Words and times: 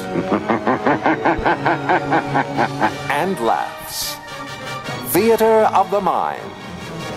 and 3.10 3.38
laughs. 3.40 4.16
Theater 5.12 5.68
of 5.74 5.90
the 5.90 6.00
Mind. 6.00 6.50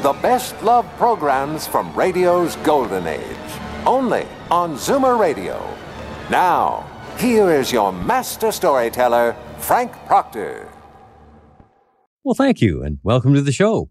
The 0.02 0.14
best 0.14 0.62
love 0.64 0.86
programs 0.98 1.68
from 1.68 1.94
radio's 1.94 2.56
golden 2.58 3.08
age. 3.08 3.38
Only 3.86 4.26
on 4.50 4.76
Zoomer 4.76 5.20
Radio. 5.20 5.58
Now, 6.30 6.90
here 7.18 7.52
is 7.52 7.72
your 7.72 7.92
master 7.92 8.52
storyteller, 8.52 9.36
Frank 9.58 9.92
Proctor. 10.06 10.70
Well, 12.24 12.36
thank 12.36 12.62
you, 12.62 12.84
and 12.84 13.00
welcome 13.04 13.34
to 13.34 13.42
the 13.42 13.52
show. 13.52 13.90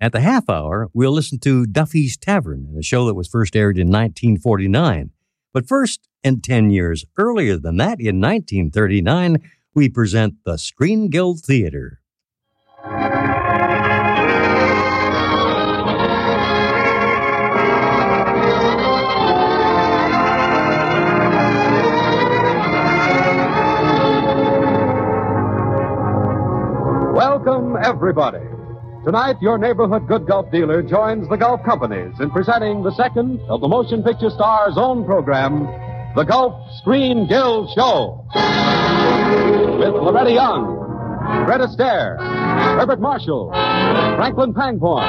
At 0.00 0.12
the 0.12 0.20
half 0.20 0.48
hour, 0.48 0.90
we'll 0.92 1.12
listen 1.12 1.38
to 1.40 1.66
Duffy's 1.66 2.16
Tavern, 2.16 2.74
a 2.78 2.82
show 2.82 3.06
that 3.06 3.14
was 3.14 3.28
first 3.28 3.56
aired 3.56 3.78
in 3.78 3.88
1949. 3.88 5.10
But 5.54 5.68
first, 5.68 6.08
and 6.24 6.42
10 6.42 6.70
years 6.70 7.04
earlier 7.16 7.56
than 7.56 7.76
that, 7.76 8.00
in 8.00 8.20
1939, 8.20 9.38
we 9.72 9.88
present 9.88 10.34
the 10.44 10.58
Screen 10.58 11.08
Guild 11.08 11.42
Theater. 11.42 12.00
Welcome, 27.14 27.76
everybody. 27.80 28.53
Tonight, 29.04 29.36
your 29.42 29.58
neighborhood 29.58 30.08
good 30.08 30.26
Gulf 30.26 30.50
dealer 30.50 30.80
joins 30.82 31.28
the 31.28 31.36
Gulf 31.36 31.62
companies 31.62 32.18
in 32.20 32.30
presenting 32.30 32.82
the 32.82 32.90
second 32.92 33.38
of 33.50 33.60
the 33.60 33.68
Motion 33.68 34.02
Picture 34.02 34.30
Star's 34.30 34.78
own 34.78 35.04
program, 35.04 35.66
The 36.16 36.24
Gulf 36.24 36.54
Screen 36.78 37.28
Guild 37.28 37.68
Show. 37.76 38.24
With 39.76 39.92
Loretta 39.92 40.32
Young, 40.32 41.44
Fred 41.44 41.60
Astaire, 41.60 42.16
Herbert 42.80 43.00
Marshall, 43.00 43.50
Franklin 44.16 44.54
Pangborn, 44.54 45.04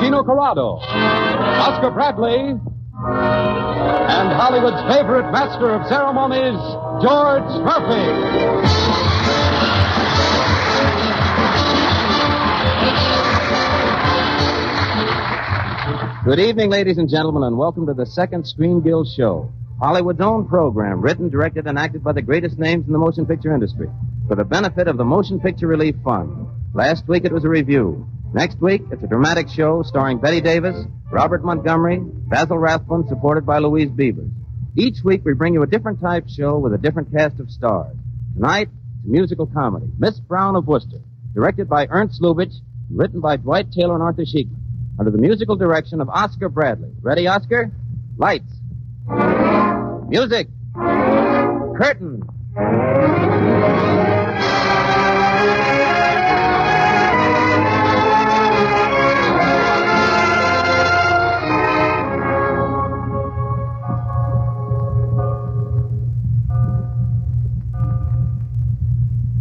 Gino 0.00 0.22
Corrado, 0.22 0.78
Oscar 0.78 1.90
Bradley, 1.90 2.54
and 2.54 4.28
Hollywood's 4.30 4.94
favorite 4.94 5.32
master 5.32 5.70
of 5.74 5.84
ceremonies, 5.88 6.60
George 7.02 7.50
Murphy. 7.66 8.83
Good 16.24 16.40
evening, 16.40 16.70
ladies 16.70 16.96
and 16.96 17.06
gentlemen, 17.06 17.42
and 17.42 17.58
welcome 17.58 17.84
to 17.84 17.92
the 17.92 18.06
second 18.06 18.46
Screen 18.46 18.80
Guild 18.80 19.06
show. 19.14 19.52
Hollywood's 19.78 20.22
own 20.22 20.48
program, 20.48 21.02
written, 21.02 21.28
directed, 21.28 21.66
and 21.66 21.78
acted 21.78 22.02
by 22.02 22.12
the 22.12 22.22
greatest 22.22 22.58
names 22.58 22.86
in 22.86 22.94
the 22.94 22.98
motion 22.98 23.26
picture 23.26 23.52
industry, 23.54 23.90
for 24.26 24.34
the 24.34 24.42
benefit 24.42 24.88
of 24.88 24.96
the 24.96 25.04
Motion 25.04 25.38
Picture 25.38 25.66
Relief 25.66 25.94
Fund. 26.02 26.48
Last 26.72 27.06
week 27.08 27.26
it 27.26 27.32
was 27.32 27.44
a 27.44 27.50
review. 27.50 28.08
Next 28.32 28.58
week 28.62 28.80
it's 28.90 29.02
a 29.02 29.06
dramatic 29.06 29.50
show 29.50 29.82
starring 29.82 30.18
Bette 30.18 30.40
Davis, 30.40 30.86
Robert 31.12 31.44
Montgomery, 31.44 31.98
Basil 32.00 32.56
Rathbone, 32.56 33.06
supported 33.06 33.44
by 33.44 33.58
Louise 33.58 33.90
Beavers. 33.90 34.30
Each 34.76 35.04
week 35.04 35.26
we 35.26 35.34
bring 35.34 35.52
you 35.52 35.62
a 35.62 35.66
different 35.66 36.00
type 36.00 36.26
show 36.30 36.56
with 36.56 36.72
a 36.72 36.78
different 36.78 37.12
cast 37.12 37.38
of 37.38 37.50
stars. 37.50 37.94
Tonight, 38.34 38.70
it's 38.96 39.06
a 39.06 39.10
musical 39.10 39.46
comedy, 39.46 39.88
Miss 39.98 40.20
Brown 40.20 40.56
of 40.56 40.66
Worcester, 40.66 41.00
directed 41.34 41.68
by 41.68 41.86
Ernst 41.90 42.22
Lubitsch, 42.22 42.54
written 42.90 43.20
by 43.20 43.36
Dwight 43.36 43.70
Taylor 43.70 43.92
and 43.92 44.02
Arthur 44.02 44.22
Sheekman 44.22 44.63
under 44.98 45.10
the 45.10 45.18
musical 45.18 45.56
direction 45.56 46.00
of 46.00 46.08
Oscar 46.08 46.48
Bradley. 46.48 46.90
Ready, 47.02 47.26
Oscar? 47.26 47.70
Lights. 48.16 48.52
Music. 50.08 50.48
Curtain. 50.74 52.22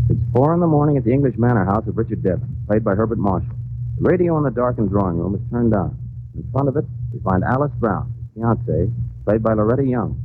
It's 0.09 0.31
four 0.34 0.53
in 0.53 0.59
the 0.59 0.68
morning 0.68 0.97
at 0.97 1.03
the 1.03 1.12
English 1.12 1.38
Manor 1.38 1.66
House 1.66 1.88
of 1.88 1.97
Richard 1.97 2.24
Devon, 2.24 2.58
played 2.68 2.84
by 2.84 2.96
Herbert 2.96 3.19
Marshall. 3.19 3.56
The 4.00 4.09
radio 4.09 4.38
in 4.38 4.44
the 4.44 4.52
darkened 4.52 4.90
drawing 4.90 5.18
room 5.18 5.36
is 5.36 5.42
turned 5.52 5.74
on. 5.76 5.98
In 6.36 6.44
front 6.52 6.68
of 6.68 6.76
it, 6.78 6.86
we 7.14 7.20
find 7.20 7.44
Alice 7.44 7.72
Brown, 7.80 8.12
his 8.34 8.44
fiancée, 8.44 8.92
played 9.24 9.44
by 9.44 9.54
Loretta 9.54 9.86
Young. 9.86 10.20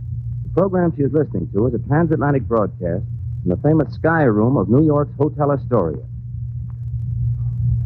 The 0.44 0.48
program 0.60 0.92
she 0.96 1.02
is 1.02 1.12
listening 1.12 1.48
to 1.52 1.66
is 1.66 1.74
a 1.74 1.78
transatlantic 1.86 2.42
broadcast 2.44 3.04
from 3.42 3.50
the 3.50 3.56
famous 3.62 3.92
Sky 3.94 4.22
Room 4.22 4.56
of 4.56 4.68
New 4.68 4.84
York's 4.84 5.14
Hotel 5.18 5.52
Astoria. 5.52 6.02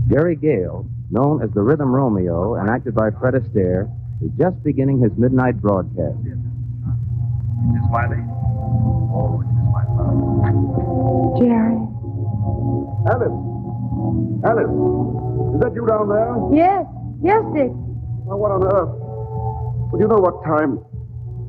Jerry 0.09 0.37
Gale, 0.37 0.87
known 1.11 1.43
as 1.43 1.51
the 1.51 1.63
Rhythm 1.63 1.93
Romeo 1.95 2.55
and 2.55 2.71
acted 2.71 2.95
by 2.95 3.11
Fred 3.11 3.35
Astaire, 3.35 3.91
is 4.23 4.31
just 4.39 4.63
beginning 4.63 5.01
his 5.01 5.13
midnight 5.19 5.61
broadcast. 5.61 6.17
Miss 6.23 7.83
Wiley? 7.91 8.23
Oh, 9.13 9.43
it's 9.43 9.51
Miss 9.51 9.67
Wiley. 9.75 9.91
Jerry. 11.43 11.79
Alice! 13.11 13.39
Alice! 14.47 15.32
Is 15.53 15.61
that 15.61 15.73
you 15.75 15.85
down 15.87 16.09
there? 16.09 16.33
Yes, 16.57 16.85
yes, 17.23 17.43
Dick. 17.53 17.73
Now, 18.25 18.37
what 18.41 18.51
on 18.53 18.65
earth? 18.65 18.93
Well, 19.93 20.01
you 20.01 20.09
know 20.09 20.17
what 20.21 20.41
time? 20.45 20.81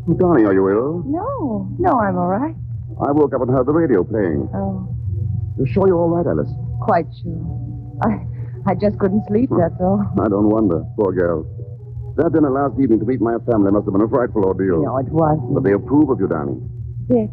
Oh, 0.08 0.14
darling, 0.20 0.46
are 0.46 0.54
you 0.54 0.68
ill? 0.70 1.04
No, 1.08 1.68
no, 1.80 1.92
I'm 2.00 2.18
all 2.18 2.28
right. 2.28 2.56
I 3.00 3.12
woke 3.12 3.34
up 3.34 3.42
and 3.42 3.50
heard 3.50 3.66
the 3.66 3.72
radio 3.72 4.04
playing. 4.04 4.50
Oh, 4.54 4.84
You're 5.58 5.68
sure 5.68 5.88
you're 5.88 5.98
all 5.98 6.10
right, 6.10 6.28
Alice? 6.28 6.52
quite 6.84 7.08
sure. 7.24 7.40
I, 8.04 8.28
I 8.68 8.76
just 8.76 9.00
couldn't 9.00 9.24
sleep, 9.32 9.50
that's 9.58 9.80
all. 9.80 10.04
I 10.20 10.28
don't 10.28 10.50
wonder. 10.52 10.84
Poor 11.00 11.14
girl. 11.16 11.48
That 12.18 12.34
dinner 12.34 12.52
last 12.52 12.76
evening 12.80 13.00
to 13.00 13.06
meet 13.06 13.22
my 13.22 13.38
family 13.50 13.72
must 13.72 13.86
have 13.88 13.94
been 13.94 14.04
a 14.04 14.10
frightful 14.12 14.44
ordeal. 14.44 14.84
No, 14.84 14.98
it 15.00 15.08
wasn't. 15.08 15.54
But 15.56 15.64
they 15.64 15.72
approve 15.72 16.10
of 16.12 16.20
you, 16.20 16.28
darling. 16.28 16.60
Dick. 17.08 17.32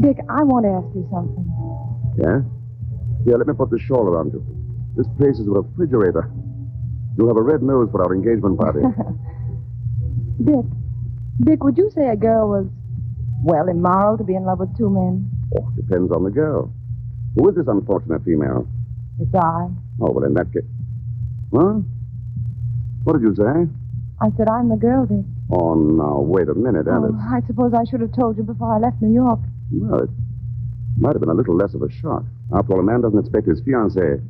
Dick, 0.00 0.16
I 0.32 0.42
want 0.48 0.64
to 0.64 0.72
ask 0.80 0.88
you 0.96 1.04
something. 1.12 1.44
Yeah? 2.16 2.40
Here, 3.28 3.36
let 3.36 3.46
me 3.46 3.52
put 3.52 3.70
this 3.70 3.82
shawl 3.84 4.08
around 4.08 4.32
you. 4.32 4.40
This 4.96 5.06
place 5.18 5.38
is 5.38 5.46
a 5.46 5.50
refrigerator. 5.50 6.30
You'll 7.16 7.28
have 7.28 7.36
a 7.36 7.42
red 7.42 7.62
nose 7.62 7.88
for 7.90 8.04
our 8.04 8.14
engagement 8.14 8.58
party. 8.58 8.80
Dick, 10.44 10.64
Dick, 11.44 11.62
would 11.64 11.76
you 11.76 11.90
say 11.90 12.08
a 12.08 12.16
girl 12.16 12.48
was, 12.48 12.66
well, 13.42 13.68
immoral 13.68 14.18
to 14.18 14.24
be 14.24 14.34
in 14.34 14.44
love 14.44 14.58
with 14.60 14.76
two 14.76 14.90
men? 14.90 15.30
oh, 15.58 15.70
depends 15.76 16.10
on 16.12 16.24
the 16.24 16.30
girl. 16.30 16.72
Who 17.36 17.48
is 17.48 17.56
this 17.56 17.66
unfortunate 17.68 18.24
female? 18.24 18.66
It's 19.20 19.34
I. 19.34 19.68
Oh, 20.00 20.10
well, 20.10 20.24
in 20.24 20.34
that 20.34 20.52
case. 20.52 20.62
Huh? 21.54 21.80
What 23.04 23.14
did 23.14 23.22
you 23.22 23.34
say? 23.34 23.68
I 24.20 24.30
said 24.36 24.48
I'm 24.48 24.68
the 24.68 24.76
girl, 24.76 25.06
Dick. 25.06 25.24
Oh, 25.50 25.74
now, 25.74 26.20
wait 26.20 26.48
a 26.48 26.54
minute, 26.54 26.86
oh, 26.88 26.94
Alice. 26.94 27.12
Oh, 27.14 27.36
I 27.36 27.40
suppose 27.46 27.72
I 27.74 27.84
should 27.90 28.00
have 28.00 28.12
told 28.14 28.36
you 28.36 28.42
before 28.42 28.74
I 28.74 28.78
left 28.78 29.02
New 29.02 29.12
York. 29.12 29.40
Well, 29.72 30.04
it 30.04 30.10
might 30.96 31.12
have 31.12 31.20
been 31.20 31.30
a 31.30 31.34
little 31.34 31.56
less 31.56 31.74
of 31.74 31.82
a 31.82 31.90
shock. 31.90 32.24
After 32.54 32.72
all, 32.74 32.80
a 32.80 32.82
man 32.82 33.00
doesn't 33.00 33.18
expect 33.18 33.46
his 33.46 33.60
fiancée. 33.62 34.22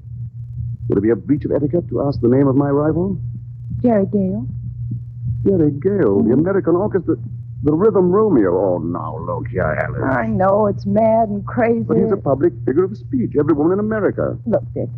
Would 0.88 0.99
it 0.99 1.00
be 1.02 1.11
a 1.11 1.17
breach 1.17 1.44
of 1.44 1.52
etiquette 1.52 1.88
to 1.88 2.02
ask 2.02 2.20
the 2.20 2.29
name 2.29 2.49
of 2.49 2.56
my 2.56 2.69
rival? 2.69 3.19
Jerry 3.81 4.06
Gale. 4.06 4.46
Jerry 5.44 5.70
Gale, 5.73 6.23
the 6.23 6.31
mm-hmm. 6.31 6.40
American 6.40 6.76
Orchestra, 6.76 7.17
the 7.62 7.73
Rhythm 7.73 8.11
Romeo. 8.11 8.55
Oh, 8.55 8.79
now, 8.79 9.19
look 9.19 9.49
here, 9.49 9.62
Alice. 9.62 10.02
I 10.02 10.26
know, 10.26 10.67
it's 10.67 10.87
mad 10.87 11.29
and 11.29 11.46
crazy. 11.46 11.82
But 11.82 11.99
he's 11.99 12.12
a 12.12 12.17
public 12.17 12.52
figure 12.67 12.84
of 12.84 12.96
speech. 12.96 13.32
Every 13.38 13.55
woman 13.55 13.75
in 13.75 13.79
America. 13.79 14.38
Look, 14.46 14.62
Dick, 14.75 14.88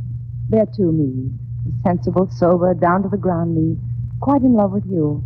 there 0.48 0.62
are 0.62 0.72
two 0.74 0.92
me's. 0.92 1.32
The 1.64 1.72
sensible, 1.82 2.28
sober, 2.30 2.74
down 2.74 3.02
to 3.02 3.08
the 3.08 3.16
ground 3.16 3.56
me, 3.56 3.78
quite 4.20 4.42
in 4.42 4.54
love 4.54 4.72
with 4.72 4.84
you. 4.86 5.24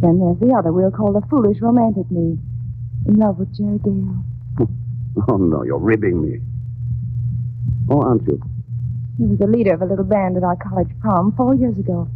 Then 0.00 0.20
there's 0.20 0.38
the 0.38 0.54
other 0.56 0.72
we'll 0.72 0.92
call 0.92 1.12
the 1.12 1.26
foolish, 1.28 1.60
romantic 1.60 2.08
me, 2.10 2.38
in 3.06 3.14
love 3.14 3.38
with 3.38 3.56
Jerry 3.56 3.78
Gale. 3.78 4.24
Oh, 5.26 5.36
no, 5.36 5.64
you're 5.64 5.80
ribbing 5.80 6.22
me. 6.22 6.38
Oh, 7.90 8.02
aren't 8.02 8.24
you? 8.28 8.40
He 9.18 9.24
was 9.26 9.38
the 9.38 9.46
leader 9.48 9.74
of 9.74 9.82
a 9.82 9.84
little 9.84 10.04
band 10.04 10.36
at 10.36 10.44
our 10.44 10.56
college 10.56 10.88
prom 11.00 11.32
four 11.36 11.54
years 11.54 11.76
ago. 11.76 12.08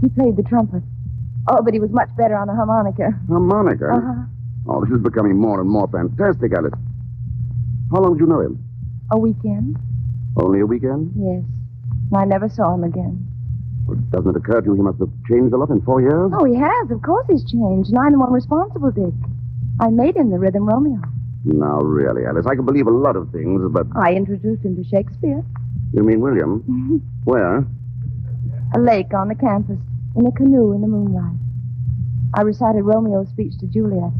He 0.00 0.08
played 0.08 0.36
the 0.36 0.42
trumpet. 0.42 0.82
Oh, 1.48 1.62
but 1.62 1.72
he 1.72 1.80
was 1.80 1.90
much 1.90 2.08
better 2.16 2.36
on 2.36 2.48
the 2.48 2.54
harmonica. 2.54 3.10
Harmonica? 3.28 3.86
Uh-huh. 3.86 4.22
Oh, 4.66 4.84
this 4.84 4.96
is 4.96 5.02
becoming 5.02 5.38
more 5.38 5.60
and 5.60 5.70
more 5.70 5.86
fantastic, 5.88 6.52
Alice. 6.52 6.74
How 7.92 8.00
long 8.00 8.14
did 8.14 8.20
you 8.20 8.26
know 8.26 8.40
him? 8.40 8.58
A 9.12 9.18
weekend? 9.18 9.78
Only 10.36 10.60
a 10.60 10.66
weekend? 10.66 11.12
Yes. 11.14 11.44
And 12.10 12.16
I 12.16 12.24
never 12.24 12.48
saw 12.48 12.74
him 12.74 12.82
again. 12.82 13.30
Well, 13.86 13.98
doesn't 14.10 14.30
it 14.30 14.36
occur 14.36 14.60
to 14.60 14.66
you 14.66 14.74
he 14.74 14.82
must 14.82 14.98
have 14.98 15.10
changed 15.28 15.52
a 15.54 15.58
lot 15.58 15.70
in 15.70 15.82
four 15.82 16.00
years? 16.00 16.32
Oh, 16.34 16.44
he 16.44 16.56
has. 16.56 16.90
Of 16.90 17.02
course 17.02 17.26
he's 17.30 17.44
changed. 17.44 17.90
And 17.90 17.98
I'm 17.98 18.12
the 18.12 18.18
one 18.18 18.32
responsible, 18.32 18.90
Dick. 18.90 19.14
I 19.78 19.90
made 19.90 20.16
him 20.16 20.30
the 20.30 20.38
Rhythm 20.38 20.66
Romeo. 20.66 21.00
Now, 21.44 21.78
really, 21.80 22.24
Alice, 22.24 22.46
I 22.46 22.54
can 22.56 22.64
believe 22.64 22.86
a 22.86 22.90
lot 22.90 23.16
of 23.16 23.30
things, 23.30 23.60
but 23.70 23.86
I 23.94 24.14
introduced 24.14 24.64
him 24.64 24.74
to 24.76 24.84
Shakespeare. 24.88 25.44
You 25.94 26.02
mean 26.02 26.20
William? 26.20 26.60
Mm-hmm. 26.62 26.96
Where? 27.24 27.64
A 28.74 28.78
lake 28.78 29.14
on 29.14 29.28
the 29.28 29.34
campus, 29.34 29.78
in 30.16 30.26
a 30.26 30.32
canoe 30.32 30.72
in 30.72 30.80
the 30.80 30.88
moonlight. 30.88 31.38
I 32.34 32.42
recited 32.42 32.82
Romeo's 32.82 33.28
speech 33.28 33.56
to 33.60 33.66
Juliet. 33.66 34.10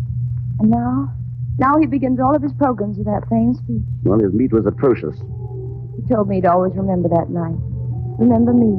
And 0.61 0.71
now, 0.71 1.13
now 1.59 1.79
he 1.79 1.87
begins 1.87 2.21
all 2.21 2.35
of 2.35 2.43
his 2.43 2.53
programs 2.53 2.97
with 2.97 3.07
that 3.07 3.27
same 3.29 3.55
speech. 3.55 3.83
Well, 4.05 4.21
his 4.21 4.33
meat 4.33 4.53
was 4.53 4.67
atrocious. 4.67 5.19
He 5.97 6.07
told 6.15 6.29
me 6.29 6.37
he'd 6.37 6.47
always 6.47 6.75
remember 6.77 7.09
that 7.09 7.31
night. 7.31 7.59
Remember 8.19 8.53
me. 8.53 8.79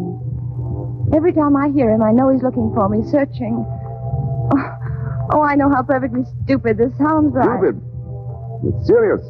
Every 1.16 1.34
time 1.34 1.56
I 1.58 1.70
hear 1.70 1.92
him, 1.92 2.02
I 2.02 2.12
know 2.12 2.32
he's 2.32 2.44
looking 2.44 2.72
for 2.74 2.88
me, 2.88 3.04
searching. 3.12 3.66
Oh, 4.56 4.78
oh 5.34 5.42
I 5.42 5.56
know 5.56 5.70
how 5.70 5.84
perfectly 5.84 6.24
stupid 6.44 6.78
this 6.78 6.96
sounds, 6.98 7.34
but 7.34 7.44
I- 7.44 7.58
Stupid. 7.60 7.82
It's 8.64 8.88
serious. 8.88 9.22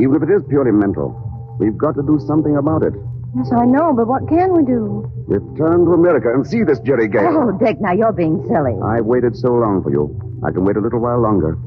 Even 0.00 0.16
if 0.16 0.22
it 0.22 0.32
is 0.32 0.42
purely 0.48 0.72
mental, 0.72 1.12
we've 1.58 1.76
got 1.76 1.94
to 1.96 2.02
do 2.02 2.18
something 2.26 2.56
about 2.56 2.82
it. 2.82 2.94
Yes, 3.36 3.52
I 3.52 3.66
know, 3.66 3.92
but 3.92 4.08
what 4.08 4.26
can 4.28 4.56
we 4.56 4.64
do? 4.64 5.04
Return 5.26 5.84
to 5.84 5.92
America 5.92 6.32
and 6.32 6.46
see 6.46 6.62
this 6.64 6.80
Jerry 6.80 7.08
Gale. 7.08 7.28
Oh, 7.28 7.52
Dick, 7.58 7.80
now 7.80 7.92
you're 7.92 8.12
being 8.12 8.42
silly. 8.48 8.72
I've 8.82 9.04
waited 9.04 9.36
so 9.36 9.52
long 9.52 9.82
for 9.82 9.90
you. 9.90 10.16
I 10.44 10.50
can 10.50 10.64
wait 10.64 10.76
a 10.76 10.80
little 10.80 11.00
while 11.00 11.20
longer. 11.20 11.58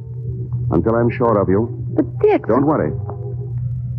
Until 0.71 0.95
I'm 0.95 1.11
sure 1.11 1.37
of 1.39 1.49
you. 1.49 1.69
But 1.93 2.05
Dick. 2.19 2.47
Don't 2.47 2.65
worry. 2.65 2.91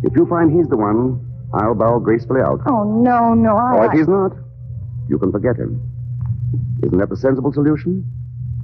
If 0.03 0.13
you 0.15 0.25
find 0.25 0.51
he's 0.51 0.67
the 0.67 0.75
one, 0.75 1.23
I'll 1.53 1.75
bow 1.75 1.99
gracefully 1.99 2.41
out. 2.41 2.59
Oh, 2.67 2.83
no, 2.83 3.33
no, 3.33 3.55
I. 3.55 3.77
Or 3.77 3.85
if 3.85 3.91
he's 3.93 4.07
not, 4.07 4.33
you 5.07 5.17
can 5.17 5.31
forget 5.31 5.55
him. 5.55 5.79
Isn't 6.83 6.97
that 6.97 7.09
the 7.09 7.15
sensible 7.15 7.53
solution? 7.53 8.03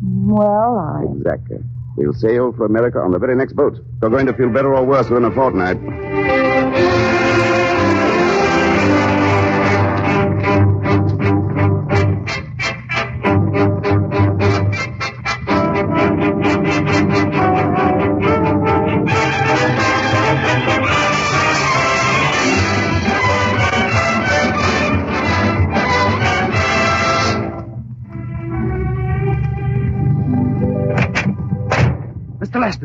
Well, 0.03 0.77
I. 0.77 1.05
Exactly. 1.15 1.59
We'll 1.95 2.13
sail 2.13 2.51
for 2.51 2.65
America 2.65 2.99
on 2.99 3.11
the 3.11 3.19
very 3.19 3.35
next 3.35 3.53
boat. 3.55 3.77
You're 4.01 4.11
going 4.11 4.25
to 4.25 4.33
feel 4.33 4.49
better 4.49 4.75
or 4.75 4.83
worse 4.85 5.09
within 5.09 5.25
a 5.25 5.31
fortnight. 5.31 5.77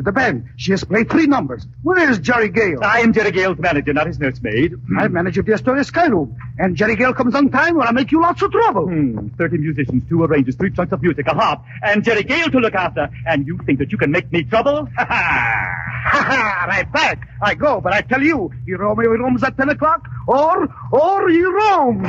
The 0.04 0.12
band. 0.12 0.46
She 0.56 0.70
has 0.72 0.84
played 0.84 1.10
three 1.10 1.26
numbers. 1.26 1.66
Where 1.82 2.08
is 2.10 2.18
Jerry 2.18 2.48
Gale? 2.48 2.78
I 2.82 3.00
am 3.00 3.12
Jerry 3.12 3.30
Gale's 3.32 3.58
manager, 3.58 3.92
not 3.92 4.06
his 4.06 4.18
nursemaid. 4.18 4.74
I'm 4.98 5.12
manager 5.12 5.40
of 5.40 5.46
the 5.46 5.54
Astoria 5.54 5.82
Sky 5.84 6.06
Room. 6.06 6.36
And 6.58 6.76
Jerry 6.76 6.94
Gale 6.96 7.12
comes 7.14 7.34
on 7.34 7.50
time 7.50 7.76
when 7.76 7.88
I 7.88 7.92
make 7.92 8.12
you 8.12 8.20
lots 8.22 8.42
of 8.42 8.52
trouble. 8.52 8.86
Hmm, 8.86 9.28
30 9.38 9.58
musicians, 9.58 10.02
two 10.08 10.22
arrangers, 10.22 10.54
three 10.56 10.70
chunks 10.70 10.92
of 10.92 11.02
music, 11.02 11.26
a 11.26 11.34
harp, 11.34 11.62
and 11.82 12.04
Jerry 12.04 12.22
Gale 12.22 12.50
to 12.50 12.58
look 12.58 12.74
after. 12.74 13.08
And 13.26 13.46
you 13.46 13.58
think 13.66 13.78
that 13.80 13.90
you 13.90 13.98
can 13.98 14.10
make 14.10 14.30
me 14.32 14.44
trouble? 14.44 14.88
Ha 14.98 15.04
ha! 15.04 15.80
Ha 16.06 16.22
ha! 16.22 16.66
Right 16.68 16.92
back. 16.92 17.28
I 17.42 17.54
go, 17.54 17.80
but 17.80 17.92
I 17.94 18.02
tell 18.02 18.22
you, 18.22 18.50
he 18.66 18.74
Romeo 18.74 19.10
roams 19.16 19.42
at 19.42 19.56
10 19.56 19.70
o'clock, 19.70 20.06
or, 20.28 20.68
or 20.92 21.28
he 21.30 21.42
roams. 21.42 22.06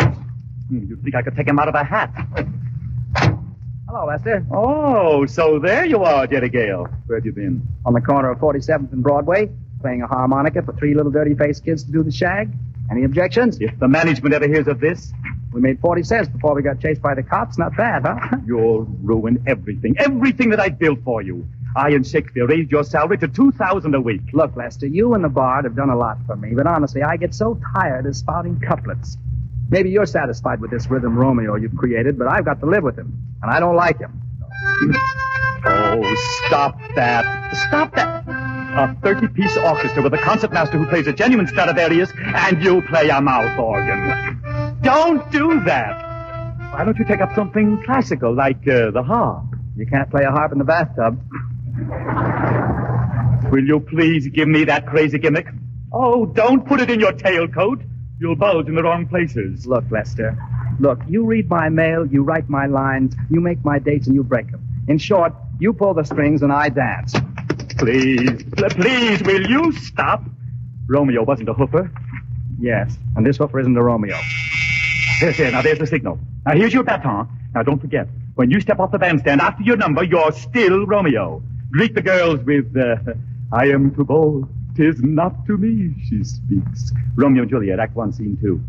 Hmm, 0.68 0.83
You 0.89 0.97
think 1.01 1.15
I 1.15 1.21
could 1.21 1.36
take 1.36 1.47
him 1.47 1.57
out 1.59 1.69
of 1.69 1.75
a 1.75 1.83
hat? 1.83 2.12
Hello, 3.87 4.07
Lester. 4.07 4.45
Oh, 4.51 5.25
so 5.25 5.59
there 5.59 5.85
you 5.85 6.03
are, 6.03 6.25
Jerry 6.27 6.49
Gale. 6.49 6.87
Where 7.05 7.19
have 7.19 7.25
you 7.25 7.31
been? 7.31 7.61
On 7.85 7.93
the 7.93 8.01
corner 8.01 8.31
of 8.31 8.39
47th 8.39 8.91
and 8.91 9.03
Broadway, 9.03 9.49
playing 9.81 10.01
a 10.01 10.07
harmonica 10.07 10.63
for 10.63 10.73
three 10.73 10.95
little 10.95 11.11
dirty-faced 11.11 11.63
kids 11.63 11.83
to 11.83 11.91
do 11.91 12.03
the 12.03 12.11
shag. 12.11 12.51
Any 12.89 13.03
objections? 13.03 13.57
If 13.61 13.77
the 13.79 13.87
management 13.87 14.33
ever 14.33 14.47
hears 14.47 14.67
of 14.67 14.79
this, 14.79 15.13
We 15.53 15.61
made 15.61 15.79
40 15.79 16.03
cents 16.03 16.27
before 16.27 16.53
we 16.53 16.61
got 16.63 16.81
chased 16.81 17.01
by 17.01 17.13
the 17.15 17.23
cops. 17.23 17.57
Not 17.57 17.77
bad, 17.77 18.03
huh? 18.05 18.37
you'll 18.45 18.81
ruin 19.01 19.41
everything. 19.47 19.95
Everything 19.99 20.49
that 20.49 20.59
I 20.59 20.67
built 20.69 20.99
for 21.05 21.21
you. 21.21 21.47
I 21.77 21.89
and 21.91 22.05
Shakespeare 22.05 22.45
raised 22.47 22.71
your 22.71 22.83
salary 22.83 23.17
to 23.19 23.27
2000 23.29 23.95
a 23.95 24.01
week. 24.01 24.21
Look, 24.33 24.55
Lester, 24.57 24.87
you 24.87 25.13
and 25.13 25.23
the 25.23 25.29
Bard 25.29 25.63
have 25.63 25.75
done 25.75 25.89
a 25.89 25.95
lot 25.95 26.17
for 26.25 26.35
me, 26.35 26.53
but 26.55 26.67
honestly, 26.67 27.03
I 27.03 27.15
get 27.17 27.33
so 27.33 27.57
tired 27.73 28.05
of 28.05 28.15
spouting 28.17 28.59
couplets. 28.59 29.17
Maybe 29.69 29.89
you're 29.89 30.06
satisfied 30.06 30.62
with 30.62 30.71
this 30.71 30.89
rhythm 30.89 31.17
Romeo 31.17 31.56
you've 31.56 31.75
created, 31.75 32.17
but 32.17 32.27
I've 32.27 32.45
got 32.45 32.59
to 32.59 32.65
live 32.65 32.83
with 32.83 32.97
him, 32.97 33.13
and 33.41 33.51
I 33.51 33.59
don't 33.59 33.75
like 33.75 34.00
him. 34.00 34.21
Oh, 35.65 36.15
stop 36.45 36.77
that. 36.95 37.56
Stop 37.67 37.95
that. 37.95 38.23
A 38.27 38.95
30 39.01 39.29
piece 39.29 39.57
orchestra 39.57 40.03
with 40.03 40.13
a 40.13 40.17
concertmaster 40.17 40.77
who 40.77 40.85
plays 40.85 41.07
a 41.07 41.13
genuine 41.13 41.47
Stradivarius, 41.47 42.12
and 42.17 42.63
you 42.63 42.81
play 42.83 43.09
a 43.09 43.21
mouth 43.21 43.57
organ. 43.57 44.77
Don't 44.81 45.31
do 45.31 45.63
that. 45.63 46.73
Why 46.73 46.83
don't 46.83 46.97
you 46.97 47.06
take 47.06 47.21
up 47.21 47.33
something 47.33 47.81
classical 47.83 48.35
like 48.35 48.68
uh, 48.68 48.91
the 48.91 49.01
harp? 49.01 49.45
You 49.77 49.85
can't 49.88 50.09
play 50.11 50.23
a 50.23 50.31
harp 50.31 50.51
in 50.51 50.57
the 50.57 50.65
bathtub. 50.65 51.19
Will 53.51 53.65
you 53.65 53.79
please 53.79 54.27
give 54.27 54.47
me 54.47 54.65
that 54.65 54.85
crazy 54.85 55.18
gimmick? 55.18 55.47
Oh, 55.91 56.25
don't 56.25 56.68
put 56.68 56.81
it 56.81 56.89
in 56.89 57.00
your 57.00 57.13
tailcoat. 57.13 57.81
You'll 58.19 58.35
bulge 58.35 58.67
in 58.67 58.75
the 58.75 58.83
wrong 58.83 59.07
places. 59.07 59.67
Look, 59.67 59.83
Lester. 59.91 60.38
Look, 60.79 61.00
you 61.07 61.25
read 61.25 61.50
my 61.50 61.69
mail, 61.69 62.06
you 62.06 62.23
write 62.23 62.50
my 62.50 62.65
lines, 62.65 63.15
you 63.29 63.41
make 63.41 63.63
my 63.63 63.79
dates, 63.79 64.07
and 64.07 64.15
you 64.15 64.23
break 64.23 64.51
them. 64.51 64.62
In 64.88 64.97
short, 64.97 65.33
you 65.59 65.73
pull 65.73 65.94
the 65.94 66.03
strings 66.03 66.41
and 66.41 66.51
I 66.51 66.69
dance. 66.69 67.13
Please, 67.77 68.44
pl- 68.56 68.69
please, 68.69 69.21
will 69.23 69.50
you 69.50 69.71
stop? 69.73 70.23
Romeo 70.88 71.23
wasn't 71.23 71.50
a 71.50 71.53
hoofer. 71.53 71.89
Yes, 72.59 72.97
and 73.15 73.25
this 73.25 73.38
hoofer 73.38 73.59
isn't 73.59 73.75
a 73.75 73.83
Romeo. 73.83 74.18
There, 75.19 75.31
there, 75.33 75.51
now 75.51 75.61
there's 75.61 75.79
the 75.79 75.88
signal. 75.88 76.19
Now 76.45 76.53
here's 76.53 76.73
your 76.73 76.83
baton. 76.83 77.27
Now 77.53 77.63
don't 77.63 77.79
forget, 77.79 78.07
when 78.35 78.51
you 78.51 78.59
step 78.59 78.79
off 78.79 78.91
the 78.91 79.00
bandstand 79.00 79.41
after 79.41 79.63
your 79.63 79.77
number, 79.77 80.03
you're 80.03 80.31
still 80.31 80.85
Romeo. 80.85 81.41
Greet 81.71 81.95
the 81.95 82.01
girls 82.01 82.39
with, 82.41 82.75
uh, 82.77 82.97
I 83.51 83.69
am 83.69 83.94
too 83.95 84.03
bold, 84.06 84.47
tis 84.75 85.01
not 85.01 85.45
to 85.48 85.57
me 85.57 85.95
she 86.07 86.24
speaks. 86.24 86.92
Romeo 87.16 87.42
and 87.44 87.49
Juliet, 87.49 87.80
Act 87.80 87.95
One, 87.95 88.11
Scene 88.11 88.38
Two. 88.42 88.61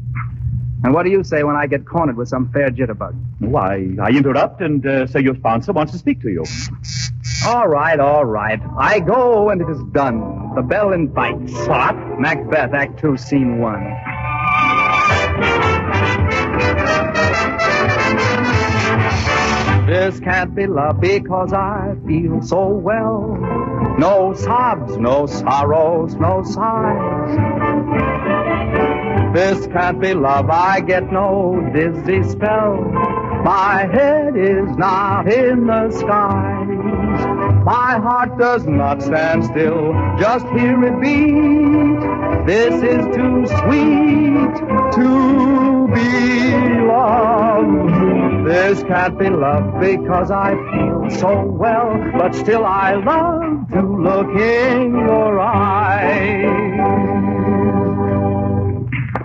And 0.85 0.92
what 0.95 1.04
do 1.04 1.11
you 1.11 1.25
say 1.25 1.42
when 1.42 1.57
I 1.57 1.66
get 1.66 1.87
cornered 1.87 2.16
with 2.16 2.28
some 2.28 2.50
fair 2.52 2.69
jitterbug? 2.71 3.14
Why, 3.40 3.88
I 4.00 4.11
interrupt 4.11 4.61
and 4.61 4.87
uh, 4.87 5.07
say 5.07 5.21
your 5.21 5.35
sponsor 5.37 5.73
wants 5.73 5.92
to 5.92 5.99
speak 5.99 6.21
to 6.23 6.28
you. 6.28 6.45
All 7.47 7.69
right, 7.69 7.99
all 7.99 8.25
right. 8.25 8.61
I 8.78 9.00
go 9.00 9.50
and 9.50 9.61
it 9.61 9.69
is 9.69 9.83
done. 9.92 10.54
The 10.54 10.62
bell 10.62 10.92
invites. 10.92 11.52
What? 11.66 11.97
Macbeth, 12.19 12.73
Act 12.73 13.00
Two, 13.00 13.16
Scene 13.16 13.59
One. 13.59 13.97
This 19.87 20.19
can't 20.19 20.52
be 20.52 20.66
love 20.66 21.00
because 21.00 21.52
I 21.52 21.95
feel 22.09 22.43
so 22.43 22.66
well. 22.71 23.37
No 23.99 24.35
sobs, 24.35 24.97
no 24.97 25.26
sorrows, 25.26 26.16
no 26.16 26.43
sighs. 26.43 27.37
This 29.33 29.66
can't 29.69 30.00
be 30.00 30.12
love, 30.12 30.50
I 30.50 30.81
get 30.81 31.12
no 31.12 31.71
dizzy 31.73 32.28
spell. 32.28 32.83
My 33.45 33.87
head 33.93 34.37
is 34.37 34.76
not 34.76 35.33
in 35.33 35.69
the 35.69 35.90
skies. 35.93 37.25
My 37.64 38.00
heart 38.00 38.38
does 38.38 38.66
not 38.66 39.02
stand 39.02 39.45
still, 39.45 39.93
just 40.19 40.47
hear 40.49 40.83
it 40.85 41.00
beat. 41.00 42.47
This 42.47 42.75
is 42.83 43.05
too 43.14 43.47
sweet 43.62 44.57
to 44.97 45.88
be 45.95 46.87
loved. 46.87 47.96
This 48.47 48.81
can't 48.85 49.19
be 49.19 49.29
love 49.29 49.81
because 49.81 50.31
I 50.31 50.55
feel 50.55 51.11
so 51.19 51.43
well, 51.47 51.99
but 52.17 52.33
still 52.33 52.65
I 52.65 52.95
love 52.95 53.69
to 53.73 53.83
look 53.83 54.29
in 54.41 54.95
your 54.95 55.41
eyes. 55.41 56.45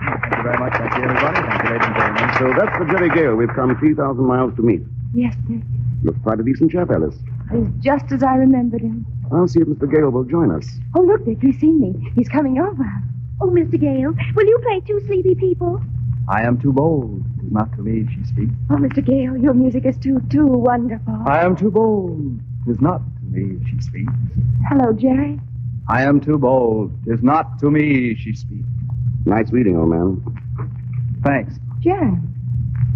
Thank 0.02 0.36
you 0.36 0.42
very 0.42 0.58
much. 0.58 0.72
Thank 0.72 0.96
you, 0.96 1.02
everybody. 1.04 1.38
Thank 1.38 1.62
you, 1.62 1.70
ladies 1.70 1.86
and 1.86 1.96
gentlemen. 1.96 2.34
So 2.36 2.52
that's 2.58 2.78
the 2.80 2.84
Jerry 2.90 3.10
Gale 3.10 3.36
we've 3.36 3.54
come 3.54 3.76
3,000 3.78 4.24
miles 4.24 4.56
to 4.56 4.62
meet. 4.62 4.82
Yes, 5.14 5.36
Dick. 5.48 5.62
Looks 6.02 6.18
quite 6.24 6.40
a 6.40 6.42
decent 6.42 6.72
chap, 6.72 6.90
Alice. 6.90 7.14
He's 7.52 7.68
just 7.78 8.10
as 8.10 8.24
I 8.24 8.34
remembered 8.34 8.80
him. 8.80 9.06
I'll 9.30 9.46
see 9.46 9.60
if 9.60 9.68
Mr. 9.68 9.88
Gale 9.88 10.10
will 10.10 10.24
join 10.24 10.50
us. 10.50 10.68
Oh, 10.96 11.00
look, 11.00 11.24
Dick, 11.24 11.38
he's 11.40 11.60
seen 11.60 11.80
me. 11.80 12.10
He's 12.16 12.28
coming 12.28 12.58
over. 12.58 12.84
Oh, 13.40 13.50
Mr. 13.50 13.78
Gale, 13.78 14.14
will 14.34 14.46
you 14.46 14.58
play 14.64 14.80
Two 14.80 15.00
Sleepy 15.06 15.36
People? 15.36 15.80
I 16.28 16.42
am 16.42 16.58
too 16.58 16.72
bold. 16.72 17.22
Tis 17.52 17.58
not 17.58 17.76
to 17.76 17.82
me 17.82 18.08
she 18.14 18.24
speaks. 18.24 18.52
Oh, 18.70 18.76
Mr. 18.76 19.04
Gale, 19.04 19.36
your 19.36 19.52
music 19.52 19.84
is 19.84 19.98
too, 19.98 20.20
too 20.30 20.46
wonderful. 20.46 21.18
I 21.26 21.44
am 21.44 21.54
too 21.54 21.70
bold. 21.70 22.40
Tis 22.66 22.80
not 22.80 23.02
to 23.18 23.24
me 23.26 23.58
she 23.68 23.78
speaks. 23.80 24.10
Hello, 24.68 24.94
Jerry. 24.94 25.38
I 25.86 26.02
am 26.04 26.18
too 26.18 26.38
bold. 26.38 26.96
Tis 27.04 27.22
not 27.22 27.58
to 27.58 27.70
me 27.70 28.14
she 28.16 28.32
speaks. 28.32 28.66
Nice 29.26 29.52
reading, 29.52 29.76
old 29.76 29.90
man. 29.90 31.20
Thanks. 31.22 31.58
Jerry. 31.80 32.12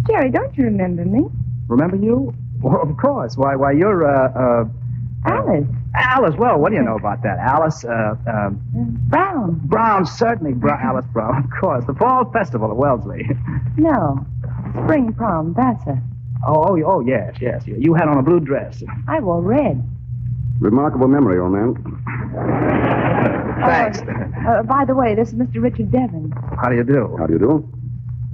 Jerry, 0.07 0.31
don't 0.31 0.57
you 0.57 0.63
remember 0.63 1.05
me? 1.05 1.25
Remember 1.67 1.95
you? 1.95 2.33
Well, 2.59 2.81
of 2.81 2.97
course. 2.97 3.37
Why, 3.37 3.55
why, 3.55 3.73
you're, 3.73 4.07
uh, 4.09 4.63
uh, 4.63 4.65
Alice. 5.25 5.67
Alice. 5.93 6.35
Well, 6.37 6.57
what 6.57 6.69
do 6.69 6.75
you 6.77 6.83
know 6.83 6.95
about 6.95 7.21
that? 7.23 7.37
Alice, 7.37 7.85
uh, 7.85 8.15
uh, 8.27 8.49
Brown. 8.49 9.59
Brown, 9.65 10.05
certainly. 10.07 10.53
Bra- 10.53 10.79
Alice 10.81 11.05
Brown, 11.13 11.43
of 11.43 11.49
course. 11.59 11.85
The 11.85 11.93
Fall 11.93 12.31
Festival 12.31 12.71
at 12.71 12.77
Wellesley. 12.77 13.29
No. 13.77 14.25
Spring 14.83 15.13
prom, 15.13 15.53
Vassar. 15.53 16.01
Oh, 16.45 16.65
oh, 16.69 16.83
oh, 16.85 16.99
yes, 17.01 17.35
yes. 17.41 17.63
You 17.65 17.93
had 17.93 18.07
on 18.07 18.17
a 18.17 18.23
blue 18.23 18.39
dress. 18.39 18.83
I 19.07 19.19
wore 19.19 19.41
red. 19.41 19.83
Remarkable 20.59 21.07
memory, 21.07 21.39
old 21.39 21.51
man. 21.51 21.75
Thanks. 23.59 23.99
Uh, 23.99 24.63
by 24.63 24.85
the 24.85 24.95
way, 24.95 25.15
this 25.15 25.29
is 25.29 25.35
Mr. 25.35 25.61
Richard 25.61 25.91
Devon. 25.91 26.31
How 26.61 26.69
do 26.69 26.75
you 26.75 26.83
do? 26.83 27.15
How 27.17 27.25
do 27.27 27.33
you 27.33 27.39
do? 27.39 27.69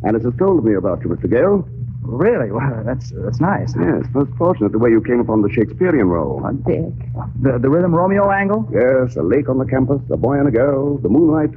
Alice 0.05 0.23
has 0.23 0.33
told 0.37 0.65
me 0.65 0.73
about 0.75 1.01
you, 1.03 1.09
Mr. 1.09 1.29
Gale. 1.29 1.67
Really? 2.01 2.51
Well, 2.51 2.83
that's 2.85 3.11
that's 3.15 3.39
nice. 3.39 3.73
Yes, 3.79 4.05
most 4.13 4.31
fortunate 4.37 4.73
the 4.73 4.77
way 4.77 4.89
you 4.89 5.01
came 5.01 5.21
upon 5.21 5.41
the 5.41 5.49
Shakespearean 5.49 6.07
role. 6.07 6.41
Dick. 6.67 6.91
The, 7.41 7.57
the 7.57 7.69
rhythm 7.69 7.95
Romeo 7.95 8.29
angle? 8.29 8.67
Yes, 8.71 9.15
a 9.15 9.23
lake 9.23 9.47
on 9.47 9.57
the 9.57 9.65
campus, 9.65 10.01
a 10.11 10.17
boy 10.17 10.37
and 10.37 10.47
a 10.47 10.51
girl, 10.51 10.97
the 10.97 11.07
moonlight, 11.07 11.51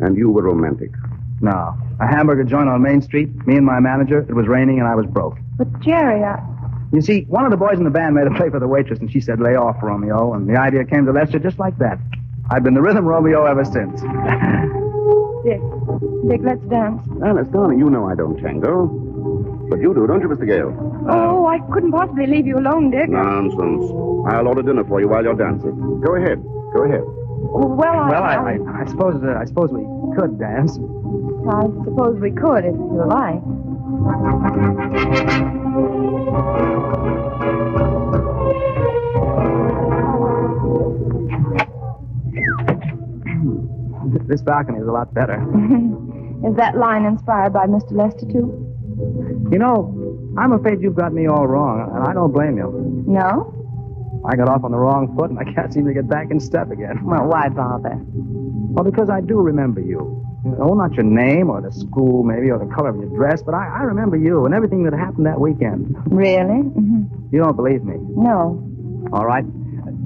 and 0.00 0.16
you 0.18 0.30
were 0.30 0.42
romantic. 0.42 0.90
No. 1.40 1.76
A 2.00 2.06
hamburger 2.06 2.44
joint 2.44 2.68
on 2.68 2.82
Main 2.82 3.00
Street, 3.02 3.28
me 3.46 3.56
and 3.56 3.64
my 3.64 3.80
manager. 3.80 4.20
It 4.20 4.34
was 4.34 4.46
raining 4.46 4.78
and 4.78 4.86
I 4.86 4.94
was 4.94 5.06
broke. 5.06 5.38
But 5.56 5.80
Jerry, 5.80 6.22
I... 6.22 6.38
You 6.92 7.00
see, 7.00 7.22
one 7.28 7.44
of 7.44 7.50
the 7.50 7.56
boys 7.56 7.78
in 7.78 7.84
the 7.84 7.90
band 7.90 8.14
made 8.14 8.26
a 8.26 8.34
play 8.34 8.50
for 8.50 8.58
the 8.58 8.66
waitress, 8.66 8.98
and 8.98 9.10
she 9.10 9.20
said, 9.20 9.40
lay 9.40 9.54
off, 9.54 9.76
Romeo, 9.82 10.34
and 10.34 10.48
the 10.48 10.58
idea 10.58 10.84
came 10.84 11.06
to 11.06 11.12
Lester 11.12 11.38
just 11.38 11.58
like 11.58 11.78
that. 11.78 11.98
I've 12.50 12.64
been 12.64 12.74
the 12.74 12.82
rhythm 12.82 13.04
Romeo 13.04 13.46
ever 13.46 13.64
since. 13.64 14.00
Dick. 15.44 15.60
Dick, 16.28 16.40
let's 16.42 16.62
dance. 16.68 17.06
Alice, 17.24 17.48
darling, 17.48 17.78
you 17.78 17.88
know 17.88 18.10
I 18.10 18.14
don't 18.16 18.36
tango. 18.42 18.86
But 19.70 19.80
you 19.80 19.94
do, 19.94 20.06
don't 20.06 20.20
you, 20.20 20.28
Mr. 20.28 20.46
Gale? 20.46 20.74
Oh, 21.08 21.46
I 21.46 21.60
couldn't 21.72 21.92
possibly 21.92 22.26
leave 22.26 22.46
you 22.46 22.58
alone, 22.58 22.90
Dick. 22.90 23.08
Nonsense. 23.08 23.86
I'll 24.26 24.48
order 24.48 24.62
dinner 24.62 24.84
for 24.84 25.00
you 25.00 25.08
while 25.08 25.22
you're 25.22 25.36
dancing. 25.36 26.00
Go 26.04 26.16
ahead. 26.16 26.42
Go 26.74 26.84
ahead. 26.84 27.02
Well, 27.04 27.80
I... 27.80 28.10
Well, 28.10 28.22
I, 28.22 28.34
I, 28.34 28.82
I 28.82 28.84
suppose 28.86 29.22
uh, 29.22 29.38
I 29.38 29.44
suppose 29.44 29.70
we 29.70 29.86
could 30.18 30.38
dance. 30.38 30.76
I 31.48 31.62
suppose 31.84 32.20
we 32.20 32.30
could, 32.32 32.64
if 32.64 32.74
you 32.74 33.04
like. 33.08 33.40
Hmm. 43.24 44.26
This 44.26 44.42
balcony 44.42 44.78
is 44.80 44.86
a 44.86 44.92
lot 44.92 45.12
better. 45.14 45.34
is 46.46 46.56
that 46.56 46.76
line 46.76 47.04
inspired 47.04 47.52
by 47.52 47.66
Mr. 47.66 47.92
Lester, 47.92 48.26
too? 48.30 48.66
You 49.50 49.58
know, 49.58 50.34
I'm 50.38 50.52
afraid 50.52 50.80
you've 50.82 50.94
got 50.94 51.12
me 51.12 51.26
all 51.26 51.46
wrong, 51.46 51.90
and 51.94 52.04
I 52.04 52.12
don't 52.12 52.32
blame 52.32 52.58
you. 52.58 53.04
No? 53.06 53.56
I 54.24 54.36
got 54.36 54.48
off 54.50 54.62
on 54.64 54.72
the 54.72 54.78
wrong 54.78 55.16
foot, 55.16 55.30
and 55.30 55.38
I 55.38 55.44
can't 55.44 55.72
seem 55.72 55.86
to 55.86 55.94
get 55.94 56.08
back 56.08 56.30
in 56.30 56.38
step 56.38 56.70
again. 56.70 57.02
Well, 57.02 57.26
why 57.26 57.48
bother? 57.48 57.98
Well, 58.04 58.84
because 58.84 59.08
I 59.08 59.20
do 59.22 59.40
remember 59.40 59.80
you. 59.80 60.20
Oh, 60.58 60.74
not 60.74 60.94
your 60.94 61.04
name 61.04 61.50
or 61.50 61.60
the 61.60 61.72
school, 61.72 62.22
maybe, 62.24 62.50
or 62.50 62.58
the 62.58 62.72
color 62.74 62.90
of 62.90 62.96
your 62.96 63.10
dress, 63.16 63.42
but 63.42 63.54
I, 63.54 63.66
I 63.68 63.82
remember 63.82 64.16
you 64.16 64.44
and 64.46 64.54
everything 64.54 64.84
that 64.84 64.92
happened 64.94 65.26
that 65.26 65.40
weekend. 65.40 65.94
Really? 66.06 66.62
Mm-hmm. 66.64 67.34
You 67.34 67.42
don't 67.42 67.56
believe 67.56 67.84
me? 67.84 67.96
No. 67.98 68.66
All 69.12 69.26
right. 69.26 69.44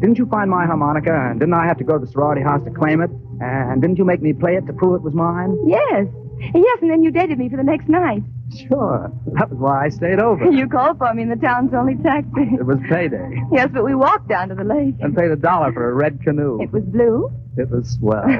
Didn't 0.00 0.18
you 0.18 0.26
find 0.26 0.50
my 0.50 0.66
harmonica, 0.66 1.12
and 1.14 1.38
didn't 1.40 1.54
I 1.54 1.66
have 1.66 1.78
to 1.78 1.84
go 1.84 1.98
to 1.98 2.04
the 2.04 2.10
sorority 2.10 2.42
house 2.42 2.62
to 2.64 2.70
claim 2.70 3.00
it? 3.00 3.10
And 3.40 3.80
didn't 3.80 3.98
you 3.98 4.04
make 4.04 4.20
me 4.20 4.32
play 4.32 4.54
it 4.56 4.66
to 4.66 4.72
prove 4.72 4.96
it 4.96 5.02
was 5.02 5.14
mine? 5.14 5.56
Yes. 5.66 6.06
Yes, 6.54 6.78
and 6.82 6.90
then 6.90 7.02
you 7.02 7.10
dated 7.10 7.38
me 7.38 7.48
for 7.48 7.56
the 7.56 7.62
next 7.64 7.88
night. 7.88 8.22
Sure. 8.68 9.10
That 9.38 9.50
was 9.50 9.58
why 9.58 9.86
I 9.86 9.88
stayed 9.88 10.18
over. 10.20 10.44
You 10.52 10.68
called 10.68 10.98
for 10.98 11.12
me 11.14 11.22
in 11.22 11.28
the 11.30 11.36
town's 11.36 11.72
only 11.74 11.96
taxi. 11.96 12.54
It 12.58 12.66
was 12.66 12.78
payday. 12.88 13.40
Yes, 13.52 13.70
but 13.72 13.84
we 13.84 13.94
walked 13.94 14.28
down 14.28 14.48
to 14.50 14.54
the 14.54 14.64
lake. 14.64 14.94
And 15.00 15.16
paid 15.16 15.30
a 15.30 15.36
dollar 15.36 15.72
for 15.72 15.88
a 15.90 15.94
red 15.94 16.22
canoe. 16.22 16.60
It 16.62 16.70
was 16.72 16.84
blue. 16.84 17.30
It 17.56 17.70
was 17.70 17.90
swell. 17.90 18.24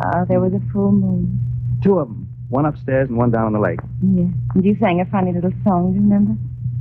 Ah, 0.00 0.24
there 0.26 0.38
was 0.40 0.52
a 0.52 0.60
full 0.72 0.92
moon. 0.92 1.40
Two 1.82 1.98
of 1.98 2.06
them. 2.08 2.28
One 2.50 2.66
upstairs 2.66 3.08
and 3.08 3.18
one 3.18 3.30
down 3.32 3.46
on 3.46 3.52
the 3.52 3.58
lake. 3.58 3.80
Yes. 4.00 4.30
And 4.54 4.64
you 4.64 4.76
sang 4.78 5.00
a 5.00 5.06
funny 5.06 5.32
little 5.32 5.50
song, 5.64 5.90
do 5.92 5.96
you 5.96 6.02
remember? 6.02 6.34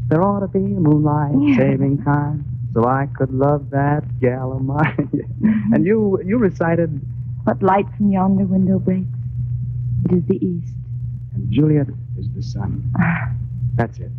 There 0.08 0.22
ought 0.22 0.42
to 0.42 0.48
be 0.48 0.60
a 0.60 0.80
moonlight 0.80 1.34
Yeah. 1.42 1.58
saving 1.58 2.04
time 2.04 2.46
so 2.74 2.86
I 2.86 3.08
could 3.18 3.32
love 3.34 3.72
that 3.72 4.04
gal 4.22 4.54
of 4.54 4.62
mine. 4.64 5.10
and 5.74 5.84
you 5.86 6.22
you 6.24 6.38
recited, 6.38 7.02
What 7.46 7.64
light 7.64 7.88
from 7.98 8.12
yonder 8.12 8.46
window 8.46 8.78
breaks? 8.80 9.08
It 10.06 10.12
is 10.18 10.24
the 10.28 10.36
east. 10.46 10.74
and 11.34 11.50
Juliet 11.52 11.88
is 12.20 12.28
the 12.36 12.44
sun. 12.44 12.94
That's 13.76 13.98
it. 14.00 14.12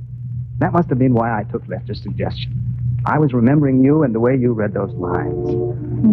That 0.58 0.72
must 0.72 0.88
have 0.88 0.98
been 0.98 1.14
why 1.14 1.38
I 1.38 1.44
took 1.44 1.66
Lester's 1.68 2.02
suggestion. 2.02 2.67
I 3.08 3.18
was 3.18 3.32
remembering 3.32 3.82
you 3.82 4.02
and 4.02 4.14
the 4.14 4.20
way 4.20 4.36
you 4.36 4.52
read 4.52 4.74
those 4.74 4.92
lines. 4.92 5.48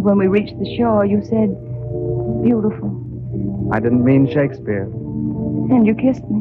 When 0.01 0.17
we 0.17 0.27
reached 0.27 0.57
the 0.57 0.77
shore, 0.77 1.05
you 1.05 1.21
said, 1.21 1.51
beautiful. 2.41 2.89
I 3.73 3.81
didn't 3.81 4.05
mean 4.05 4.31
Shakespeare. 4.31 4.83
And 4.83 5.85
you 5.85 5.93
kissed 5.93 6.23
me. 6.29 6.39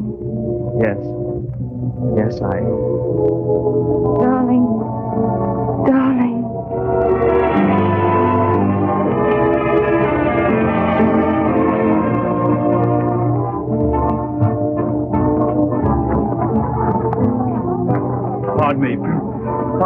Yes. 0.79 0.95
Yes, 2.15 2.39
I. 2.39 2.63
Darling, 4.15 4.34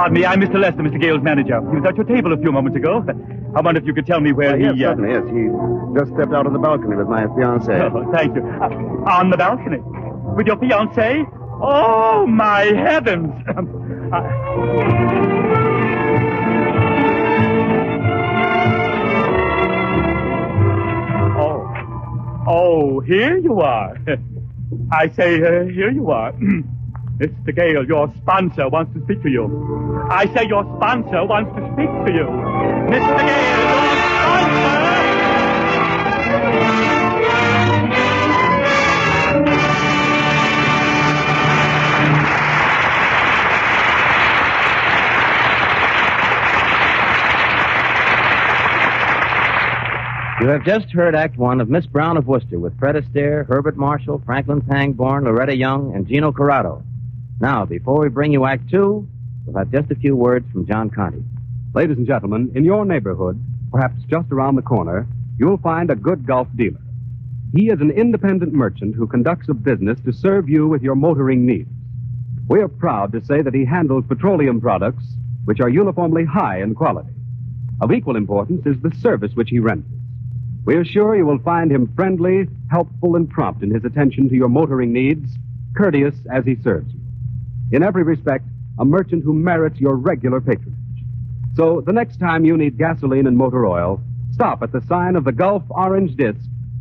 Pardon 0.10 0.22
me, 0.24 0.26
I'm 0.26 0.42
Mr. 0.42 0.60
Lester, 0.60 0.82
Mr. 0.82 1.00
Gale's 1.00 1.22
manager. 1.22 1.60
He 1.70 1.78
was 1.78 1.86
at 1.88 1.96
your 1.96 2.04
table 2.06 2.34
a 2.34 2.38
few 2.38 2.52
moments 2.52 2.76
ago. 2.76 3.06
I 3.56 3.62
wonder 3.62 3.80
if 3.80 3.86
you 3.86 3.94
could 3.94 4.08
tell 4.08 4.20
me 4.20 4.32
where 4.34 4.56
Uh, 4.56 4.58
he... 4.58 4.64
yes, 4.64 4.74
uh, 4.74 4.96
certainly, 4.96 5.12
yes. 5.14 5.22
He 5.30 6.00
just 6.00 6.12
stepped 6.18 6.34
out 6.34 6.48
on 6.48 6.54
the 6.54 6.58
balcony 6.58 6.96
with 6.96 7.08
my 7.08 7.26
fiancée. 7.28 7.78
Oh, 7.96 8.12
thank 8.12 8.36
you. 8.36 8.42
Uh, 8.42 8.70
on 9.20 9.30
the 9.30 9.38
balcony? 9.38 9.78
With 10.36 10.48
your 10.48 10.56
fiancée? 10.58 11.30
Oh, 11.62 12.26
my 12.26 12.62
heavens! 12.74 13.32
I- 14.12 15.30
Oh. 21.42 21.66
Oh, 22.48 23.00
here 23.02 23.38
you 23.38 23.62
are. 23.62 23.98
I 24.92 25.10
say, 25.10 25.36
uh, 25.36 25.66
here 25.66 25.92
you 25.92 26.10
are. 26.12 26.34
Mr. 27.20 27.54
Gale, 27.54 27.86
your 27.86 28.14
sponsor 28.22 28.70
wants 28.70 28.94
to 28.94 29.04
speak 29.04 29.22
to 29.24 29.30
you. 29.30 30.08
I 30.10 30.26
say 30.34 30.48
your 30.48 30.64
sponsor 30.78 31.26
wants 31.26 31.52
to 31.52 31.62
speak 31.74 31.90
to 32.06 32.14
you. 32.14 32.24
Mr. 32.88 33.20
Gale, 33.20 33.60
your 33.60 33.96
sponsor! 34.24 34.90
You 50.42 50.48
have 50.48 50.64
just 50.64 50.90
heard 50.94 51.16
Act 51.16 51.36
One 51.38 51.60
of 51.60 51.70
Miss 51.70 51.86
Brown 51.86 52.16
of 52.16 52.26
Worcester 52.28 52.60
with 52.60 52.80
Fred 52.80 52.96
Astaire, 52.96 53.46
Herbert 53.46 53.76
Marshall, 53.76 54.22
Franklin 54.26 54.62
Pangborn, 54.62 55.26
Loretta 55.26 55.54
Young, 55.54 55.94
and 55.94 56.08
Gino 56.08 56.32
Corrado. 56.32 56.82
Now, 57.42 57.64
before 57.64 58.02
we 58.02 58.10
bring 58.10 58.34
you 58.34 58.44
Act 58.44 58.70
Two, 58.70 59.08
we'll 59.46 59.58
have 59.58 59.72
just 59.72 59.90
a 59.92 59.96
few 59.96 60.14
words 60.14 60.46
from 60.52 60.68
John 60.68 60.90
Conte. 60.90 61.24
Ladies 61.74 61.98
and 61.98 62.06
gentlemen, 62.06 62.52
in 62.54 62.66
your 62.66 62.84
neighborhood, 62.84 63.42
perhaps 63.72 63.96
just 64.10 64.30
around 64.30 64.56
the 64.56 64.62
corner, 64.62 65.08
you'll 65.38 65.58
find 65.60 65.90
a 65.90 65.96
good 65.96 66.28
Gulf 66.28 66.50
dealer. 66.58 66.82
He 67.56 67.70
is 67.70 67.80
an 67.80 67.92
independent 67.92 68.52
merchant 68.52 68.94
who 68.94 69.08
conducts 69.08 69.48
a 69.48 69.54
business 69.54 70.02
to 70.02 70.12
serve 70.12 70.50
you 70.50 70.68
with 70.68 70.82
your 70.82 70.96
motoring 70.96 71.46
needs. 71.46 71.70
We 72.50 72.60
are 72.60 72.68
proud 72.68 73.14
to 73.14 73.24
say 73.24 73.42
that 73.42 73.54
he 73.54 73.64
handles 73.64 74.04
petroleum 74.10 74.60
products 74.60 75.06
which 75.46 75.62
are 75.62 75.70
uniformly 75.70 76.26
high 76.26 76.62
in 76.62 76.76
quality. 76.76 77.14
Of 77.80 77.94
equal 77.94 78.18
importance 78.18 78.66
is 78.66 78.82
the 78.82 78.94
service 79.00 79.32
which 79.36 79.50
he 79.50 79.60
renders. 79.60 79.90
We 80.66 80.76
are 80.76 80.84
sure 80.84 81.16
you 81.16 81.26
will 81.26 81.40
find 81.40 81.72
him 81.72 81.94
friendly, 81.96 82.50
helpful, 82.70 83.16
and 83.16 83.30
prompt 83.30 83.64
in 83.64 83.72
his 83.72 83.86
attention 83.86 84.28
to 84.28 84.36
your 84.36 84.50
motoring 84.50 84.92
needs, 84.92 85.38
courteous 85.74 86.16
as 86.30 86.44
he 86.44 86.58
serves 86.62 86.92
you. 86.94 86.99
In 87.72 87.84
every 87.84 88.04
respect, 88.04 88.46
a 88.80 88.86
merchant 88.86 89.24
who 89.24 89.34
merits 89.34 89.80
your 89.80 89.96
regular 89.96 90.42
patronage. 90.42 90.76
So 91.56 91.82
the 91.82 91.94
next 91.94 92.20
time 92.20 92.46
you 92.46 92.58
need 92.58 92.78
gasoline 92.78 93.28
and 93.28 93.38
motor 93.38 93.66
oil, 93.66 94.02
stop 94.32 94.64
at 94.64 94.72
the 94.72 94.82
sign 94.88 95.16
of 95.16 95.26
the 95.26 95.32
Gulf 95.32 95.64
Orange 95.70 96.16
Disc 96.16 96.40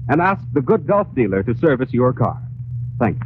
and 0.09 0.21
ask 0.21 0.45
the 0.53 0.63
good 0.63 0.87
Gulf 0.87 1.13
dealer 1.15 1.43
to 1.43 1.55
service 1.57 1.93
your 1.93 2.13
car. 2.13 2.41
Thank 2.99 3.23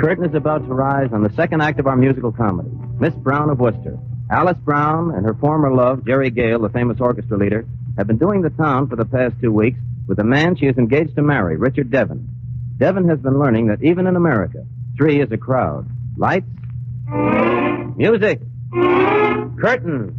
curtain 0.00 0.24
is 0.24 0.34
about 0.34 0.66
to 0.66 0.72
rise 0.72 1.12
on 1.12 1.22
the 1.22 1.32
second 1.34 1.60
act 1.60 1.78
of 1.78 1.86
our 1.86 1.96
musical 1.96 2.32
comedy, 2.32 2.70
Miss 2.98 3.12
Brown 3.14 3.50
of 3.50 3.58
Worcester. 3.58 3.98
Alice 4.30 4.56
Brown 4.64 5.14
and 5.14 5.26
her 5.26 5.34
former 5.34 5.70
love, 5.70 6.06
Jerry 6.06 6.30
Gale, 6.30 6.60
the 6.60 6.70
famous 6.70 6.98
orchestra 7.00 7.36
leader, 7.36 7.66
have 7.98 8.06
been 8.06 8.16
doing 8.16 8.40
the 8.40 8.48
town 8.50 8.88
for 8.88 8.96
the 8.96 9.04
past 9.04 9.34
two 9.42 9.52
weeks 9.52 9.78
with 10.06 10.18
a 10.18 10.24
man 10.24 10.56
she 10.56 10.66
is 10.66 10.78
engaged 10.78 11.16
to 11.16 11.22
marry, 11.22 11.56
Richard 11.58 11.90
Devon. 11.90 12.26
Devon 12.78 13.08
has 13.10 13.18
been 13.18 13.38
learning 13.38 13.66
that 13.66 13.82
even 13.82 14.06
in 14.06 14.16
America, 14.16 14.64
three 14.96 15.20
is 15.20 15.30
a 15.32 15.36
crowd. 15.36 15.86
Lights, 16.16 16.48
music, 17.96 18.40
curtain. 19.60 20.16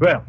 Well, 0.00 0.24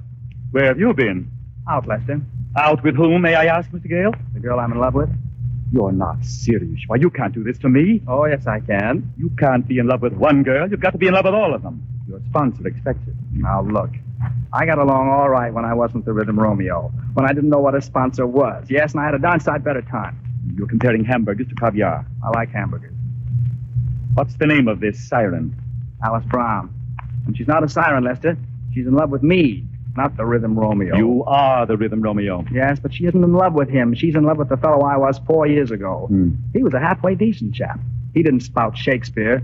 where 0.51 0.65
have 0.65 0.79
you 0.79 0.93
been? 0.93 1.31
Out, 1.67 1.87
Lester. 1.87 2.21
Out 2.57 2.83
with 2.83 2.95
whom, 2.95 3.21
may 3.21 3.35
I 3.35 3.45
ask, 3.45 3.69
Mr. 3.71 3.87
Gale? 3.87 4.13
The 4.33 4.39
girl 4.39 4.59
I'm 4.59 4.71
in 4.71 4.79
love 4.79 4.95
with? 4.95 5.09
You're 5.71 5.91
not 5.91 6.25
serious. 6.25 6.81
Why, 6.87 6.95
you 6.95 7.11
can't 7.11 7.33
do 7.33 7.43
this 7.43 7.59
to 7.59 7.69
me. 7.69 8.01
Oh, 8.07 8.25
yes, 8.25 8.47
I 8.47 8.59
can. 8.59 9.13
You 9.17 9.29
can't 9.37 9.67
be 9.67 9.77
in 9.77 9.87
love 9.87 10.01
with 10.01 10.13
one 10.13 10.41
girl. 10.41 10.67
You've 10.69 10.79
got 10.79 10.91
to 10.91 10.97
be 10.97 11.07
in 11.07 11.13
love 11.13 11.25
with 11.25 11.35
all 11.35 11.53
of 11.53 11.61
them. 11.61 11.83
Your 12.07 12.19
sponsor 12.29 12.67
expects 12.67 13.07
it. 13.07 13.13
Now, 13.33 13.61
look. 13.61 13.91
I 14.51 14.65
got 14.65 14.79
along 14.79 15.09
all 15.09 15.29
right 15.29 15.53
when 15.53 15.63
I 15.63 15.75
wasn't 15.75 16.05
the 16.05 16.13
Rhythm 16.13 16.39
Romeo, 16.39 16.91
when 17.13 17.25
I 17.25 17.33
didn't 17.33 17.51
know 17.51 17.59
what 17.59 17.75
a 17.75 17.81
sponsor 17.81 18.25
was. 18.25 18.65
Yes, 18.67 18.93
and 18.93 19.01
I 19.01 19.05
had 19.05 19.13
a 19.13 19.19
darn 19.19 19.39
sight 19.39 19.63
better 19.63 19.83
time. 19.83 20.19
You're 20.57 20.67
comparing 20.67 21.05
hamburgers 21.05 21.47
to 21.49 21.55
caviar. 21.55 22.05
I 22.23 22.29
like 22.29 22.49
hamburgers. 22.49 22.95
What's 24.15 24.35
the 24.37 24.47
name 24.47 24.67
of 24.67 24.79
this 24.79 25.07
siren? 25.07 25.55
Alice 26.03 26.25
Brown. 26.25 26.73
And 27.27 27.37
she's 27.37 27.47
not 27.47 27.63
a 27.63 27.69
siren, 27.69 28.03
Lester. 28.03 28.35
She's 28.73 28.87
in 28.87 28.93
love 28.93 29.11
with 29.11 29.21
me, 29.21 29.65
not 29.99 30.15
the 30.15 30.25
Rhythm 30.25 30.57
Romeo. 30.57 30.95
You 30.95 31.23
are 31.25 31.65
the 31.65 31.75
Rhythm 31.75 32.01
Romeo. 32.01 32.45
Yes, 32.53 32.79
but 32.79 32.93
she 32.93 33.05
isn't 33.05 33.21
in 33.21 33.33
love 33.33 33.53
with 33.53 33.69
him. 33.69 33.93
She's 33.93 34.15
in 34.15 34.23
love 34.23 34.37
with 34.37 34.47
the 34.47 34.55
fellow 34.55 34.85
I 34.85 34.95
was 34.95 35.19
four 35.27 35.45
years 35.45 35.71
ago. 35.71 36.07
Hmm. 36.07 36.31
He 36.53 36.63
was 36.63 36.73
a 36.73 36.79
halfway 36.79 37.15
decent 37.15 37.53
chap. 37.53 37.79
He 38.13 38.23
didn't 38.23 38.39
spout 38.39 38.77
Shakespeare, 38.77 39.43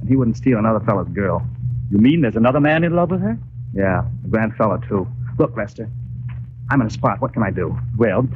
and 0.00 0.08
he 0.08 0.14
wouldn't 0.14 0.36
steal 0.36 0.58
another 0.58 0.80
fellow's 0.84 1.08
girl. 1.08 1.42
You 1.90 1.98
mean 1.98 2.20
there's 2.20 2.36
another 2.36 2.60
man 2.60 2.84
in 2.84 2.94
love 2.94 3.10
with 3.10 3.22
her? 3.22 3.38
Yeah, 3.72 4.04
a 4.24 4.28
grand 4.28 4.54
fellow, 4.56 4.76
too. 4.86 5.08
Look, 5.38 5.56
Lester, 5.56 5.88
I'm 6.70 6.80
in 6.82 6.86
a 6.88 6.90
spot. 6.90 7.20
What 7.22 7.32
can 7.32 7.42
I 7.42 7.50
do? 7.50 7.78
Well, 7.96 8.28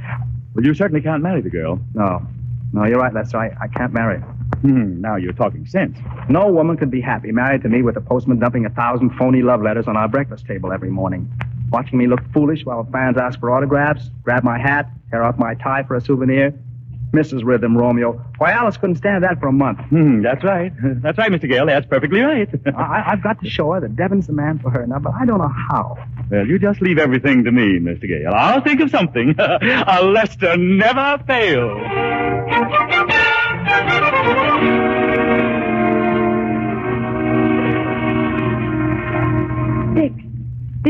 well, 0.55 0.64
you 0.64 0.73
certainly 0.73 1.02
can't 1.02 1.23
marry 1.23 1.43
the 1.43 1.50
girl. 1.50 1.79
No. 1.95 2.26
No, 2.73 2.85
you're 2.87 2.99
right, 2.99 3.12
Lester. 3.12 3.37
I, 3.37 3.55
I 3.61 3.69
can't 3.69 3.93
marry 3.93 4.19
her. 4.21 4.35
Hmm, 4.62 5.00
now 5.00 5.17
you're 5.17 5.33
talking 5.33 5.67
sense. 5.67 5.97
No 6.29 6.49
woman 6.49 6.76
could 6.76 6.90
be 6.90 7.00
happy 7.00 7.33
married 7.33 7.62
to 7.62 7.69
me 7.69 7.83
with 7.83 7.97
a 7.97 8.00
postman 8.00 8.38
dumping 8.38 8.67
a 8.67 8.71
thousand 8.71 9.11
phony 9.17 9.43
love 9.43 9.62
letters 9.62 9.87
on 9.88 9.97
our 9.97 10.09
breakfast 10.09 10.47
table 10.47 10.73
every 10.73 10.90
morning. 10.90 11.31
Watching 11.71 11.99
me 11.99 12.07
look 12.07 12.21
foolish 12.33 12.64
while 12.64 12.87
fans 12.93 13.17
ask 13.17 13.38
for 13.40 13.50
autographs, 13.50 14.11
grab 14.23 14.43
my 14.45 14.59
hat, 14.59 14.90
tear 15.11 15.23
off 15.23 15.38
my 15.38 15.55
tie 15.55 15.85
for 15.85 15.97
a 15.97 16.00
souvenir. 16.00 16.52
Mrs. 17.12 17.45
Rhythm 17.45 17.76
Romeo. 17.76 18.25
Why, 18.38 18.52
Alice 18.52 18.76
couldn't 18.76 18.95
stand 18.97 19.25
that 19.25 19.40
for 19.40 19.49
a 19.49 19.52
month. 19.52 19.81
Hmm, 19.81 20.23
that's 20.23 20.45
right. 20.45 20.73
That's 21.02 21.19
right, 21.19 21.31
Mr. 21.33 21.49
Gale. 21.49 21.67
That's 21.67 21.87
perfectly 21.87 22.21
right. 22.21 22.49
I, 22.76 23.02
I've 23.09 23.23
got 23.23 23.43
to 23.43 23.50
show 23.50 23.73
her 23.73 23.81
that 23.81 23.97
Devon's 23.97 24.29
the 24.29 24.33
man 24.33 24.61
for 24.61 24.71
her 24.71 24.87
now, 24.87 25.00
but 25.00 25.14
I 25.14 25.25
don't 25.25 25.38
know 25.38 25.52
how. 25.71 25.97
well, 26.31 26.47
you 26.47 26.59
just 26.59 26.81
leave 26.81 26.99
everything 26.99 27.43
to 27.45 27.50
me, 27.50 27.81
Mr. 27.81 28.07
Gale. 28.07 28.33
I'll 28.33 28.62
think 28.62 28.81
of 28.81 28.90
something. 28.90 29.35
a 29.38 30.02
Lester 30.05 30.57
never 30.57 31.19
fails. 31.26 31.81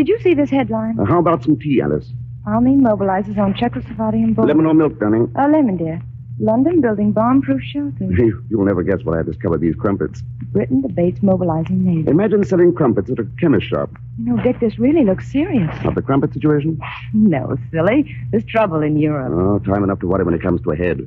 Did 0.01 0.09
you 0.09 0.19
see 0.21 0.33
this 0.33 0.49
headline? 0.49 0.99
Uh, 0.99 1.05
how 1.05 1.19
about 1.19 1.43
some 1.45 1.59
tea, 1.59 1.79
Alice? 1.83 2.09
Army 2.47 2.75
mobilizes 2.75 3.37
on 3.37 3.53
Czechoslovakian 3.53 4.35
border. 4.35 4.49
Lemon 4.49 4.65
or 4.65 4.73
milk, 4.73 4.99
darling? 4.99 5.31
Uh, 5.39 5.47
lemon, 5.49 5.77
dear. 5.77 6.01
London 6.39 6.81
building 6.81 7.13
bomb-proof 7.13 7.61
shelters. 7.63 8.11
You, 8.19 8.43
you'll 8.49 8.65
never 8.65 8.83
guess 8.83 9.05
what 9.05 9.13
I 9.13 9.19
have 9.19 9.27
discovered 9.27 9.61
these 9.61 9.75
crumpets. 9.75 10.23
Britain 10.53 10.81
debates 10.81 11.23
mobilizing 11.23 11.85
Navy. 11.85 12.11
Imagine 12.11 12.45
selling 12.45 12.75
crumpets 12.75 13.11
at 13.11 13.19
a 13.19 13.27
chemist 13.39 13.67
shop. 13.67 13.91
You 14.19 14.25
know, 14.37 14.43
Dick, 14.43 14.59
this 14.59 14.79
really 14.79 15.05
looks 15.05 15.31
serious. 15.31 15.71
Not 15.85 15.95
the 15.97 16.01
crumpet 16.03 16.33
situation? 16.33 16.81
No, 17.13 17.59
silly. 17.71 18.17
There's 18.31 18.47
trouble 18.47 18.81
in 18.81 18.97
Europe. 18.97 19.35
Oh, 19.37 19.59
time 19.71 19.85
enough 19.85 20.01
to 20.01 20.07
worry 20.07 20.25
when 20.25 20.33
it 20.33 20.41
comes 20.41 20.63
to 20.63 20.71
a 20.71 20.77
head. 20.77 20.99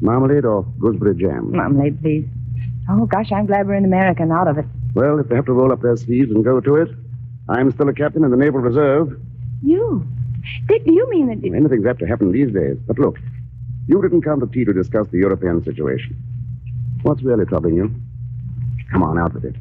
Marmalade 0.00 0.44
or 0.44 0.62
gooseberry 0.78 1.16
jam? 1.16 1.50
Marmalade, 1.50 2.00
please. 2.00 2.28
Oh, 2.88 3.04
gosh, 3.06 3.32
I'm 3.32 3.46
glad 3.46 3.66
we're 3.66 3.74
in 3.74 3.84
America 3.84 4.22
and 4.22 4.30
out 4.30 4.46
of 4.46 4.58
it. 4.58 4.66
Well, 4.94 5.18
if 5.18 5.26
they 5.28 5.34
have 5.34 5.46
to 5.46 5.52
roll 5.52 5.72
up 5.72 5.80
their 5.82 5.96
sleeves 5.96 6.30
and 6.30 6.44
go 6.44 6.60
to 6.60 6.76
it, 6.76 6.88
I'm 7.48 7.70
still 7.72 7.88
a 7.88 7.92
captain 7.94 8.24
in 8.24 8.30
the 8.30 8.36
Naval 8.36 8.60
Reserve. 8.60 9.20
You? 9.62 10.06
Dick, 10.68 10.84
do 10.84 10.92
you 10.92 11.08
mean 11.10 11.26
that... 11.28 11.44
Anything's 11.54 11.86
apt 11.86 12.00
to 12.00 12.06
happen 12.06 12.32
these 12.32 12.52
days. 12.52 12.76
But 12.86 12.98
look, 12.98 13.18
you 13.86 14.00
didn't 14.02 14.22
come 14.22 14.40
to 14.40 14.46
tea 14.46 14.64
to 14.64 14.72
discuss 14.72 15.06
the 15.08 15.18
European 15.18 15.62
situation. 15.64 16.16
What's 17.02 17.22
really 17.22 17.44
troubling 17.46 17.74
you? 17.76 17.94
Come 18.90 19.02
on, 19.02 19.18
out 19.18 19.34
with 19.34 19.44
it. 19.44 19.56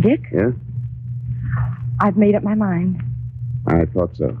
Dick, 0.00 0.22
Yeah? 0.32 0.50
I've 2.00 2.16
made 2.16 2.34
up 2.34 2.42
my 2.42 2.54
mind. 2.54 3.02
I 3.66 3.84
thought 3.84 4.16
so. 4.16 4.36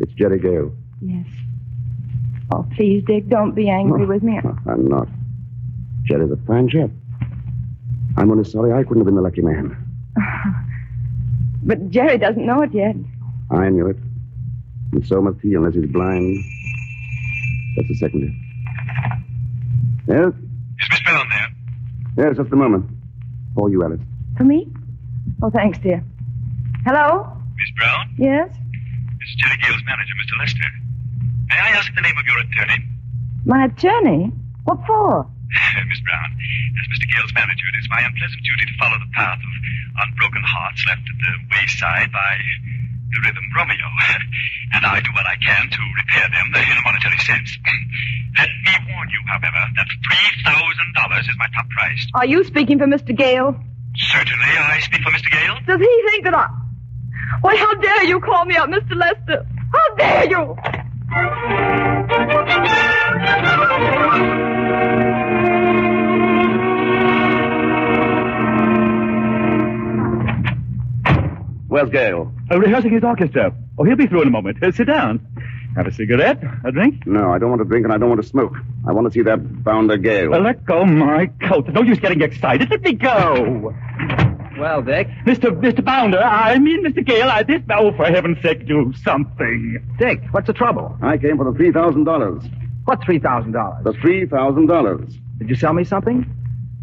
It's 0.00 0.12
Jerry 0.14 0.40
Gale. 0.40 0.74
Yes. 1.00 1.26
Oh, 2.52 2.66
please, 2.74 3.04
Dick, 3.06 3.28
don't 3.28 3.54
be 3.54 3.70
angry 3.70 4.04
with 4.04 4.22
me. 4.24 4.38
I'm 4.66 4.88
not. 4.88 5.06
Jerry's 6.04 6.32
a 6.32 6.36
fine 6.46 6.68
chap. 6.68 6.90
I'm 8.16 8.30
only 8.32 8.44
sorry 8.44 8.72
I 8.72 8.82
couldn't 8.82 8.98
have 8.98 9.06
been 9.06 9.14
the 9.14 9.22
lucky 9.22 9.42
man. 9.42 9.76
But 11.62 11.90
Jerry 11.90 12.18
doesn't 12.18 12.44
know 12.44 12.62
it 12.62 12.72
yet. 12.72 12.96
I 13.50 13.68
knew 13.68 13.86
it. 13.88 13.96
And 14.92 15.06
so 15.06 15.20
must 15.20 15.40
he, 15.40 15.54
unless 15.54 15.74
he's 15.74 15.86
blind. 15.86 16.42
That's 17.76 17.88
the 17.88 17.94
second. 17.94 18.36
Yes? 20.08 20.32
Is 20.80 20.88
Miss 20.90 21.00
Brown 21.02 21.26
there? 21.28 22.26
Yes, 22.26 22.36
just 22.36 22.52
a 22.52 22.56
moment. 22.56 22.86
For 23.54 23.70
you, 23.70 23.82
Alice. 23.84 24.00
For 24.36 24.44
me? 24.44 24.72
Oh, 25.42 25.50
thanks, 25.50 25.78
dear. 25.78 26.02
Hello? 26.84 27.36
Miss 27.56 27.70
Brown? 27.76 28.14
Yes? 28.18 28.48
This 28.48 29.28
is 29.28 29.34
Jerry 29.36 29.58
Gale's 29.62 29.82
manager, 29.84 30.14
Mr. 30.20 30.38
Lester. 30.40 30.70
May 31.48 31.56
I 31.56 31.70
ask 31.70 31.94
the 31.94 32.00
name 32.00 32.14
of 32.18 32.26
your 32.26 32.38
attorney? 32.38 32.84
My 33.44 33.64
attorney? 33.66 34.32
What 34.64 34.78
for? 34.86 35.26
Miss 35.90 36.00
Brown, 36.06 36.30
as 36.78 36.86
Mr. 36.94 37.06
Gale's 37.10 37.34
manager, 37.34 37.66
it 37.70 37.78
is 37.78 37.88
my 37.90 38.02
unpleasant 38.02 38.42
duty 38.42 38.64
to 38.70 38.74
follow 38.78 38.98
the 39.02 39.10
path 39.14 39.40
of 39.42 39.52
unbroken 40.06 40.42
hearts 40.46 40.80
left 40.86 41.02
at 41.02 41.18
the 41.18 41.32
wayside 41.50 42.10
by 42.14 42.32
the 43.10 43.18
Rhythm 43.26 43.46
Romeo. 43.54 43.88
and 44.74 44.86
I 44.86 45.00
do 45.02 45.10
what 45.12 45.26
I 45.26 45.36
can 45.42 45.68
to 45.70 45.80
repair 45.98 46.26
them 46.30 46.46
uh, 46.54 46.62
in 46.62 46.76
a 46.78 46.84
monetary 46.86 47.18
sense. 47.18 47.58
Let 48.38 48.48
me 48.48 48.74
warn 48.94 49.10
you, 49.10 49.20
however, 49.26 49.62
that 49.74 49.88
$3,000 50.46 51.20
is 51.20 51.36
my 51.38 51.46
top 51.54 51.68
price. 51.70 52.06
Are 52.14 52.26
you 52.26 52.44
speaking 52.44 52.78
for 52.78 52.86
Mr. 52.86 53.16
Gale? 53.16 53.58
Certainly, 53.96 54.50
I 54.58 54.78
speak 54.80 55.02
for 55.02 55.10
Mr. 55.10 55.30
Gale. 55.30 55.58
Does 55.66 55.80
he 55.80 56.02
think 56.10 56.24
that 56.24 56.34
I... 56.34 56.46
Why, 57.40 57.56
how 57.56 57.74
dare 57.74 58.04
you 58.04 58.20
call 58.20 58.44
me 58.44 58.56
out, 58.56 58.68
Mr. 58.68 58.94
Lester? 58.94 59.46
How 59.72 59.94
dare 59.96 60.30
you? 60.30 60.56
Where's 71.70 71.88
Gale? 71.88 72.32
Uh, 72.50 72.58
rehearsing 72.58 72.92
his 72.92 73.04
orchestra. 73.04 73.54
Oh, 73.78 73.84
he'll 73.84 73.94
be 73.94 74.08
through 74.08 74.22
in 74.22 74.28
a 74.28 74.30
moment. 74.32 74.60
Uh, 74.60 74.72
sit 74.72 74.88
down. 74.88 75.24
Have 75.76 75.86
a 75.86 75.92
cigarette? 75.92 76.42
A 76.64 76.72
drink? 76.72 77.06
No, 77.06 77.30
I 77.32 77.38
don't 77.38 77.48
want 77.48 77.60
to 77.62 77.64
drink 77.64 77.84
and 77.84 77.92
I 77.92 77.96
don't 77.98 78.08
want 78.08 78.20
to 78.20 78.26
smoke. 78.26 78.54
I 78.88 78.92
want 78.92 79.06
to 79.06 79.12
see 79.12 79.22
that 79.22 79.62
bounder 79.62 79.96
Gale. 79.96 80.30
Well, 80.30 80.42
let 80.42 80.64
go 80.66 80.84
my 80.84 81.26
coat. 81.48 81.68
No 81.68 81.82
use 81.82 82.00
getting 82.00 82.22
excited. 82.22 82.68
Let 82.70 82.82
me 82.82 82.94
go. 82.94 83.72
Well, 84.58 84.82
Dick. 84.82 85.06
Mr. 85.24 85.52
Mr. 85.60 85.84
Bounder, 85.84 86.20
I 86.20 86.58
mean 86.58 86.84
Mr. 86.84 87.06
Gale, 87.06 87.28
I 87.28 87.44
this 87.44 87.62
oh 87.70 87.92
for 87.92 88.04
heaven's 88.06 88.42
sake 88.42 88.66
do 88.66 88.92
something. 89.04 89.94
Dick, 89.96 90.20
what's 90.32 90.48
the 90.48 90.52
trouble? 90.52 90.98
I 91.00 91.18
came 91.18 91.36
for 91.36 91.44
the 91.50 91.56
$3,000. 91.56 92.84
What 92.84 93.00
$3,000? 93.02 93.84
The 93.84 93.92
$3,000. 93.92 95.18
Did 95.38 95.48
you 95.48 95.54
sell 95.54 95.72
me 95.72 95.84
something? 95.84 96.22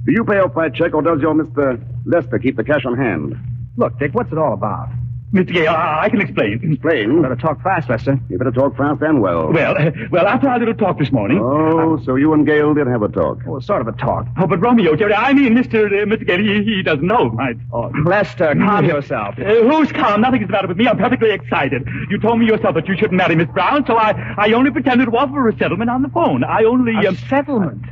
Do 0.06 0.12
you 0.14 0.24
pay 0.24 0.40
off 0.40 0.54
by 0.54 0.70
check 0.70 0.94
or 0.94 1.02
does 1.02 1.20
your 1.20 1.34
Mr. 1.34 1.84
Lester 2.06 2.40
keep 2.40 2.56
the 2.56 2.64
cash 2.64 2.86
on 2.86 2.96
hand? 2.96 3.36
Look, 3.78 4.00
Dick, 4.00 4.14
what's 4.14 4.32
it 4.32 4.38
all 4.38 4.54
about? 4.54 4.90
Mr. 5.34 5.54
Gale, 5.54 5.70
I, 5.70 6.06
I 6.06 6.10
can 6.10 6.22
explain. 6.22 6.60
Explain? 6.64 7.22
Better 7.22 7.36
talk 7.36 7.62
fast, 7.62 7.90
Lester. 7.90 8.18
You 8.30 8.38
better 8.38 8.52
talk 8.52 8.78
fast 8.78 9.02
and 9.02 9.22
well. 9.22 9.52
Well, 9.52 9.76
well, 10.10 10.26
after 10.26 10.48
our 10.48 10.58
little 10.58 10.74
talk 10.74 10.98
this 10.98 11.12
morning. 11.12 11.38
Oh, 11.40 12.02
so 12.06 12.16
you 12.16 12.34
and 12.34 12.46
Gale 12.46 12.74
did 12.74 12.88
have 12.88 13.02
a 13.04 13.10
talk. 13.10 13.40
Oh, 13.46 13.60
sort 13.60 13.82
of 13.82 13.90
a 13.90 13.92
talk. 13.92 14.26
Oh, 14.38 14.48
but 14.48 14.62
Romeo, 14.62 14.96
Jerry, 14.96 15.14
I 15.14 15.34
mean, 15.34 15.54
Mr. 15.54 15.86
Uh, 15.86 16.06
Mr. 16.06 16.26
Gale, 16.26 16.40
he, 16.40 16.64
he 16.64 16.82
doesn't 16.82 17.06
know 17.06 17.30
my 17.30 17.54
talk. 17.70 17.92
Lester, 18.06 18.56
calm 18.56 18.86
yourself. 18.94 19.36
Uh, 19.38 19.64
who's 19.70 19.92
calm? 19.92 20.22
Nothing's 20.22 20.48
the 20.48 20.52
matter 20.54 20.68
with 20.70 20.78
me. 20.78 20.88
I'm 20.88 20.98
perfectly 20.98 21.32
excited. 21.32 21.86
You 22.10 22.20
told 22.20 22.40
me 22.40 22.46
yourself 22.46 22.76
that 22.76 22.88
you 22.88 22.96
shouldn't 22.96 23.18
marry 23.18 23.36
Miss 23.36 23.50
Brown, 23.50 23.86
so 23.86 23.98
I, 23.98 24.36
I 24.38 24.54
only 24.54 24.72
pretended 24.72 25.06
to 25.06 25.18
offer 25.18 25.50
a 25.50 25.58
settlement 25.58 25.90
on 25.90 26.04
the 26.04 26.10
phone. 26.10 26.46
I 26.46 26.64
only... 26.64 26.94
A 27.06 27.10
um, 27.10 27.18
settlement? 27.30 27.84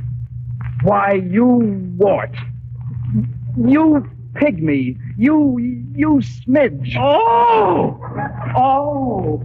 Why, 0.84 1.14
you 1.14 1.46
wart. 1.98 2.34
You 3.58 4.10
pygmy. 4.36 5.00
You, 5.18 5.58
you 5.94 6.22
smidge. 6.22 6.96
Oh! 6.98 8.00
Oh! 8.56 9.44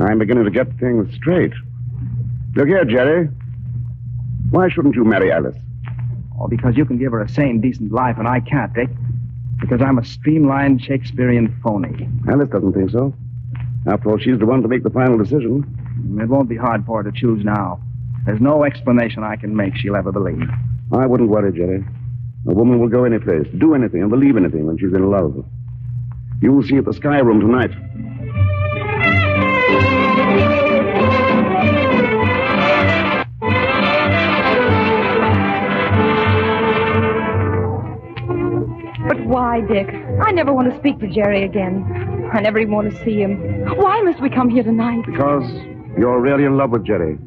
I'm 0.00 0.18
beginning 0.18 0.44
to 0.44 0.50
get 0.50 0.68
things 0.78 1.12
straight. 1.14 1.52
Look 2.54 2.68
here, 2.68 2.84
Jerry. 2.84 3.28
Why 4.50 4.68
shouldn't 4.68 4.94
you 4.94 5.04
marry 5.04 5.32
Alice? 5.32 5.56
Oh, 6.40 6.46
because 6.46 6.76
you 6.76 6.84
can 6.84 6.98
give 6.98 7.12
her 7.12 7.22
a 7.22 7.28
sane, 7.28 7.60
decent 7.60 7.92
life, 7.92 8.16
and 8.18 8.28
I 8.28 8.40
can't, 8.40 8.72
Dick. 8.72 8.88
Because 9.60 9.82
I'm 9.82 9.98
a 9.98 10.04
streamlined 10.04 10.82
Shakespearean 10.82 11.54
phony. 11.62 12.08
Alice 12.30 12.48
doesn't 12.48 12.72
think 12.74 12.90
so. 12.90 13.12
After 13.86 14.10
all, 14.10 14.18
she's 14.18 14.38
the 14.38 14.46
one 14.46 14.62
to 14.62 14.68
make 14.68 14.84
the 14.84 14.90
final 14.90 15.18
decision. 15.18 15.64
Mm, 16.00 16.22
it 16.22 16.28
won't 16.28 16.48
be 16.48 16.56
hard 16.56 16.86
for 16.86 17.02
her 17.02 17.10
to 17.10 17.18
choose 17.18 17.44
now. 17.44 17.80
There's 18.24 18.40
no 18.40 18.64
explanation 18.64 19.24
I 19.24 19.36
can 19.36 19.56
make 19.56 19.76
she'll 19.76 19.96
ever 19.96 20.12
believe. 20.12 20.48
I 20.92 21.06
wouldn't 21.06 21.28
worry, 21.28 21.52
Jerry. 21.52 21.84
A 22.48 22.54
woman 22.54 22.80
will 22.80 22.88
go 22.88 23.04
any 23.04 23.18
place, 23.18 23.46
do 23.58 23.74
anything, 23.74 24.00
and 24.00 24.10
believe 24.10 24.38
anything 24.38 24.66
when 24.66 24.78
she's 24.78 24.94
in 24.94 25.10
love. 25.10 25.44
You'll 26.40 26.62
see 26.62 26.76
at 26.76 26.86
the 26.86 26.94
Sky 26.94 27.18
Room 27.18 27.40
tonight. 27.40 27.70
But 39.06 39.26
why, 39.26 39.60
Dick? 39.68 39.88
I 40.24 40.32
never 40.32 40.54
want 40.54 40.72
to 40.72 40.78
speak 40.78 41.00
to 41.00 41.08
Jerry 41.08 41.44
again. 41.44 42.30
I 42.32 42.40
never 42.40 42.58
even 42.60 42.72
want 42.72 42.90
to 42.90 43.04
see 43.04 43.20
him. 43.20 43.66
Why 43.76 44.00
must 44.00 44.22
we 44.22 44.30
come 44.30 44.48
here 44.48 44.62
tonight? 44.62 45.04
Because 45.04 45.44
you're 45.98 46.20
really 46.20 46.44
in 46.44 46.56
love 46.56 46.70
with 46.70 46.86
Jerry. 46.86 47.18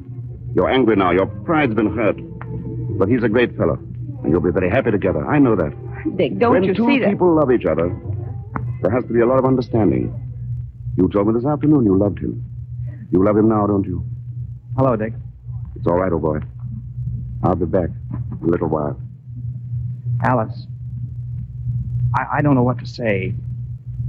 You're 0.56 0.72
angry 0.72 0.96
now. 0.96 1.12
Your 1.12 1.28
pride's 1.28 1.76
been 1.76 1.96
hurt. 1.96 2.18
But 2.98 3.08
he's 3.08 3.24
a 3.24 3.30
great 3.30 3.56
fellow. 3.56 3.78
And 4.24 4.32
you'll 4.32 4.42
be 4.42 4.52
very 4.52 4.70
happy 4.70 4.92
together. 4.92 5.26
I 5.26 5.40
know 5.40 5.56
that. 5.56 5.72
Dick, 6.18 6.38
don't 6.38 6.52
when 6.52 6.64
you 6.64 6.74
see 6.76 6.80
that? 6.80 6.86
When 6.86 7.00
two 7.02 7.10
people 7.10 7.36
love 7.36 7.52
each 7.52 7.66
other, 7.66 7.90
there 8.82 8.92
has 8.92 9.04
to 9.06 9.14
be 9.14 9.20
a 9.22 9.26
lot 9.26 9.40
of 9.40 9.46
understanding. 9.46 10.14
You 10.98 11.10
told 11.10 11.28
me 11.28 11.34
this 11.34 11.46
afternoon 11.46 11.86
you 11.86 11.98
loved 11.98 12.20
him. 12.20 12.44
You 13.12 13.24
love 13.24 13.38
him 13.38 13.50
now, 13.50 13.68
don't 13.68 13.86
you? 13.86 14.04
Hello, 14.78 14.96
Dick. 14.96 15.14
It's 15.76 15.88
all 15.88 15.98
right, 16.00 16.12
old 16.12 16.22
boy. 16.22 16.40
I'll 17.44 17.56
be 17.56 17.66
back 17.66 17.90
in 18.42 18.48
a 18.48 18.52
little 18.52 18.68
while. 18.68 19.00
Alice. 20.24 20.68
I, 22.16 22.38
I 22.38 22.42
don't 22.42 22.56
know 22.56 22.64
what 22.64 22.80
to 22.80 22.86
say. 22.86 23.34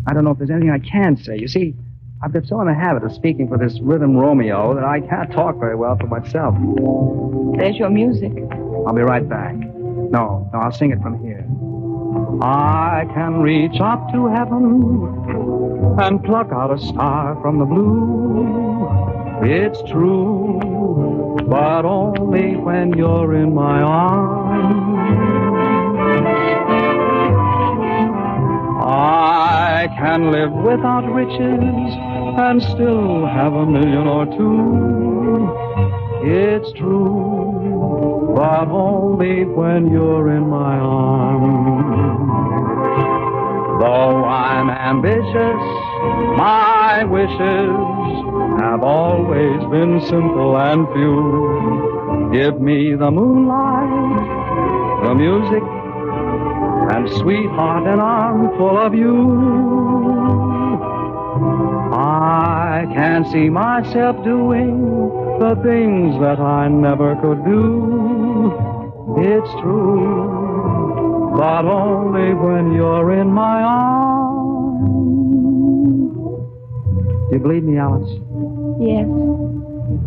I 0.07 0.13
don't 0.13 0.25
know 0.25 0.33
if 0.33 0.39
there's 0.39 0.51
anything 0.51 0.71
I 0.71 0.79
can 0.79 1.17
say. 1.17 1.39
You 1.39 1.49
see, 1.49 1.75
I've 2.23 2.33
been 2.33 2.47
so 2.47 2.61
in 2.61 2.67
the 2.67 2.75
habit 2.75 3.05
of 3.05 3.13
speaking 3.13 3.49
for 3.49 3.57
this 3.59 3.79
rhythm 3.81 4.17
Romeo 4.17 4.75
that 4.75 4.85
I 4.85 5.01
can't 5.01 5.33
talk 5.33 5.59
very 5.59 5.77
well 5.77 5.97
for 5.97 6.07
myself. 6.07 6.55
There's 7.57 7.77
your 7.77 7.91
music. 7.91 8.33
I'll 8.87 8.95
be 8.95 9.03
right 9.03 9.27
back. 9.29 9.55
No, 10.13 10.49
no, 10.53 10.59
I'll 10.61 10.73
sing 10.73 10.91
it 10.93 11.01
from 11.01 11.23
here. 11.25 11.47
I 12.43 13.07
can 13.15 13.41
reach 13.41 13.81
up 13.81 14.13
to 14.13 14.27
heaven 14.27 15.97
and 15.99 16.23
pluck 16.23 16.53
out 16.53 16.71
a 16.71 16.79
star 16.79 17.41
from 17.41 17.59
the 17.59 17.65
blue. 17.65 18.91
It's 19.43 19.81
true, 19.91 21.39
but 21.49 21.87
only 21.87 22.57
when 22.57 22.93
you're 22.93 23.35
in 23.35 23.55
my 23.55 23.81
arms. 23.81 24.93
I 28.85 29.89
can 29.97 30.31
live 30.31 30.53
without 30.53 31.07
riches 31.11 31.97
and 32.39 32.63
still 32.63 33.27
have 33.27 33.55
a 33.55 33.65
million 33.65 34.07
or 34.07 34.27
two. 34.27 35.49
It's 36.25 36.71
true, 36.79 37.92
but 38.35 38.69
only 38.69 39.45
when 39.45 39.91
you're 39.91 40.35
in 40.35 40.49
my 40.49 40.79
arms. 40.79 42.23
Though 43.81 44.25
I'm 44.25 44.71
ambitious, 44.71 45.63
my 46.39 47.05
wishes 47.05 47.71
have 48.61 48.83
always 48.83 49.61
been 49.71 50.01
simple 50.09 50.57
and 50.57 50.87
few. 50.95 52.31
Give 52.33 52.61
me 52.61 52.95
the 52.95 53.11
moonlight, 53.11 55.05
the 55.05 55.15
music, 55.15 55.63
and 56.95 57.11
sweetheart, 57.21 57.87
an 57.87 58.01
armful 58.01 58.79
of 58.79 58.95
you. 58.95 59.33
I 61.93 62.87
can't 62.95 63.27
see 63.29 63.51
myself 63.51 64.25
doing 64.25 65.22
the 65.43 65.57
things 65.65 66.21
that 66.21 66.39
I 66.39 66.69
never 66.69 67.17
could 67.17 67.45
do. 67.45 68.55
It's 69.19 69.51
true, 69.61 71.35
but 71.37 71.65
only 71.65 72.33
when 72.33 72.73
you're 72.73 73.11
in 73.21 73.27
my 73.27 73.61
arms. 73.61 74.93
Do 77.29 77.37
you 77.37 77.41
believe 77.43 77.65
me, 77.65 77.77
Alice? 77.77 78.09
Yes. 78.79 79.09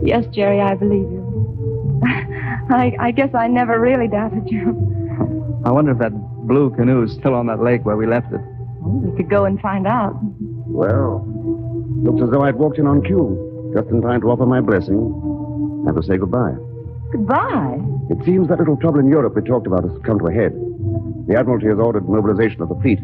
Yes, 0.02 0.26
Jerry, 0.34 0.62
I 0.62 0.74
believe 0.76 1.04
you. 1.12 2.00
I, 2.70 2.96
I 2.98 3.12
guess 3.12 3.36
I 3.36 3.48
never 3.48 3.78
really 3.78 4.08
doubted 4.08 4.50
you. 4.50 4.72
I 5.66 5.72
wonder 5.72 5.92
if 5.92 5.98
that 5.98 6.14
blue 6.48 6.70
canoe 6.70 7.04
is 7.04 7.12
still 7.12 7.34
on 7.34 7.48
that 7.48 7.62
lake 7.62 7.84
where 7.84 7.98
we 7.98 8.08
left 8.08 8.32
it. 8.32 8.40
We 8.80 9.18
could 9.18 9.30
go 9.30 9.44
and 9.44 9.60
find 9.60 9.86
out. 9.86 10.18
Well, 10.22 11.26
looks 12.04 12.22
as 12.24 12.30
though 12.30 12.44
I'd 12.44 12.56
walked 12.56 12.78
in 12.78 12.88
on 12.88 13.02
cue, 13.04 13.55
just 13.76 13.90
in 13.90 14.02
time 14.02 14.22
to 14.22 14.28
offer 14.28 14.46
my 14.46 14.62
blessing 14.62 14.96
and 15.86 15.94
to 15.96 16.02
say 16.02 16.18
goodbye. 16.18 16.56
Goodbye. 17.12 17.78
It 18.10 18.24
seems 18.24 18.48
that 18.48 18.60
little 18.60 18.78
trouble 18.78 19.00
in 19.00 19.08
Europe 19.10 19.36
we 19.36 19.42
talked 19.42 19.68
about 19.68 19.84
has 19.84 19.92
come 20.04 20.18
to 20.20 20.28
a 20.28 20.32
head. 20.34 20.54
The 21.28 21.36
Admiralty 21.36 21.68
has 21.68 21.78
ordered 21.78 22.08
mobilization 22.08 22.62
of 22.62 22.70
the 22.70 22.76
fleet. 22.76 23.00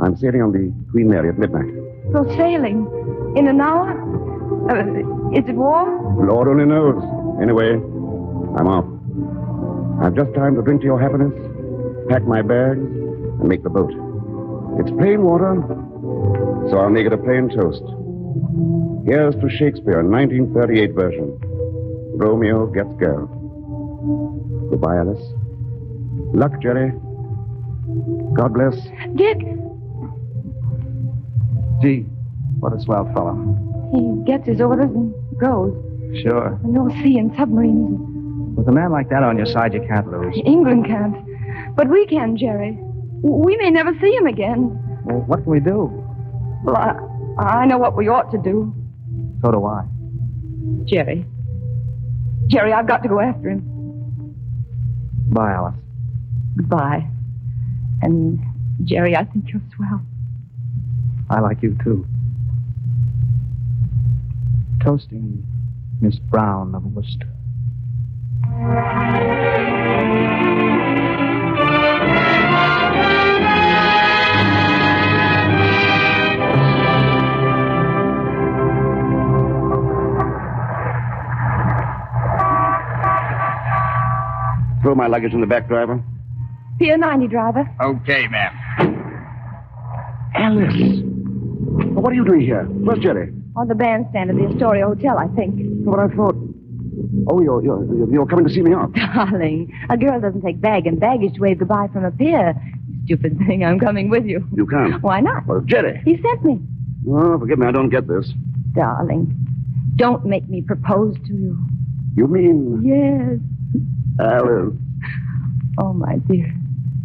I'm 0.00 0.16
sailing 0.16 0.42
on 0.42 0.52
the 0.52 0.74
Queen 0.90 1.08
Mary 1.08 1.28
at 1.28 1.38
midnight. 1.38 1.70
So 2.12 2.24
sailing. 2.36 2.90
In 3.36 3.46
an 3.46 3.60
hour? 3.60 3.94
Uh, 4.68 5.36
is 5.36 5.48
it 5.48 5.54
war? 5.54 5.86
Lord 6.18 6.48
only 6.48 6.66
knows. 6.66 6.98
Anyway, 7.40 7.72
I'm 8.58 8.66
off. 8.66 8.86
I've 10.02 10.16
just 10.16 10.34
time 10.34 10.56
to 10.56 10.62
drink 10.62 10.80
to 10.80 10.86
your 10.86 11.00
happiness, 11.00 11.32
pack 12.08 12.24
my 12.24 12.42
bags, 12.42 12.80
and 12.82 13.48
make 13.48 13.62
the 13.62 13.70
boat. 13.70 13.92
It's 14.80 14.90
plain 14.90 15.22
water, 15.22 15.62
so 16.70 16.78
I'll 16.78 16.90
make 16.90 17.06
it 17.06 17.12
a 17.12 17.18
plain 17.18 17.48
toast. 17.48 17.82
Here's 19.06 19.34
to 19.36 19.48
Shakespeare, 19.50 20.02
1938 20.02 20.92
version. 20.94 21.38
Romeo 22.16 22.66
gets 22.66 22.94
girl. 22.94 23.26
Goodbye, 24.70 24.96
Alice. 24.96 25.22
Luck, 26.34 26.52
Jerry. 26.62 26.92
God 28.34 28.54
bless. 28.54 28.76
Dick, 29.16 29.38
Gee, 31.82 32.02
what 32.60 32.72
a 32.72 32.80
swell 32.80 33.04
fellow. 33.12 33.34
he 33.92 34.24
gets 34.24 34.46
his 34.46 34.60
orders 34.60 34.88
and 34.94 35.12
goes. 35.40 35.74
Sure. 36.22 36.58
No 36.64 36.88
sea 37.02 37.18
and 37.18 37.34
submarines. 37.36 37.98
With 38.56 38.68
a 38.68 38.72
man 38.72 38.92
like 38.92 39.08
that 39.10 39.22
on 39.24 39.36
your 39.36 39.46
side, 39.46 39.74
you 39.74 39.80
can't 39.88 40.06
lose. 40.12 40.36
England 40.44 40.86
can't. 40.86 41.16
But 41.74 41.88
we 41.88 42.06
can, 42.06 42.36
Jerry. 42.36 42.78
We 43.22 43.56
may 43.56 43.70
never 43.70 43.92
see 44.00 44.14
him 44.14 44.26
again. 44.26 44.78
Well, 45.04 45.20
what 45.26 45.42
can 45.42 45.50
we 45.50 45.58
do? 45.60 45.90
Well, 46.64 46.76
I, 46.76 46.94
I 47.38 47.66
know 47.66 47.78
what 47.78 47.96
we 47.96 48.08
ought 48.08 48.30
to 48.32 48.38
do. 48.38 48.74
So 49.40 49.50
do 49.50 49.64
I. 49.64 49.84
Jerry. 50.84 51.26
Jerry, 52.46 52.72
I've 52.72 52.86
got 52.86 53.02
to 53.02 53.08
go 53.08 53.20
after 53.20 53.50
him. 53.50 53.62
Bye, 55.28 55.52
Alice. 55.52 55.74
Goodbye. 56.56 57.08
And, 58.02 58.40
Jerry, 58.84 59.16
I 59.16 59.24
think 59.24 59.50
you're 59.52 59.62
swell. 59.74 60.02
I 61.30 61.40
like 61.40 61.62
you, 61.62 61.76
too. 61.82 62.06
Toasting 64.82 65.44
Miss 66.00 66.18
Brown 66.18 66.74
of 66.74 66.84
Worcester. 66.84 67.28
Throw 84.82 84.94
my 84.94 85.06
luggage 85.06 85.32
in 85.32 85.40
the 85.40 85.46
back, 85.46 85.68
driver. 85.68 86.02
Pier 86.78 86.96
90, 86.96 87.28
driver. 87.28 87.68
Okay, 87.80 88.26
ma'am. 88.28 88.52
Alice! 90.34 91.02
What 91.94 92.12
are 92.12 92.16
you 92.16 92.24
doing 92.24 92.40
here? 92.40 92.64
Where's 92.64 92.98
Jerry? 92.98 93.32
On 93.54 93.68
the 93.68 93.74
bandstand 93.74 94.30
at 94.30 94.36
the 94.36 94.46
Astoria 94.46 94.86
Hotel, 94.86 95.18
I 95.18 95.28
think. 95.36 95.54
What 95.84 95.98
I 96.00 96.08
thought. 96.08 96.34
Oh, 97.30 97.40
you're, 97.40 97.62
you're, 97.62 98.10
you're 98.12 98.26
coming 98.26 98.46
to 98.46 98.52
see 98.52 98.62
me 98.62 98.72
off. 98.72 98.92
Darling, 98.94 99.72
a 99.88 99.96
girl 99.96 100.20
doesn't 100.20 100.42
take 100.42 100.60
bag 100.60 100.86
and 100.86 100.98
baggage 100.98 101.34
to 101.34 101.40
wave 101.40 101.58
goodbye 101.58 101.88
from 101.92 102.04
a 102.04 102.10
pier. 102.10 102.54
Stupid 103.04 103.38
thing, 103.46 103.64
I'm 103.64 103.78
coming 103.78 104.08
with 104.08 104.24
you. 104.24 104.46
You 104.54 104.66
can't. 104.66 105.02
Why 105.02 105.20
not? 105.20 105.46
Well, 105.46 105.60
Jerry. 105.60 106.00
He 106.04 106.20
sent 106.20 106.44
me. 106.44 106.58
Oh, 107.08 107.38
forgive 107.38 107.58
me, 107.58 107.66
I 107.66 107.72
don't 107.72 107.90
get 107.90 108.08
this. 108.08 108.32
Darling, 108.72 109.36
don't 109.96 110.24
make 110.24 110.48
me 110.48 110.62
propose 110.62 111.14
to 111.26 111.32
you. 111.34 111.58
You 112.16 112.26
mean. 112.26 112.82
Yes. 112.82 113.38
Alice. 114.20 114.74
Oh, 115.78 115.92
my 115.92 116.16
dear. 116.28 116.52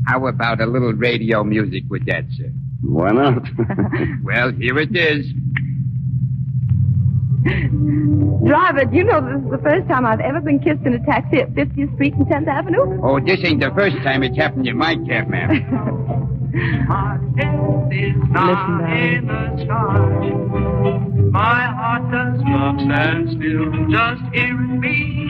How 0.07 0.25
about 0.27 0.61
a 0.61 0.65
little 0.65 0.93
radio 0.93 1.43
music 1.43 1.83
with 1.89 2.05
that, 2.05 2.25
sir? 2.37 2.51
Why 2.81 3.11
not? 3.11 3.43
well, 4.23 4.51
here 4.51 4.79
it 4.79 4.95
is. 4.95 5.27
Driver, 8.45 8.85
do 8.85 8.95
you 8.95 9.03
know 9.03 9.21
this 9.21 9.43
is 9.43 9.51
the 9.51 9.57
first 9.63 9.87
time 9.87 10.05
I've 10.05 10.19
ever 10.19 10.41
been 10.41 10.59
kissed 10.59 10.85
in 10.85 10.93
a 10.93 11.05
taxi 11.05 11.37
at 11.37 11.53
50th 11.53 11.93
Street 11.95 12.13
and 12.15 12.25
10th 12.27 12.47
Avenue? 12.47 12.99
Oh, 13.03 13.19
this 13.19 13.39
ain't 13.43 13.61
the 13.61 13.71
first 13.75 13.97
time 13.97 14.23
it's 14.23 14.37
happened 14.37 14.67
in 14.67 14.77
my 14.77 14.95
cab, 14.95 15.27
ma'am. 15.27 16.33
Listen, 18.27 19.67
darling. 19.67 21.31
My 21.31 21.63
heart 21.65 22.11
does 22.11 22.41
not 22.45 22.79
stand 22.81 23.29
still, 23.29 23.71
just 23.89 24.21
hearing 24.33 24.79
me. 24.79 25.29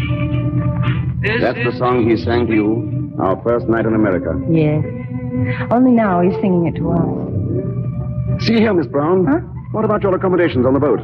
This 1.21 1.41
That's 1.41 1.57
the 1.57 1.77
song 1.77 2.09
he 2.09 2.15
sang 2.23 2.47
to 2.47 2.53
you, 2.53 3.13
our 3.19 3.41
first 3.43 3.67
night 3.67 3.85
in 3.85 3.93
America. 3.93 4.39
Yes. 4.49 4.83
Only 5.71 5.91
now 5.91 6.21
he's 6.21 6.35
singing 6.35 6.67
it 6.67 6.75
to 6.75 6.91
us. 6.91 8.45
See 8.45 8.55
here, 8.55 8.73
Miss 8.73 8.87
Brown. 8.87 9.25
What 9.71 9.83
about 9.83 10.03
your 10.03 10.15
accommodations 10.15 10.65
on 10.65 10.73
the 10.73 10.79
boat? 10.79 11.01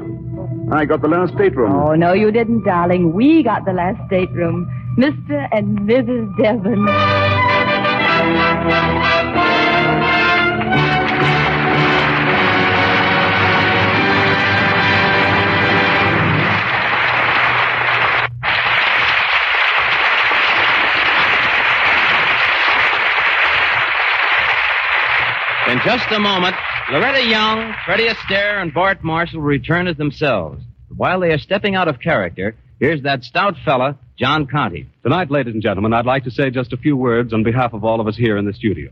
I 0.72 0.86
got 0.86 1.02
the 1.02 1.10
last 1.10 1.34
stateroom. 1.34 1.76
Oh, 1.76 1.96
no, 1.96 2.14
you 2.14 2.32
didn't, 2.32 2.64
darling. 2.64 3.12
We 3.14 3.44
got 3.44 3.66
the 3.66 3.74
last 3.74 4.00
stateroom. 4.08 4.70
Mr. 4.98 5.50
and 5.52 5.80
Mrs. 5.80 6.38
Devon. 6.38 6.88
Just 25.86 26.10
a 26.14 26.20
moment, 26.20 26.56
Loretta 26.94 27.28
Young, 27.28 27.74
Freddie 27.86 28.08
Astaire, 28.08 28.62
and 28.62 28.74
Bart 28.74 29.04
Marshall 29.04 29.42
return 29.42 29.86
as 29.88 29.98
themselves. 29.98 30.64
While 30.96 31.20
they 31.20 31.32
are 31.32 31.38
stepping 31.38 31.76
out 31.76 31.90
of 31.90 32.00
character, 32.00 32.56
here's 32.80 33.04
that 33.04 33.26
stout 33.26 33.56
fella, 33.66 33.98
John 34.18 34.48
Conte. 34.48 34.86
Tonight, 35.04 35.30
ladies 35.30 35.54
and 35.54 35.62
gentlemen, 35.62 35.94
I'd 35.94 36.06
like 36.06 36.24
to 36.24 36.32
say 36.32 36.52
just 36.52 36.72
a 36.72 36.78
few 36.78 36.96
words 36.96 37.34
on 37.34 37.44
behalf 37.44 37.74
of 37.74 37.84
all 37.84 38.00
of 38.00 38.08
us 38.08 38.16
here 38.16 38.38
in 38.38 38.46
the 38.46 38.54
studio. 38.54 38.92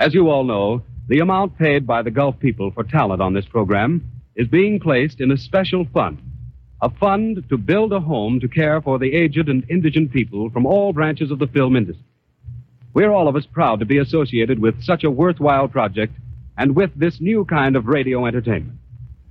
As 0.00 0.14
you 0.14 0.28
all 0.28 0.42
know, 0.42 0.82
the 1.06 1.20
amount 1.20 1.58
paid 1.58 1.86
by 1.86 2.02
the 2.02 2.10
Gulf 2.10 2.40
people 2.40 2.72
for 2.72 2.82
talent 2.82 3.22
on 3.22 3.32
this 3.32 3.46
program 3.46 4.10
is 4.34 4.48
being 4.48 4.80
placed 4.80 5.20
in 5.20 5.30
a 5.30 5.38
special 5.38 5.86
fund. 5.94 6.20
A 6.82 6.90
fund 6.90 7.44
to 7.50 7.56
build 7.56 7.92
a 7.92 8.00
home 8.00 8.40
to 8.40 8.48
care 8.48 8.82
for 8.82 8.98
the 8.98 9.14
aged 9.14 9.48
and 9.48 9.64
indigent 9.70 10.12
people 10.12 10.50
from 10.50 10.66
all 10.66 10.92
branches 10.92 11.30
of 11.30 11.38
the 11.38 11.46
film 11.46 11.76
industry. 11.76 12.05
We're 12.96 13.12
all 13.12 13.28
of 13.28 13.36
us 13.36 13.44
proud 13.44 13.80
to 13.80 13.84
be 13.84 13.98
associated 13.98 14.58
with 14.58 14.82
such 14.82 15.04
a 15.04 15.10
worthwhile 15.10 15.68
project 15.68 16.14
and 16.56 16.74
with 16.74 16.98
this 16.98 17.20
new 17.20 17.44
kind 17.44 17.76
of 17.76 17.88
radio 17.88 18.24
entertainment. 18.24 18.78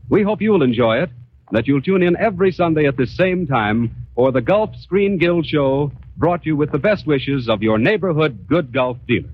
We 0.07 0.21
hope 0.21 0.39
you'll 0.39 0.61
enjoy 0.61 1.01
it, 1.01 1.09
that 1.51 1.65
you'll 1.65 1.81
tune 1.81 2.03
in 2.03 2.15
every 2.15 2.51
Sunday 2.51 2.85
at 2.85 2.95
the 2.95 3.07
same 3.07 3.47
time 3.47 3.89
for 4.13 4.31
the 4.31 4.39
Gulf 4.39 4.75
Screen 4.75 5.17
Guild 5.17 5.47
Show, 5.47 5.91
brought 6.15 6.45
you 6.45 6.55
with 6.55 6.71
the 6.71 6.77
best 6.77 7.07
wishes 7.07 7.49
of 7.49 7.63
your 7.63 7.79
neighborhood 7.79 8.45
good 8.47 8.71
Gulf 8.71 8.97
dealer. 9.07 9.31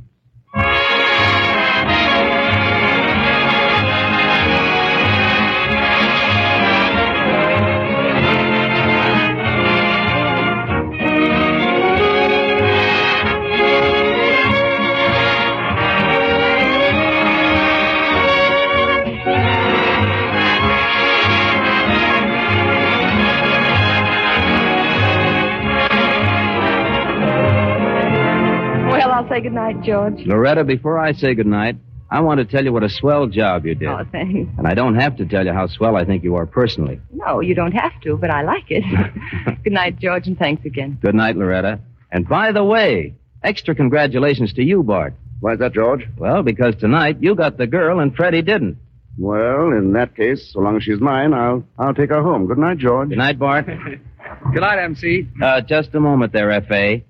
Say 29.31 29.41
goodnight, 29.41 29.81
George. 29.81 30.25
Loretta, 30.25 30.65
before 30.65 30.99
I 30.99 31.13
say 31.13 31.33
goodnight, 31.33 31.77
I 32.09 32.19
want 32.19 32.39
to 32.39 32.45
tell 32.45 32.65
you 32.65 32.73
what 32.73 32.83
a 32.83 32.89
swell 32.89 33.27
job 33.27 33.65
you 33.65 33.75
did. 33.75 33.87
Oh, 33.87 34.03
thanks. 34.11 34.51
And 34.57 34.67
I 34.67 34.73
don't 34.73 34.95
have 34.95 35.15
to 35.17 35.25
tell 35.25 35.45
you 35.45 35.53
how 35.53 35.67
swell 35.67 35.95
I 35.95 36.03
think 36.03 36.25
you 36.25 36.35
are 36.35 36.45
personally. 36.45 36.99
No, 37.13 37.39
you 37.39 37.55
don't 37.55 37.71
have 37.71 37.93
to, 38.01 38.17
but 38.17 38.29
I 38.29 38.41
like 38.41 38.65
it. 38.67 38.83
Good 39.63 39.71
night, 39.71 39.99
George, 39.99 40.27
and 40.27 40.37
thanks 40.37 40.65
again. 40.65 40.99
Good 41.01 41.15
night, 41.15 41.37
Loretta. 41.37 41.79
And 42.11 42.27
by 42.27 42.51
the 42.51 42.65
way, 42.65 43.15
extra 43.41 43.73
congratulations 43.73 44.51
to 44.53 44.63
you, 44.63 44.83
Bart. 44.83 45.13
Why's 45.39 45.59
that, 45.59 45.73
George? 45.73 46.05
Well, 46.17 46.43
because 46.43 46.75
tonight 46.75 47.17
you 47.21 47.33
got 47.33 47.57
the 47.57 47.67
girl 47.67 48.01
and 48.01 48.13
Freddie 48.13 48.41
didn't. 48.41 48.77
Well, 49.17 49.71
in 49.71 49.93
that 49.93 50.13
case, 50.17 50.51
so 50.51 50.59
long 50.59 50.75
as 50.75 50.83
she's 50.83 50.99
mine, 50.99 51.33
I'll 51.33 51.63
I'll 51.79 51.93
take 51.93 52.09
her 52.09 52.21
home. 52.21 52.47
Good 52.47 52.57
night, 52.57 52.79
George. 52.79 53.09
Good 53.09 53.17
night, 53.17 53.39
Bart. 53.39 53.65
Good 54.53 54.61
night, 54.61 54.79
MC. 54.83 55.27
Uh, 55.41 55.61
just 55.61 55.95
a 55.95 55.99
moment 55.99 56.33
there, 56.33 56.51
F.A. 56.51 57.05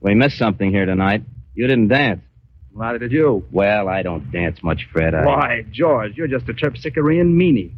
We 0.00 0.14
missed 0.14 0.38
something 0.38 0.70
here 0.70 0.86
tonight. 0.86 1.22
You 1.56 1.66
didn't 1.66 1.88
dance. 1.88 2.20
Neither 2.74 2.98
did 2.98 3.12
you. 3.12 3.44
Well, 3.50 3.88
I 3.88 4.02
don't 4.02 4.30
dance 4.30 4.62
much, 4.62 4.86
Fred. 4.92 5.14
I... 5.14 5.24
Why, 5.24 5.64
George, 5.72 6.14
you're 6.16 6.28
just 6.28 6.48
a 6.48 6.52
terpsichorean 6.52 7.34
meanie. 7.34 7.72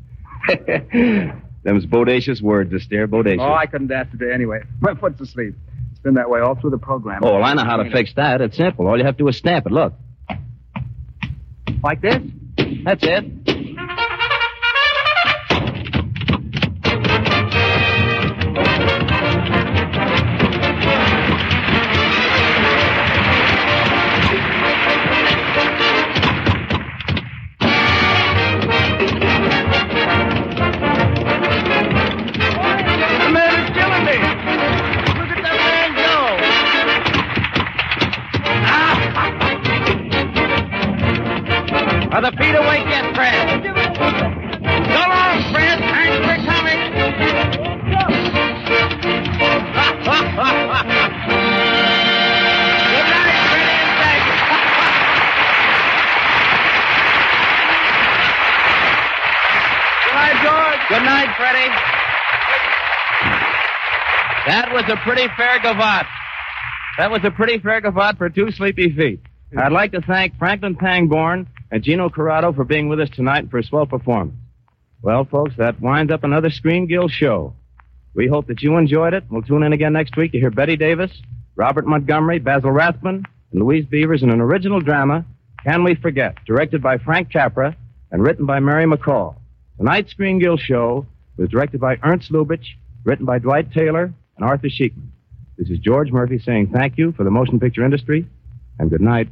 Them's 1.62 1.87
bodacious 1.87 2.43
words, 2.43 2.73
to 2.73 2.81
stare 2.81 3.07
bodacious. 3.07 3.41
Oh, 3.41 3.55
I 3.55 3.67
couldn't 3.67 3.87
dance 3.87 4.11
today 4.11 4.33
anyway. 4.35 4.61
My 4.81 4.95
foot's 4.95 5.21
asleep. 5.21 5.55
It's 5.93 6.01
been 6.01 6.14
that 6.14 6.29
way 6.29 6.41
all 6.41 6.57
through 6.57 6.71
the 6.71 6.79
program. 6.79 7.21
Oh, 7.23 7.35
well, 7.35 7.45
I 7.45 7.55
know 7.55 7.64
how 7.64 7.77
to 7.77 7.91
fix 7.91 8.12
that. 8.14 8.41
It's 8.41 8.57
simple. 8.57 8.88
All 8.88 8.99
you 8.99 9.05
have 9.05 9.17
to 9.17 9.23
do 9.23 9.29
is 9.29 9.37
stamp 9.37 9.67
it. 9.67 9.73
Look. 9.73 9.95
Like 11.83 12.01
this? 12.01 12.19
That's 12.85 13.05
it. 13.05 13.58
A 64.90 64.96
pretty 65.05 65.27
fair 65.37 65.59
gavotte. 65.59 66.07
That 66.96 67.11
was 67.11 67.20
a 67.22 67.31
pretty 67.31 67.59
fair 67.59 67.83
gavotte 67.83 68.16
for 68.16 68.31
two 68.31 68.51
sleepy 68.53 68.90
feet. 68.90 69.20
I'd 69.55 69.70
like 69.70 69.92
to 69.92 70.01
thank 70.01 70.38
Franklin 70.38 70.77
Pangborn 70.77 71.46
and 71.70 71.83
Gino 71.83 72.09
Corrado 72.09 72.55
for 72.55 72.64
being 72.64 72.88
with 72.88 72.98
us 72.98 73.11
tonight 73.11 73.51
for 73.51 73.59
a 73.59 73.62
swell 73.62 73.85
performance. 73.85 74.37
Well, 75.03 75.27
folks, 75.27 75.55
that 75.59 75.79
winds 75.79 76.11
up 76.11 76.24
another 76.24 76.48
Screen 76.48 76.87
Guild 76.87 77.11
show. 77.11 77.53
We 78.14 78.29
hope 78.29 78.46
that 78.46 78.62
you 78.62 78.79
enjoyed 78.79 79.12
it. 79.12 79.24
We'll 79.31 79.42
tune 79.42 79.62
in 79.62 79.74
again 79.74 79.92
next 79.92 80.16
week 80.16 80.33
to 80.33 80.38
hear 80.38 80.51
Bette 80.51 80.77
Davis, 80.77 81.12
Robert 81.55 81.87
Montgomery, 81.87 82.38
Basil 82.38 82.70
Rathbone, 82.70 83.24
and 83.53 83.62
Louise 83.62 83.85
Beavers 83.85 84.22
in 84.22 84.31
an 84.31 84.40
original 84.40 84.81
drama, 84.81 85.27
Can 85.64 85.85
We 85.85 85.96
Forget, 85.96 86.37
directed 86.46 86.83
by 86.83 86.96
Frank 86.96 87.31
Capra 87.31 87.77
and 88.11 88.22
written 88.22 88.46
by 88.46 88.59
Mary 88.59 88.87
McCall. 88.87 89.37
Tonight's 89.77 90.11
Screen 90.12 90.38
Guild 90.38 90.61
show 90.61 91.07
was 91.37 91.51
directed 91.51 91.79
by 91.79 91.98
Ernst 92.03 92.33
Lubitsch, 92.33 92.68
written 93.05 93.27
by 93.27 93.38
Dwight 93.38 93.70
Taylor 93.72 94.14
and 94.38 94.48
Arthur 94.48 94.68
Sheekman. 94.68 95.09
This 95.57 95.68
is 95.68 95.79
George 95.81 96.12
Murphy 96.12 96.38
saying 96.38 96.70
thank 96.72 96.96
you 96.96 97.12
for 97.12 97.24
the 97.24 97.31
motion 97.31 97.59
picture 97.59 97.85
industry 97.85 98.27
and 98.79 98.90
good 98.90 99.01
night. 99.01 99.29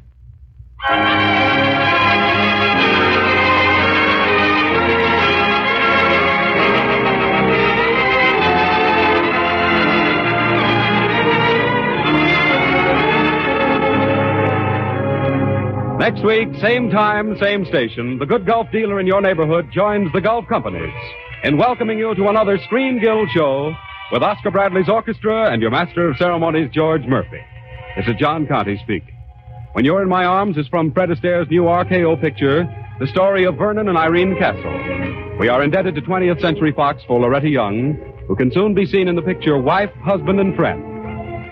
Next 15.98 16.24
week, 16.24 16.48
same 16.60 16.90
time, 16.90 17.36
same 17.40 17.64
station, 17.64 18.18
the 18.18 18.26
good 18.26 18.46
Gulf 18.46 18.68
dealer 18.70 19.00
in 19.00 19.06
your 19.06 19.20
neighborhood 19.20 19.68
joins 19.72 20.12
the 20.12 20.20
Gulf 20.20 20.46
companies 20.48 20.92
in 21.42 21.56
welcoming 21.56 21.98
you 21.98 22.14
to 22.14 22.28
another 22.28 22.58
Screen 22.64 23.00
Guild 23.00 23.28
show 23.34 23.74
with 24.12 24.22
Oscar 24.22 24.50
Bradley's 24.50 24.88
orchestra 24.88 25.52
and 25.52 25.60
your 25.60 25.70
master 25.70 26.08
of 26.08 26.16
ceremonies, 26.16 26.70
George 26.72 27.02
Murphy. 27.06 27.40
This 27.96 28.06
is 28.06 28.14
John 28.18 28.46
Conte 28.46 28.76
speaking. 28.82 29.14
When 29.72 29.84
You're 29.84 30.02
in 30.02 30.08
My 30.08 30.24
Arms 30.24 30.56
is 30.56 30.68
from 30.68 30.92
Fred 30.92 31.10
Astaire's 31.10 31.50
new 31.50 31.62
RKO 31.62 32.20
picture, 32.20 32.64
the 33.00 33.06
story 33.08 33.44
of 33.44 33.56
Vernon 33.56 33.88
and 33.88 33.98
Irene 33.98 34.38
Castle. 34.38 35.36
We 35.38 35.48
are 35.48 35.62
indebted 35.62 35.96
to 35.96 36.02
20th 36.02 36.40
Century 36.40 36.72
Fox 36.72 37.02
for 37.06 37.20
Loretta 37.20 37.48
Young, 37.48 37.94
who 38.28 38.36
can 38.36 38.52
soon 38.52 38.74
be 38.74 38.86
seen 38.86 39.08
in 39.08 39.16
the 39.16 39.22
picture 39.22 39.58
Wife, 39.58 39.92
Husband, 40.02 40.40
and 40.40 40.54
Friend. 40.54 40.82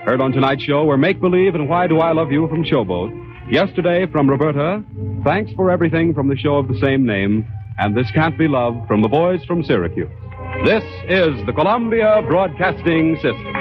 Heard 0.05 0.21
on 0.21 0.33
tonight's 0.33 0.63
show 0.63 0.85
were 0.85 0.97
Make 0.97 1.21
Believe 1.21 1.55
and 1.55 1.69
Why 1.69 1.87
Do 1.87 1.99
I 1.99 2.13
Love 2.13 2.31
You 2.31 2.47
from 2.49 2.65
Showboat. 2.65 3.51
Yesterday 3.51 4.07
from 4.07 4.31
Roberta, 4.31 4.83
Thanks 5.25 5.53
for 5.53 5.71
Everything 5.71 6.15
from 6.15 6.29
the 6.29 6.37
show 6.37 6.57
of 6.57 6.69
the 6.69 6.79
same 6.81 7.05
name, 7.05 7.47
and 7.79 7.97
This 7.97 8.11
Can't 8.13 8.39
Be 8.39 8.49
Love 8.49 8.87
from 8.87 9.03
the 9.03 9.09
boys 9.09 9.45
from 9.45 9.65
Syracuse. 9.65 10.09
This 10.63 10.85
is 11.09 11.45
the 11.45 11.53
Columbia 11.53 12.23
Broadcasting 12.27 13.17
System. 13.17 13.55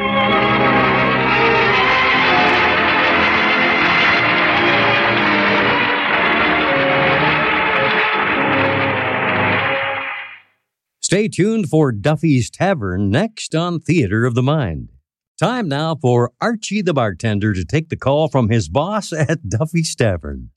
Stay 11.01 11.27
tuned 11.27 11.67
for 11.67 11.91
Duffy's 11.91 12.49
Tavern 12.49 13.09
next 13.09 13.53
on 13.53 13.81
Theater 13.81 14.25
of 14.25 14.35
the 14.35 14.43
Mind. 14.43 14.89
Time 15.37 15.67
now 15.67 15.95
for 15.95 16.31
Archie 16.39 16.81
the 16.81 16.93
bartender 16.93 17.53
to 17.53 17.65
take 17.65 17.89
the 17.89 17.97
call 17.97 18.29
from 18.29 18.49
his 18.49 18.69
boss 18.69 19.11
at 19.11 19.49
Duffy's 19.49 19.93
Tavern. 19.93 20.51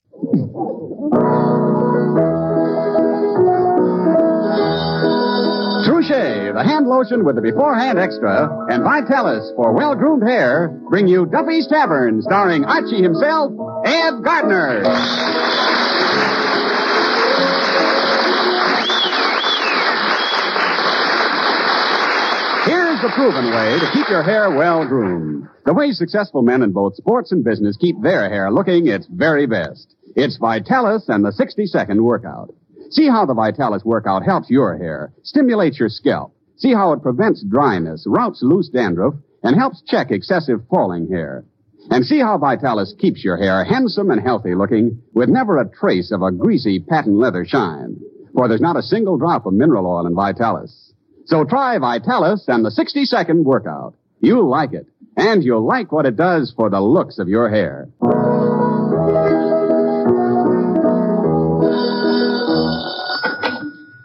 The 6.57 6.63
hand 6.63 6.87
lotion 6.87 7.23
with 7.23 7.35
the 7.35 7.41
beforehand 7.41 7.99
extra, 7.99 8.49
and 8.73 8.81
Vitalis 8.81 9.53
for 9.55 9.73
well 9.73 9.93
groomed 9.93 10.23
hair 10.23 10.69
bring 10.89 11.07
you 11.07 11.27
Duffy's 11.27 11.67
Tavern, 11.67 12.19
starring 12.23 12.65
Archie 12.65 13.03
himself, 13.03 13.51
Ed 13.85 14.23
Gardner. 14.23 14.81
Here's 22.65 23.01
the 23.03 23.11
proven 23.13 23.53
way 23.53 23.77
to 23.77 23.91
keep 23.93 24.09
your 24.09 24.23
hair 24.23 24.49
well 24.49 24.87
groomed. 24.87 25.47
The 25.67 25.75
way 25.75 25.91
successful 25.91 26.41
men 26.41 26.63
in 26.63 26.71
both 26.71 26.95
sports 26.95 27.31
and 27.31 27.43
business 27.43 27.77
keep 27.77 28.01
their 28.01 28.29
hair 28.29 28.49
looking 28.49 28.87
its 28.87 29.05
very 29.05 29.45
best. 29.45 29.93
It's 30.15 30.37
Vitalis 30.37 31.07
and 31.07 31.23
the 31.23 31.31
60 31.31 31.67
second 31.67 32.03
workout. 32.03 32.49
See 32.89 33.07
how 33.07 33.27
the 33.27 33.35
Vitalis 33.35 33.85
workout 33.85 34.25
helps 34.25 34.49
your 34.49 34.75
hair, 34.75 35.13
stimulates 35.21 35.79
your 35.79 35.89
scalp. 35.89 36.33
See 36.57 36.73
how 36.73 36.91
it 36.93 37.01
prevents 37.01 37.43
dryness, 37.43 38.05
routs 38.07 38.41
loose 38.41 38.69
dandruff, 38.69 39.13
and 39.43 39.55
helps 39.55 39.81
check 39.85 40.11
excessive 40.11 40.61
falling 40.69 41.07
hair. 41.07 41.45
And 41.89 42.03
see 42.03 42.19
how 42.19 42.37
Vitalis 42.37 42.93
keeps 42.99 43.23
your 43.23 43.37
hair 43.37 43.63
handsome 43.63 44.09
and 44.11 44.21
healthy 44.21 44.55
looking 44.55 45.01
with 45.13 45.29
never 45.29 45.57
a 45.57 45.69
trace 45.69 46.11
of 46.11 46.21
a 46.21 46.31
greasy 46.31 46.79
patent 46.79 47.15
leather 47.17 47.45
shine. 47.45 48.01
For 48.33 48.47
there's 48.47 48.61
not 48.61 48.75
a 48.75 48.81
single 48.81 49.17
drop 49.17 49.45
of 49.45 49.53
mineral 49.53 49.85
oil 49.85 50.05
in 50.05 50.15
Vitalis. 50.15 50.93
So 51.25 51.43
try 51.43 51.77
Vitalis 51.77 52.45
and 52.47 52.65
the 52.65 52.71
60 52.71 53.05
second 53.05 53.45
workout. 53.45 53.95
You'll 54.19 54.49
like 54.49 54.73
it. 54.73 54.87
And 55.15 55.43
you'll 55.43 55.65
like 55.65 55.91
what 55.91 56.05
it 56.05 56.15
does 56.15 56.53
for 56.55 56.69
the 56.69 56.81
looks 56.81 57.19
of 57.19 57.27
your 57.27 57.49
hair. 57.49 57.89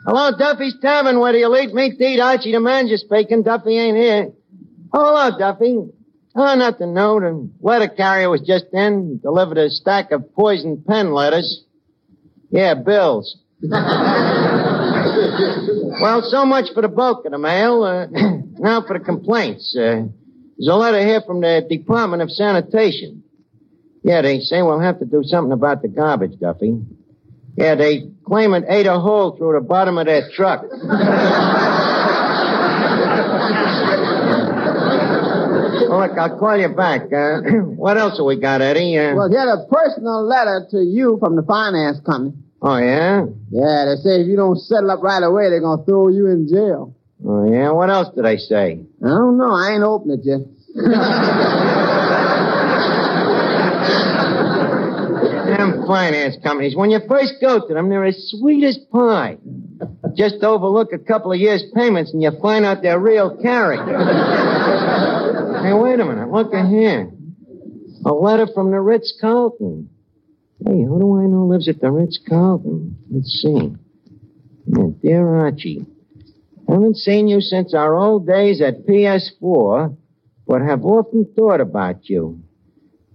Hello, 0.04 0.36
Duffy's 0.36 0.74
Tavern, 0.82 1.20
where 1.20 1.32
the 1.32 1.42
elite 1.42 1.72
meat 1.72 1.96
to 1.96 2.04
eat 2.04 2.18
Archie 2.18 2.50
the 2.50 2.58
manager 2.58 2.96
speaking. 2.96 3.44
Duffy 3.44 3.78
ain't 3.78 3.96
here. 3.96 4.32
Oh, 4.92 5.06
hello, 5.06 5.38
Duffy. 5.38 5.78
Oh, 6.34 6.54
nothing 6.56 6.92
new. 6.92 7.20
The 7.20 7.48
letter 7.60 7.86
carrier 7.86 8.28
was 8.28 8.40
just 8.40 8.64
in, 8.72 9.20
delivered 9.22 9.58
a 9.58 9.70
stack 9.70 10.10
of 10.10 10.34
poison 10.34 10.82
pen 10.84 11.12
letters. 11.12 11.62
Yeah, 12.50 12.74
bills. 12.74 13.38
well, 13.62 13.82
so 16.22 16.44
much 16.46 16.72
for 16.74 16.82
the 16.82 16.88
bulk 16.88 17.24
of 17.24 17.30
the 17.30 17.38
mail. 17.38 17.84
Uh, 17.84 18.06
now 18.58 18.84
for 18.84 18.98
the 18.98 19.04
complaints. 19.04 19.72
Uh, 19.76 20.06
there's 20.58 20.68
a 20.68 20.74
letter 20.74 21.04
here 21.06 21.20
from 21.20 21.40
the 21.42 21.64
Department 21.68 22.22
of 22.22 22.30
Sanitation. 22.32 23.22
Yeah, 24.02 24.22
they 24.22 24.40
say 24.40 24.62
we'll 24.62 24.80
have 24.80 24.98
to 24.98 25.04
do 25.04 25.22
something 25.22 25.52
about 25.52 25.82
the 25.82 25.88
garbage, 25.88 26.40
Duffy. 26.40 26.80
Yeah, 27.56 27.74
they 27.74 28.10
claim 28.24 28.54
it 28.54 28.64
ate 28.68 28.86
a 28.86 28.98
hole 28.98 29.36
through 29.36 29.54
the 29.54 29.60
bottom 29.66 29.98
of 29.98 30.06
their 30.06 30.30
truck. 30.34 30.64
Oh, 35.84 35.98
look, 35.98 36.16
I'll 36.16 36.38
call 36.38 36.56
you 36.56 36.68
back. 36.70 37.12
Uh, 37.12 37.40
what 37.76 37.98
else 37.98 38.16
have 38.16 38.24
we 38.24 38.36
got, 38.36 38.62
Eddie? 38.62 38.96
Uh, 38.98 39.14
Well, 39.14 39.28
get 39.28 39.46
a 39.46 39.66
personal 39.70 40.24
letter 40.24 40.66
to 40.70 40.78
you 40.82 41.18
from 41.20 41.36
the 41.36 41.42
finance 41.42 42.00
company. 42.00 42.32
oh, 42.62 42.78
yeah? 42.78 43.26
Yeah, 43.50 43.84
they 43.86 43.96
say 44.02 44.20
if 44.22 44.26
you 44.26 44.36
don't 44.36 44.56
settle 44.58 44.90
up 44.90 45.02
right 45.02 45.22
away, 45.22 45.50
they're 45.50 45.60
gonna 45.60 45.84
throw 45.84 46.08
you 46.08 46.28
in 46.28 46.48
jail. 46.48 46.94
Oh, 47.26 47.44
yeah? 47.50 47.70
What 47.72 47.90
else 47.90 48.08
did 48.14 48.24
they 48.24 48.38
say? 48.38 48.80
I 49.04 49.08
don't 49.08 49.36
know. 49.36 49.52
I 49.52 49.72
ain't 49.74 49.82
opened 49.82 50.20
it 50.20 50.24
yet. 50.24 50.40
Them 55.56 55.84
finance 55.86 56.36
companies, 56.42 56.74
when 56.74 56.90
you 56.90 57.00
first 57.08 57.34
go 57.40 57.66
to 57.66 57.74
them, 57.74 57.88
they're 57.88 58.04
as 58.04 58.30
sweet 58.30 58.64
as 58.64 58.78
pie. 58.90 59.36
Just 60.14 60.42
overlook 60.42 60.92
a 60.92 60.98
couple 60.98 61.32
of 61.32 61.38
years' 61.38 61.64
payments 61.74 62.12
and 62.12 62.22
you 62.22 62.30
find 62.40 62.64
out 62.64 62.82
their 62.82 62.98
real 62.98 63.36
character. 63.42 63.98
hey, 65.62 65.72
wait 65.74 66.00
a 66.00 66.04
minute. 66.04 66.30
Look 66.30 66.54
at 66.54 66.68
here. 66.68 67.10
A 68.04 68.12
letter 68.12 68.46
from 68.54 68.70
the 68.70 68.80
Ritz 68.80 69.16
Carlton. 69.20 69.90
Hey, 70.64 70.82
who 70.82 70.98
do 70.98 71.18
I 71.18 71.26
know 71.26 71.46
lives 71.46 71.68
at 71.68 71.80
the 71.80 71.90
Ritz 71.90 72.18
Carlton? 72.28 72.96
Let's 73.10 73.30
see. 73.42 73.74
Yeah, 74.66 74.86
dear 75.02 75.36
Archie, 75.36 75.86
haven't 76.68 76.96
seen 76.96 77.28
you 77.28 77.40
since 77.40 77.74
our 77.74 77.94
old 77.94 78.26
days 78.26 78.62
at 78.62 78.86
PS4, 78.86 79.96
but 80.46 80.62
have 80.62 80.84
often 80.84 81.26
thought 81.36 81.60
about 81.60 82.08
you. 82.08 82.42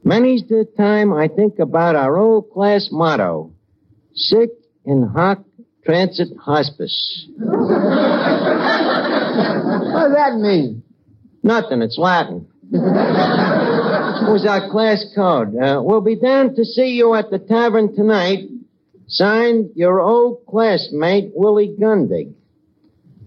Many's 0.08 0.44
the 0.48 0.66
time 0.78 1.12
I 1.14 1.28
think 1.28 1.60
about 1.60 1.98
our 1.98 2.16
old 2.18 2.50
class 2.52 2.88
motto, 2.90 3.52
sic 4.16 4.52
in 4.86 5.04
hoc 5.04 5.44
transit 5.84 6.30
hospice. 6.40 7.28
What 7.38 7.60
does 10.04 10.14
that 10.16 10.38
mean? 10.38 10.84
Nothing, 11.44 11.82
it's 11.82 11.98
Latin. 11.98 12.48
it 12.72 12.78
was 14.32 14.46
our 14.48 14.70
class 14.72 15.04
code. 15.14 15.54
Uh, 15.58 15.82
we'll 15.84 16.00
be 16.00 16.16
down 16.16 16.56
to 16.56 16.64
see 16.64 16.92
you 16.92 17.14
at 17.14 17.30
the 17.30 17.40
tavern 17.40 17.94
tonight. 17.94 18.48
Signed, 19.10 19.72
your 19.76 20.00
old 20.00 20.46
classmate, 20.46 21.32
Willie 21.36 21.76
Gundig. 21.78 22.32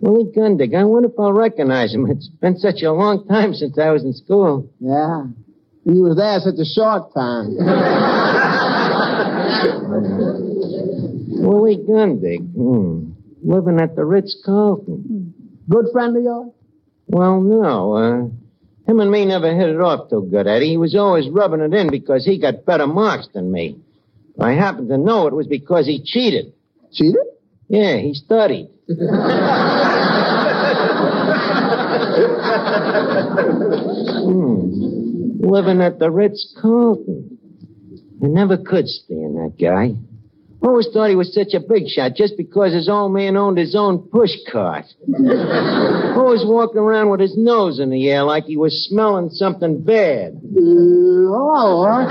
Willie 0.00 0.32
Gundig. 0.34 0.74
I 0.74 0.84
wonder 0.84 1.10
if 1.10 1.18
I'll 1.18 1.34
recognize 1.34 1.92
him. 1.92 2.10
It's 2.10 2.28
been 2.28 2.56
such 2.56 2.80
a 2.82 2.92
long 2.92 3.26
time 3.28 3.52
since 3.52 3.78
I 3.78 3.90
was 3.90 4.02
in 4.02 4.14
school. 4.14 4.70
Yeah. 4.80 5.26
You 5.92 6.02
was 6.04 6.16
there 6.16 6.38
such 6.38 6.54
a 6.54 6.64
short 6.64 7.12
time. 7.12 7.56
Willie 11.42 11.78
Gundig. 11.78 12.46
Hmm. 12.54 13.10
Living 13.42 13.80
at 13.80 13.96
the 13.96 14.04
Ritz 14.04 14.40
Carlton. 14.44 15.34
Good 15.68 15.86
friend 15.92 16.16
of 16.16 16.22
yours? 16.22 16.52
Well, 17.08 17.40
no. 17.40 17.94
Uh, 17.94 18.28
him 18.88 19.00
and 19.00 19.10
me 19.10 19.24
never 19.24 19.52
hit 19.52 19.68
it 19.68 19.80
off 19.80 20.10
too 20.10 20.28
good, 20.30 20.46
Eddie. 20.46 20.68
He 20.68 20.76
was 20.76 20.94
always 20.94 21.28
rubbing 21.28 21.60
it 21.60 21.74
in 21.74 21.90
because 21.90 22.24
he 22.24 22.38
got 22.38 22.64
better 22.64 22.86
marks 22.86 23.26
than 23.34 23.50
me. 23.50 23.80
I 24.38 24.52
happen 24.52 24.86
to 24.88 24.96
know 24.96 25.26
it 25.26 25.34
was 25.34 25.48
because 25.48 25.86
he 25.86 26.04
cheated. 26.04 26.52
Cheated? 26.92 27.16
Yeah, 27.66 27.96
he 27.96 28.14
studied. 28.14 28.68
hmm. 34.30 34.69
Living 35.50 35.80
at 35.82 35.98
the 35.98 36.08
Ritz 36.12 36.54
Carlton. 36.62 37.36
I 38.22 38.26
never 38.26 38.56
could 38.56 38.86
stand 38.86 39.34
that 39.34 39.54
guy. 39.60 39.96
Always 40.62 40.86
thought 40.92 41.10
he 41.10 41.16
was 41.16 41.34
such 41.34 41.54
a 41.54 41.60
big 41.60 41.88
shot 41.88 42.14
just 42.14 42.36
because 42.36 42.72
his 42.72 42.88
old 42.88 43.12
man 43.12 43.36
owned 43.36 43.58
his 43.58 43.74
own 43.74 43.98
push 43.98 44.30
cart. 44.52 44.84
Always 45.08 46.44
walking 46.44 46.78
around 46.78 47.10
with 47.10 47.18
his 47.18 47.36
nose 47.36 47.80
in 47.80 47.90
the 47.90 48.08
air 48.10 48.22
like 48.22 48.44
he 48.44 48.56
was 48.56 48.86
smelling 48.88 49.30
something 49.30 49.82
bad. 49.82 50.34
Uh, 50.34 50.60
oh, 51.34 52.06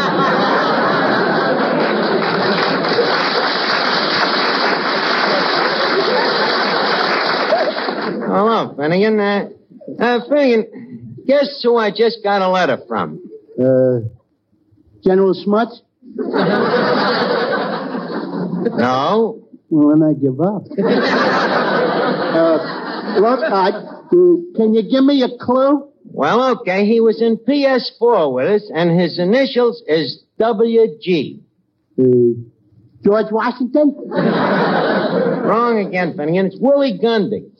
Hello, 8.28 8.76
Finnegan. 8.76 9.18
Uh, 9.18 9.50
uh, 9.98 10.20
Finnegan, 10.28 11.24
guess 11.26 11.62
who 11.64 11.78
I 11.78 11.92
just 11.92 12.18
got 12.22 12.42
a 12.42 12.50
letter 12.50 12.80
from? 12.86 13.29
Uh, 13.60 14.00
General 15.04 15.34
Smuts? 15.34 15.82
No. 18.78 19.48
Well, 19.70 19.90
then 19.90 20.04
I 20.04 20.14
give 20.14 20.40
up. 20.42 20.64
uh, 22.36 22.58
look, 23.20 23.40
I, 23.44 23.70
uh, 23.70 24.12
can 24.56 24.74
you 24.74 24.82
give 24.90 25.04
me 25.04 25.22
a 25.24 25.30
clue? 25.38 25.88
Well, 26.06 26.58
okay, 26.60 26.86
he 26.86 27.02
was 27.02 27.22
in 27.22 27.38
PS4 27.38 28.34
with 28.34 28.48
us, 28.48 28.72
and 28.74 29.00
his 29.00 29.20
initials 29.20 29.84
is 29.88 30.24
WG. 30.40 31.40
Uh, 32.00 32.04
George 33.04 33.32
Washington? 33.32 33.96
Wrong 34.10 35.86
again, 35.86 36.16
Finnegan. 36.18 36.48
It's 36.48 36.58
Willie 36.60 36.98
Gundy. 37.02 37.52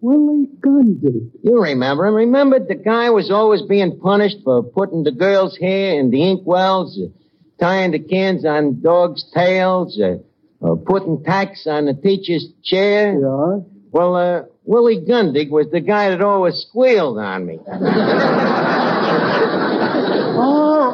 Willie 0.00 0.48
Gundy. 0.60 1.30
You 1.42 1.60
remember 1.62 2.06
him. 2.06 2.14
Remember 2.14 2.58
the 2.58 2.74
guy 2.74 3.10
was 3.10 3.30
always 3.30 3.62
being 3.62 3.98
punished 3.98 4.38
for 4.44 4.62
putting 4.62 5.02
the 5.04 5.12
girl's 5.12 5.56
hair 5.58 5.98
in 5.98 6.10
the 6.10 6.18
inkwells, 6.18 6.96
uh, 6.98 7.08
tying 7.60 7.90
the 7.90 7.98
cans 7.98 8.44
on 8.44 8.80
dogs' 8.80 9.24
tails, 9.34 10.00
uh, 10.00 10.18
uh, 10.64 10.76
putting 10.76 11.24
tacks 11.24 11.66
on 11.66 11.86
the 11.86 11.94
teacher's 11.94 12.46
chair. 12.62 13.12
Yeah. 13.12 13.60
Well, 13.90 14.14
uh, 14.16 14.42
Willie 14.64 15.00
Gundig 15.00 15.50
was 15.50 15.68
the 15.72 15.80
guy 15.80 16.10
that 16.10 16.20
always 16.20 16.54
squealed 16.68 17.18
on 17.18 17.46
me. 17.46 17.58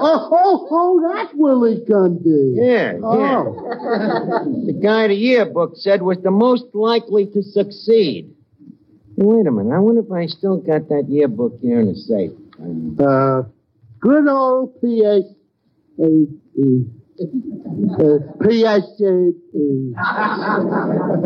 Oh, 0.06 0.28
oh, 0.32 0.68
oh, 0.70 1.12
that's 1.14 1.34
Willie 1.34 1.82
Gundy. 1.88 2.54
Yeah, 2.56 2.92
yeah. 2.92 2.98
Oh. 3.02 4.64
The 4.66 4.72
guy 4.72 5.08
the 5.08 5.14
yearbook 5.14 5.72
said 5.76 6.02
was 6.02 6.18
the 6.22 6.30
most 6.30 6.64
likely 6.74 7.26
to 7.26 7.42
succeed. 7.42 8.33
Wait 9.16 9.46
a 9.46 9.50
minute. 9.50 9.72
I 9.74 9.78
wonder 9.78 10.00
if 10.02 10.10
I 10.10 10.26
still 10.26 10.58
got 10.58 10.88
that 10.88 11.06
yearbook 11.08 11.58
here 11.62 11.80
in 11.80 11.86
the 11.88 11.94
safe. 11.94 12.32
Uh, 13.00 13.42
good 14.00 14.28
old 14.28 14.80
P.S. 14.80 15.22
Uh, 15.98 16.26
P.S. 18.42 18.82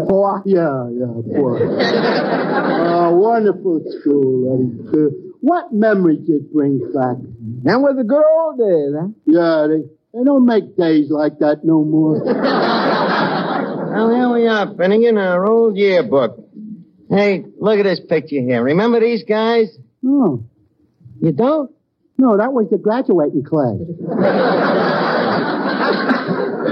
Boy, 0.06 0.36
yeah, 0.44 0.88
yeah, 0.92 1.14
boy. 1.40 1.58
uh, 1.64 3.10
wonderful 3.12 3.80
school. 4.00 4.68
Uh, 4.92 5.10
what 5.40 5.72
memories 5.72 6.28
it 6.28 6.52
brings 6.52 6.82
back. 6.94 7.16
That 7.62 7.80
was 7.80 7.96
a 7.98 8.04
good 8.04 8.22
old 8.22 8.58
days, 8.58 8.92
huh? 9.00 9.08
Yeah, 9.24 9.66
they, 9.68 9.82
they 10.18 10.24
don't 10.24 10.44
make 10.44 10.76
days 10.76 11.10
like 11.10 11.38
that 11.38 11.64
no 11.64 11.84
more. 11.84 12.20
Well, 13.88 14.10
here 14.14 14.28
we 14.32 14.46
are, 14.46 14.74
Finnegan, 14.76 15.16
our 15.18 15.46
old 15.46 15.76
yearbook. 15.76 16.47
Hey, 17.10 17.44
look 17.58 17.78
at 17.78 17.84
this 17.84 18.00
picture 18.00 18.40
here. 18.40 18.62
Remember 18.62 19.00
these 19.00 19.24
guys? 19.24 19.68
Oh. 20.04 20.44
You 21.20 21.32
don't? 21.32 21.70
No, 22.18 22.36
that 22.36 22.52
was 22.52 22.68
the 22.70 22.78
graduating 22.78 23.44
class. 23.44 23.76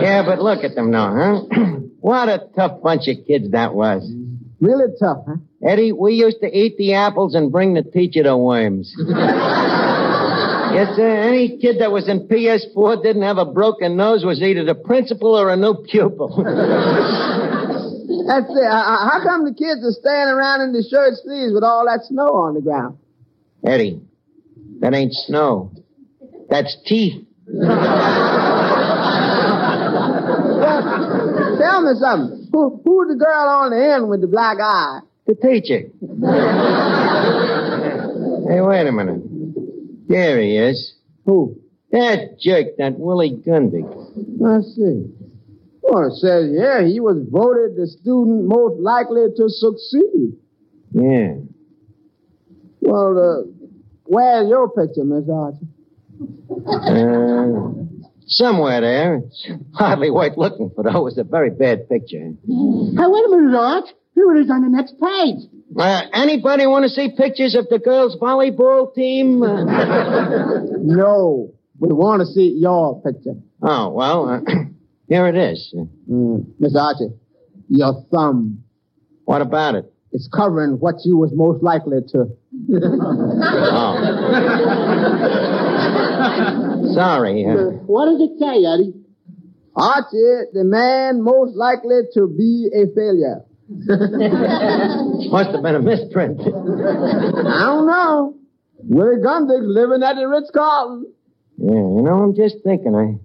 Yeah, 0.03 0.22
but 0.24 0.41
look 0.41 0.62
at 0.62 0.74
them 0.74 0.91
now, 0.91 1.14
huh? 1.14 1.41
what 2.01 2.28
a 2.28 2.49
tough 2.55 2.82
bunch 2.82 3.09
of 3.09 3.16
kids 3.26 3.51
that 3.53 3.74
was. 3.74 4.11
Really 4.61 4.93
tough, 5.01 5.24
huh? 5.26 5.37
Eddie, 5.66 5.93
we 5.93 6.14
used 6.14 6.41
to 6.41 6.47
eat 6.47 6.76
the 6.76 6.95
apples 6.95 7.34
and 7.34 7.51
bring 7.51 7.74
the 7.74 7.82
teacher 7.82 8.22
the 8.22 8.37
worms. 8.37 8.95
yes, 8.99 10.95
sir. 10.97 11.09
Any 11.09 11.59
kid 11.59 11.80
that 11.80 11.91
was 11.91 12.09
in 12.09 12.28
PS4 12.28 13.03
didn't 13.03 13.22
have 13.22 13.39
a 13.39 13.47
broken 13.47 13.97
nose 13.97 14.24
was 14.24 14.43
either 14.43 14.64
the 14.64 14.74
principal 14.74 15.34
or 15.34 15.51
a 15.51 15.57
new 15.57 15.74
pupil. 15.89 16.28
That's 18.27 18.51
it. 18.51 18.66
Uh, 18.66 19.09
how 19.09 19.20
come 19.22 19.45
the 19.45 19.55
kids 19.55 19.85
are 19.85 19.93
staying 19.93 20.29
around 20.29 20.62
in 20.62 20.72
the 20.72 20.83
shirt 20.83 21.14
sleeves 21.22 21.53
with 21.55 21.62
all 21.62 21.87
that 21.87 22.05
snow 22.05 22.35
on 22.35 22.55
the 22.55 22.61
ground? 22.61 22.99
Eddie, 23.64 24.01
that 24.81 24.95
ain't 24.95 25.12
snow. 25.12 25.72
That's 26.49 26.77
teeth. 26.87 27.24
Tell 31.59 31.83
me 31.83 31.95
something. 32.01 32.49
Who, 32.53 32.81
who's 32.85 33.09
the 33.09 33.16
girl 33.18 33.49
on 33.49 33.70
the 33.70 33.95
end 33.95 34.09
with 34.09 34.20
the 34.20 34.27
black 34.27 34.59
eye? 34.61 35.01
The 35.27 35.35
teacher. 35.35 35.89
hey, 38.49 38.61
wait 38.61 38.87
a 38.87 38.93
minute. 38.93 39.22
There 40.09 40.41
he 40.41 40.57
is. 40.57 40.95
Who? 41.24 41.61
That 41.91 42.39
jerk, 42.41 42.77
that 42.79 42.99
Willie 42.99 43.43
Gundy. 43.47 43.85
I 44.45 44.61
see. 44.62 45.12
Well, 45.89 46.09
it 46.09 46.14
says, 46.16 46.51
yeah, 46.53 46.84
he 46.87 47.01
was 47.01 47.16
voted 47.30 47.76
the 47.76 47.87
student 47.87 48.45
most 48.49 48.80
likely 48.80 49.26
to 49.37 49.49
succeed. 49.49 50.37
Yeah. 50.93 51.34
Well, 52.80 53.18
uh, 53.18 53.43
where's 54.05 54.49
your 54.49 54.68
picture, 54.70 55.05
Miss 55.05 55.28
Archer? 55.32 55.66
Uh, 56.66 57.84
somewhere 58.26 58.80
there. 58.80 59.16
It's 59.26 59.49
hardly 59.74 60.11
worth 60.11 60.37
looking 60.37 60.70
for, 60.74 60.84
though. 60.84 60.99
It 61.01 61.05
was 61.05 61.18
a 61.18 61.24
very 61.24 61.51
bad 61.51 61.89
picture. 61.89 62.18
Hey, 62.18 62.34
wait 62.47 63.24
a 63.24 63.28
minute, 63.30 63.57
Arch. 63.57 63.87
Here 64.14 64.34
it 64.34 64.41
is 64.45 64.51
on 64.51 64.62
the 64.62 64.70
next 64.70 64.95
page. 65.01 65.45
Uh, 65.78 66.03
anybody 66.14 66.66
want 66.66 66.84
to 66.84 66.89
see 66.89 67.11
pictures 67.16 67.55
of 67.55 67.68
the 67.68 67.78
girls' 67.78 68.16
volleyball 68.20 68.95
team? 68.95 69.43
Uh, 69.43 69.64
No, 70.89 71.53
we 71.78 71.89
want 71.93 72.20
to 72.20 72.26
see 72.26 72.57
your 72.59 73.03
picture. 73.03 73.34
oh, 73.62 73.91
well, 73.91 74.28
uh, 74.28 74.41
here 75.09 75.27
it 75.27 75.37
is. 75.37 75.75
Mm, 76.11 76.47
Miss 76.59 76.77
Archie, 76.77 77.11
your 77.69 78.05
thumb. 78.11 78.63
What 79.25 79.43
about 79.43 79.75
it? 79.75 79.93
It's 80.13 80.29
covering 80.33 80.79
what 80.81 80.97
you 81.05 81.17
was 81.17 81.31
most 81.35 81.63
likely 81.63 81.99
to. 82.13 82.27
Oh. 86.29 86.93
Sorry. 86.95 87.45
Uh, 87.45 87.77
What 87.87 88.07
does 88.07 88.21
it 88.21 88.39
say, 88.39 88.65
Eddie? 88.65 88.95
Archie, 89.77 90.49
the 90.55 90.65
man 90.65 91.21
most 91.23 91.55
likely 91.55 92.01
to 92.15 92.27
be 92.29 92.71
a 92.73 92.87
failure. 92.95 93.43
must 95.31 95.51
have 95.51 95.63
been 95.63 95.75
a 95.75 95.81
misprint. 95.83 96.41
I 96.41 96.45
don't 97.67 97.87
know. 97.87 98.35
Willie 98.79 99.17
Gundick's 99.23 99.67
living 99.67 100.03
at 100.03 100.15
the 100.15 100.27
Ritz 100.29 100.51
Carlton. 100.55 101.13
Yeah, 101.59 101.73
you 101.75 102.03
know, 102.03 102.23
I'm 102.23 102.35
just 102.35 102.57
thinking. 102.65 102.95
I, 102.95 103.19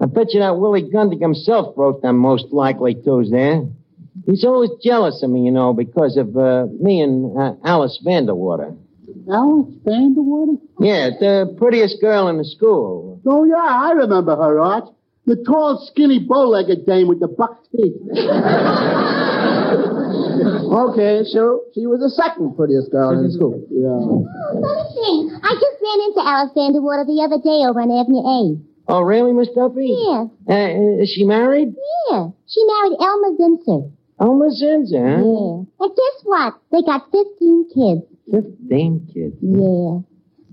I 0.00 0.06
bet 0.06 0.32
you 0.34 0.40
that 0.40 0.58
Willie 0.58 0.90
Gundy 0.90 1.20
himself 1.20 1.74
wrote 1.76 2.02
them 2.02 2.18
most 2.18 2.46
likely 2.52 2.94
to's 2.94 3.30
there. 3.30 3.62
He's 4.26 4.44
always 4.44 4.70
jealous 4.82 5.22
of 5.22 5.30
me, 5.30 5.40
you 5.44 5.50
know, 5.50 5.72
because 5.72 6.16
of 6.16 6.36
uh, 6.36 6.66
me 6.80 7.00
and 7.00 7.36
uh, 7.38 7.54
Alice 7.64 8.00
Vanderwater. 8.04 8.76
Alice 9.30 9.74
Vanderwater? 9.84 10.60
Yeah, 10.78 11.10
the 11.18 11.54
prettiest 11.58 12.00
girl 12.00 12.28
in 12.28 12.38
the 12.38 12.44
school. 12.44 13.20
Oh, 13.26 13.44
yeah, 13.44 13.56
I 13.56 13.92
remember 13.92 14.36
her, 14.36 14.60
Arch. 14.60 14.84
The 15.24 15.36
tall, 15.46 15.86
skinny, 15.90 16.18
bow-legged 16.18 16.84
dame 16.84 17.06
with 17.06 17.20
the 17.20 17.28
buck 17.28 17.62
teeth. 17.70 17.94
okay, 20.90 21.22
so 21.30 21.62
she 21.74 21.86
was 21.86 22.00
the 22.02 22.10
second 22.10 22.56
prettiest 22.56 22.90
girl 22.90 23.14
in 23.14 23.30
school. 23.30 23.54
Yeah. 23.70 24.02
Funny 24.02 24.86
thing, 24.98 25.30
I 25.38 25.54
just 25.54 25.78
ran 25.78 26.00
into 26.10 26.22
Alice 26.26 26.50
Vanderwater 26.58 27.06
the 27.06 27.22
other 27.22 27.38
day 27.38 27.62
over 27.62 27.80
on 27.80 27.94
Avenue 27.94 28.26
A. 28.26 28.71
Oh, 28.88 29.00
really, 29.02 29.32
Miss 29.32 29.48
Duffy? 29.54 29.94
Yeah. 29.96 30.24
Uh, 30.48 31.00
is 31.02 31.10
she 31.10 31.24
married? 31.24 31.74
Yeah. 32.10 32.28
She 32.46 32.64
married 32.64 32.96
Elmer 33.00 33.36
Zinser. 33.38 33.90
Elmer 34.20 34.50
Zinser, 34.50 35.02
huh? 35.02 35.22
Yeah. 35.22 35.84
And 35.86 35.96
guess 35.96 36.16
what? 36.24 36.54
They 36.72 36.82
got 36.82 37.10
15 37.10 37.68
kids. 37.74 38.02
Fifteen 38.30 39.06
kids. 39.12 39.36
Yeah. 39.40 40.00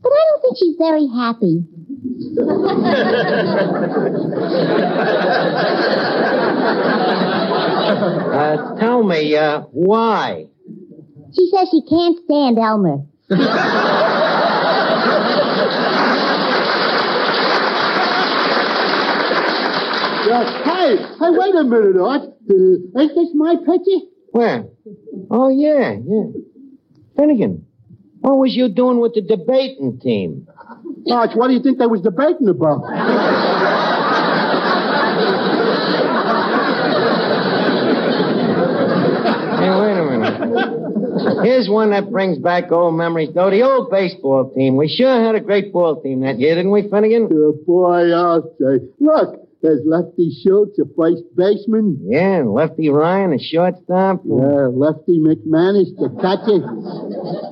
But 0.02 0.12
I 0.12 0.26
don't 0.30 0.42
think 0.42 0.58
she's 0.58 0.76
very 0.78 1.08
happy. 1.08 1.66
Uh, 7.50 8.76
tell 8.80 9.04
me, 9.04 9.36
uh, 9.36 9.62
why? 9.72 10.48
She 11.34 11.50
says 11.54 11.68
she 11.72 11.82
can't 11.88 12.18
stand 12.26 12.58
Elmer. 12.58 13.06
Hey, 20.30 20.96
hey, 20.98 21.32
wait 21.32 21.56
a 21.56 21.64
minute, 21.64 21.98
Arch. 22.00 22.22
Uh, 22.50 23.00
ain't 23.00 23.16
this 23.16 23.30
my 23.34 23.56
picture? 23.66 24.06
Where? 24.32 24.66
Oh, 25.32 25.50
yeah, 25.50 25.96
yeah. 26.06 26.26
Finnegan, 27.18 27.66
what 28.20 28.38
was 28.38 28.56
you 28.56 28.70
doing 28.70 29.00
with 29.00 29.16
the 29.16 29.22
debating 29.22 30.00
team? 30.00 30.48
Arch, 31.12 31.32
what 31.34 31.48
do 31.48 31.54
you 31.56 31.64
think 31.64 31.80
they 31.80 31.88
was 31.88 32.02
debating 32.02 32.48
about? 32.48 32.82
Hey, 39.58 39.70
wait 39.82 39.98
a 39.98 40.06
minute. 40.06 41.44
Here's 41.44 41.68
one 41.68 41.90
that 41.90 42.12
brings 42.12 42.38
back 42.38 42.72
old 42.72 42.94
memories, 42.94 43.30
though. 43.34 43.50
The 43.50 43.64
old 43.64 43.90
baseball 43.90 44.54
team. 44.56 44.78
We 44.78 44.88
sure 44.88 45.24
had 45.26 45.34
a 45.34 45.40
great 45.40 45.74
ball 45.74 46.00
team 46.02 46.22
that 46.22 46.40
year, 46.40 46.54
didn't 46.54 46.72
we, 46.72 46.88
Finnegan? 46.88 47.28
Boy, 47.66 48.12
I'll 48.14 48.44
say. 48.60 48.86
Look, 49.00 49.49
there's 49.62 49.82
Lefty 49.86 50.32
Schultz, 50.44 50.80
a 50.80 50.84
first 50.96 51.24
baseman. 51.36 52.00
Yeah, 52.06 52.38
and 52.38 52.54
Lefty 52.54 52.90
Ryan, 52.90 53.34
a 53.34 53.40
shortstop. 53.40 54.22
Yeah, 54.26 54.68
Lefty 54.72 55.20
McManus, 55.20 55.92
the 55.98 56.10
catcher. 56.22 56.64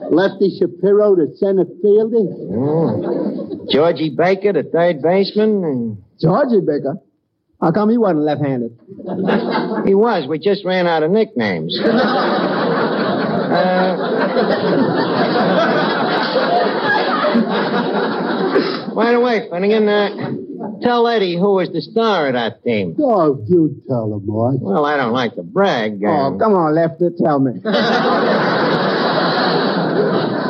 Lefty 0.09 0.57
Shapiro, 0.57 1.15
the 1.15 1.35
center 1.37 1.65
fielder. 1.81 2.23
Yeah. 2.49 3.65
Georgie 3.71 4.09
Baker, 4.15 4.53
the 4.53 4.63
third 4.63 5.01
baseman. 5.01 5.63
and- 5.63 5.97
Georgie 6.21 6.61
Baker. 6.61 6.95
How 7.59 7.71
come 7.71 7.89
he 7.89 7.97
wasn't 7.97 8.21
left-handed? 8.21 8.71
He 9.85 9.93
was. 9.95 10.27
We 10.29 10.37
just 10.39 10.63
ran 10.63 10.87
out 10.87 11.03
of 11.03 11.11
nicknames. 11.11 11.77
Uh, 13.47 13.95
by 18.95 19.11
the 19.13 19.19
way, 19.19 19.47
Finnegan, 19.49 19.87
uh, 19.87 20.09
Tell 20.81 21.07
Eddie 21.07 21.37
who 21.37 21.53
was 21.55 21.69
the 21.71 21.81
star 21.81 22.27
of 22.27 22.33
that 22.33 22.63
team. 22.63 22.95
Oh, 22.99 23.43
you 23.47 23.81
tell 23.87 24.13
him, 24.13 24.21
Marge. 24.25 24.59
Well, 24.61 24.85
I 24.85 24.97
don't 24.97 25.13
like 25.13 25.35
to 25.35 25.43
brag. 25.43 26.03
uh, 26.03 26.07
Oh, 26.09 26.37
come 26.37 26.53
on, 26.53 26.75
Lefty, 26.75 27.09
tell 27.21 27.39
me. 27.39 27.53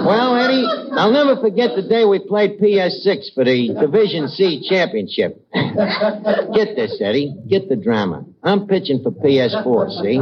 Well, 0.07 0.36
Eddie, 0.38 0.65
I'll 0.93 1.11
never 1.11 1.36
forget 1.41 1.72
the 1.76 1.82
day 1.82 2.05
we 2.05 2.20
played 2.20 2.59
PS6 2.59 3.34
for 3.36 3.43
the 3.43 3.74
Division 3.78 4.30
C 4.30 4.65
championship. 4.70 5.43
Get 5.53 6.76
this, 6.78 6.97
Eddie. 7.01 7.36
Get 7.49 7.68
the 7.68 7.76
drama. 7.76 8.24
I'm 8.41 8.68
pitching 8.68 9.03
for 9.03 9.11
PS4, 9.11 9.89
see? 10.01 10.22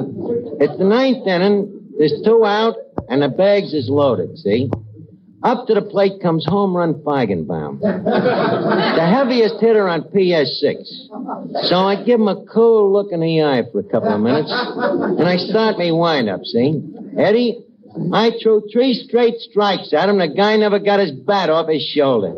It's 0.63 0.75
the 0.79 0.85
ninth 0.85 1.27
inning, 1.27 1.91
there's 1.99 2.19
two 2.25 2.43
out, 2.45 2.75
and 3.09 3.21
the 3.21 3.29
bags 3.29 3.73
is 3.73 3.87
loaded, 3.87 4.37
see? 4.39 4.71
Up 5.45 5.67
to 5.67 5.75
the 5.75 5.81
plate 5.83 6.23
comes 6.23 6.43
home 6.43 6.75
run 6.75 6.95
Feigenbaum. 7.05 7.79
the 7.81 9.07
heaviest 9.07 9.61
hitter 9.61 9.87
on 9.87 10.01
PS6. 10.09 11.69
So 11.69 11.75
I 11.75 12.03
give 12.03 12.19
him 12.19 12.27
a 12.27 12.43
cool 12.47 12.91
look 12.91 13.11
in 13.11 13.19
the 13.19 13.43
eye 13.43 13.61
for 13.71 13.81
a 13.81 13.83
couple 13.83 14.09
of 14.09 14.21
minutes, 14.21 14.51
and 14.51 15.27
I 15.27 15.37
start 15.37 15.77
me 15.77 15.91
windup, 15.91 16.43
see? 16.45 16.81
Eddie, 17.15 17.63
I 18.11 18.31
threw 18.41 18.63
three 18.73 18.95
straight 19.07 19.35
strikes 19.37 19.93
at 19.93 20.09
him. 20.09 20.17
The 20.17 20.29
guy 20.29 20.57
never 20.57 20.79
got 20.79 20.99
his 20.99 21.11
bat 21.11 21.51
off 21.51 21.69
his 21.69 21.83
shoulder. 21.93 22.33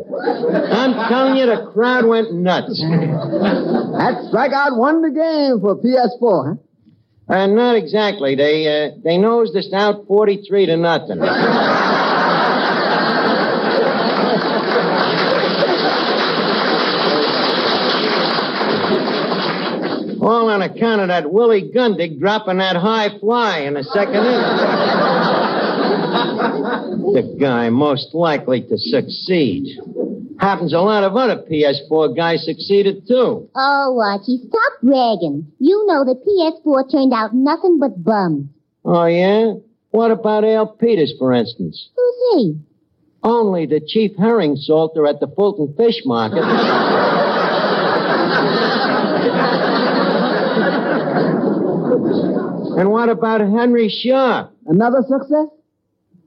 I'm 0.70 0.93
telling 1.08 1.38
you, 1.38 1.45
the 1.45 1.72
crowd 1.72 2.05
went 2.05 2.34
nuts. 2.34 2.78
That 2.78 4.28
strikeout 4.30 4.78
won 4.78 5.01
the 5.01 5.12
game 5.16 5.62
for 5.62 5.78
PS4, 5.80 6.60
huh? 6.60 7.34
Uh, 7.34 7.47
not 7.47 7.76
exactly. 7.76 8.36
They 8.36 8.68
uh, 8.68 8.91
they 9.03 9.18
nosed 9.18 9.55
us 9.55 9.68
out 9.74 10.08
forty-three 10.08 10.66
to 10.68 10.78
nothing. 10.78 11.20
All 20.20 20.47
on 20.58 20.64
account 20.64 21.01
of 21.01 21.08
that 21.10 21.32
Willie 21.32 21.72
Gundig 21.74 22.20
dropping 22.20 22.58
that 22.58 22.76
high 22.76 23.10
fly 23.20 23.60
in 23.60 23.76
the 23.76 23.84
second 23.84 24.16
inning. 24.16 24.41
the 27.14 27.38
guy 27.39 27.70
most 27.70 28.16
likely 28.16 28.62
to 28.62 28.78
succeed. 28.78 29.78
Happens 30.39 30.74
a 30.74 30.80
lot 30.80 31.03
of 31.03 31.16
other 31.16 31.43
PS4 31.49 32.16
guys 32.16 32.43
succeeded 32.45 33.08
too. 33.08 33.49
Oh, 33.55 34.01
Archie, 34.03 34.39
stop 34.47 34.74
bragging. 34.82 35.51
You 35.60 35.86
know 35.88 36.03
the 36.05 36.16
PS4 36.16 36.91
turned 36.91 37.14
out 37.14 37.34
nothing 37.34 37.78
but 37.80 38.03
bums. 38.03 38.49
Oh, 38.84 39.05
yeah? 39.05 39.53
What 39.91 40.12
about 40.12 40.43
Al 40.43 40.68
Peters, 40.68 41.14
for 41.20 41.34
instance? 41.34 41.89
Who's 41.95 42.16
he? 42.34 42.58
Only 43.24 43.66
the 43.66 43.82
chief 43.86 44.12
herring 44.18 44.55
salter 44.55 45.05
at 45.05 45.20
the 45.20 45.28
Fulton 45.28 45.74
Fish 45.76 46.01
Market. 46.05 46.43
and 52.78 52.91
what 52.91 53.09
about 53.09 53.41
Henry 53.41 53.89
Shaw? 53.89 54.47
Another 54.67 55.03
success? 55.07 55.47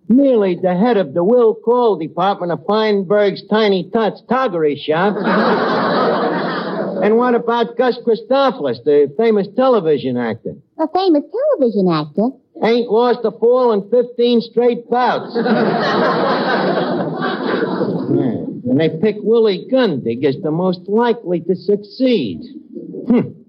Merely 0.08 0.58
the 0.60 0.76
head 0.76 0.96
of 0.96 1.14
the 1.14 1.22
Will 1.22 1.54
Call 1.54 1.96
Department 1.96 2.50
of 2.50 2.66
Feinberg's 2.66 3.46
Tiny 3.48 3.88
Tots 3.92 4.22
Toggery 4.28 4.76
Shop. 4.76 5.14
and 7.04 7.16
what 7.16 7.36
about 7.36 7.76
Gus 7.78 7.96
Christophilus, 8.04 8.82
the 8.84 9.14
famous 9.16 9.46
television 9.54 10.16
actor? 10.16 10.56
A 10.78 10.88
famous 10.88 11.22
television 11.30 11.88
actor. 11.88 12.30
Ain't 12.62 12.90
lost 12.90 13.20
a 13.24 13.30
fall 13.30 13.72
in 13.72 13.88
15 13.88 14.40
straight 14.40 14.90
bouts. 14.90 15.36
Yeah. 18.10 18.42
And 18.70 18.80
they 18.80 18.88
pick 18.88 19.16
Willie 19.20 19.66
Gundig 19.70 20.24
as 20.24 20.36
the 20.42 20.50
most 20.50 20.80
likely 20.88 21.40
to 21.42 21.54
succeed. 21.54 22.40
Hmm. 23.06 23.39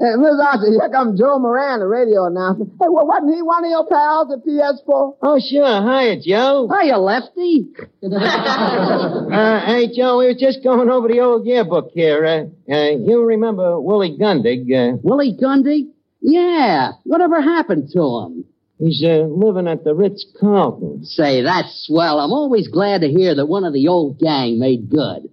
Hey, 0.00 0.14
Miss 0.16 0.38
Archie, 0.40 0.70
here 0.70 0.88
comes 0.92 1.18
Joe 1.18 1.40
Moran, 1.40 1.80
the 1.80 1.86
radio 1.86 2.26
announcer. 2.26 2.64
Hey, 2.80 2.86
well, 2.88 3.06
wasn't 3.06 3.34
he 3.34 3.42
one 3.42 3.64
of 3.64 3.70
your 3.70 3.84
pals 3.86 4.32
at 4.32 4.46
PS4? 4.46 5.16
Oh, 5.20 5.40
sure. 5.40 5.82
Hiya, 5.82 6.20
Joe. 6.22 6.68
Hiya, 6.70 6.98
Lefty. 6.98 7.68
Uh, 9.28 9.60
hey, 9.66 9.88
Joe, 9.94 10.18
we 10.18 10.26
were 10.26 10.34
just 10.38 10.64
going 10.64 10.88
over 10.88 11.06
the 11.06 11.20
old 11.20 11.46
yearbook 11.46 11.90
here. 11.92 12.24
Uh, 12.24 12.72
uh, 12.72 12.90
you 12.90 13.22
remember 13.22 13.78
Willie 13.78 14.16
Gundig? 14.18 14.72
Uh, 14.72 14.96
Willie 15.02 15.36
Gundy? 15.40 15.90
Yeah. 16.20 16.92
Whatever 17.04 17.40
happened 17.42 17.90
to 17.92 18.00
him? 18.00 18.44
he's 18.78 19.02
uh, 19.04 19.26
living 19.28 19.68
at 19.68 19.84
the 19.84 19.94
Ritz 19.94 20.24
Carlton. 20.40 21.04
Say, 21.04 21.42
that's 21.42 21.86
swell. 21.86 22.20
I'm 22.20 22.32
always 22.32 22.68
glad 22.68 23.02
to 23.02 23.08
hear 23.08 23.34
that 23.34 23.46
one 23.46 23.64
of 23.64 23.72
the 23.72 23.88
old 23.88 24.18
gang 24.18 24.58
made 24.58 24.88
good. 24.88 25.28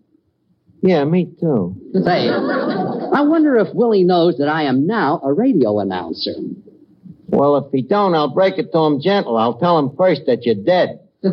Yeah, 0.85 1.03
me 1.03 1.25
too. 1.39 1.75
Say, 1.93 2.29
I 2.29 3.21
wonder 3.21 3.57
if 3.57 3.73
Willie 3.73 4.03
knows 4.03 4.37
that 4.37 4.47
I 4.47 4.63
am 4.65 4.85
now 4.85 5.19
a 5.23 5.33
radio 5.33 5.79
announcer. 5.79 6.35
Well, 7.27 7.57
if 7.57 7.71
he 7.71 7.81
don't, 7.81 8.13
I'll 8.13 8.31
break 8.31 8.59
it 8.59 8.71
to 8.71 8.77
him 8.77 9.01
gentle. 9.01 9.35
I'll 9.35 9.57
tell 9.57 9.79
him 9.79 9.95
first 9.97 10.21
that 10.27 10.45
you're 10.45 10.53
dead. 10.53 10.99
Hey, 11.23 11.29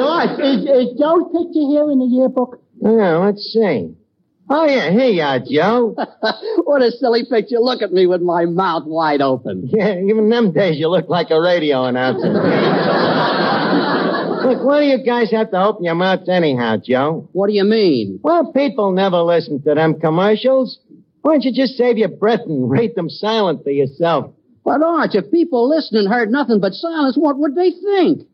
Art, 0.00 0.40
is, 0.40 0.62
is 0.64 0.98
Joe's 0.98 1.30
picture 1.30 1.66
here 1.70 1.88
in 1.92 2.00
the 2.00 2.08
yearbook? 2.10 2.60
Yeah, 2.82 3.18
let's 3.18 3.44
see. 3.52 3.94
Oh, 4.50 4.66
yeah, 4.66 4.90
here 4.90 5.10
you 5.10 5.22
are, 5.22 5.38
Joe. 5.38 5.94
what 6.64 6.82
a 6.82 6.90
silly 6.90 7.24
picture. 7.24 7.60
Look 7.60 7.80
at 7.80 7.92
me 7.92 8.08
with 8.08 8.22
my 8.22 8.44
mouth 8.44 8.86
wide 8.86 9.22
open. 9.22 9.70
Yeah, 9.72 10.00
even 10.00 10.28
them 10.30 10.50
days 10.50 10.80
you 10.80 10.88
look 10.88 11.08
like 11.08 11.30
a 11.30 11.40
radio 11.40 11.84
announcer. 11.84 12.90
Look, 14.44 14.62
why 14.62 14.80
do 14.80 14.86
you 14.86 15.02
guys 15.04 15.30
have 15.30 15.50
to 15.52 15.62
open 15.62 15.84
your 15.84 15.94
mouths 15.94 16.28
anyhow, 16.28 16.76
Joe? 16.76 17.28
What 17.32 17.46
do 17.46 17.54
you 17.54 17.64
mean? 17.64 18.20
Well, 18.22 18.52
people 18.52 18.92
never 18.92 19.22
listen 19.22 19.62
to 19.62 19.74
them 19.74 19.98
commercials. 19.98 20.78
Why 21.22 21.32
don't 21.32 21.44
you 21.44 21.52
just 21.54 21.78
save 21.78 21.96
your 21.96 22.10
breath 22.10 22.40
and 22.46 22.70
rate 22.70 22.94
them 22.94 23.08
silent 23.08 23.64
for 23.64 23.70
yourself? 23.70 24.34
But, 24.62 24.82
Arch, 24.82 25.14
if 25.14 25.30
people 25.30 25.68
listening 25.68 26.06
heard 26.06 26.30
nothing 26.30 26.60
but 26.60 26.74
silence, 26.74 27.16
what 27.16 27.38
would 27.38 27.54
they 27.54 27.70
think? 27.70 28.28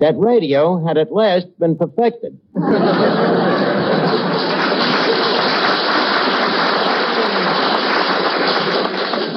That 0.00 0.18
radio 0.18 0.84
had 0.84 0.98
at 0.98 1.10
last 1.12 1.46
been 1.58 1.76
perfected. 1.76 2.38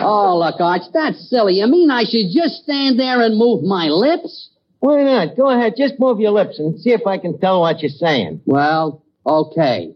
Oh, 0.05 0.37
look, 0.37 0.59
Arch, 0.59 0.81
that's 0.93 1.29
silly. 1.29 1.55
You 1.59 1.67
mean 1.67 1.89
I 1.89 2.03
should 2.03 2.27
just 2.29 2.63
stand 2.63 2.99
there 2.99 3.21
and 3.21 3.37
move 3.37 3.63
my 3.63 3.87
lips? 3.87 4.49
Why 4.83 5.01
not? 5.03 5.37
Go 5.37 5.49
ahead, 5.49 5.75
just 5.77 5.93
move 5.97 6.19
your 6.19 6.31
lips 6.31 6.59
and 6.59 6.77
see 6.77 6.89
if 6.89 7.07
I 7.07 7.17
can 7.17 7.39
tell 7.39 7.61
what 7.61 7.81
you're 7.81 7.89
saying. 7.89 8.41
Well, 8.45 9.05
okay. 9.25 9.95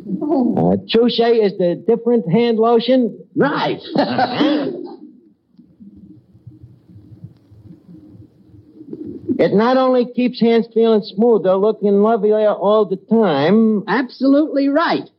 Uh, 0.00 0.80
Trushay 0.88 1.44
is 1.44 1.58
the 1.58 1.84
different 1.86 2.32
hand 2.32 2.58
lotion? 2.58 3.26
Right. 3.36 3.82
It 9.38 9.54
not 9.54 9.76
only 9.76 10.06
keeps 10.12 10.40
hands 10.40 10.68
feeling 10.72 11.02
smoother, 11.02 11.56
looking 11.56 12.00
lovelier 12.00 12.52
all 12.52 12.84
the 12.84 12.96
time. 12.96 13.82
Absolutely 13.88 14.68
right. 14.68 15.10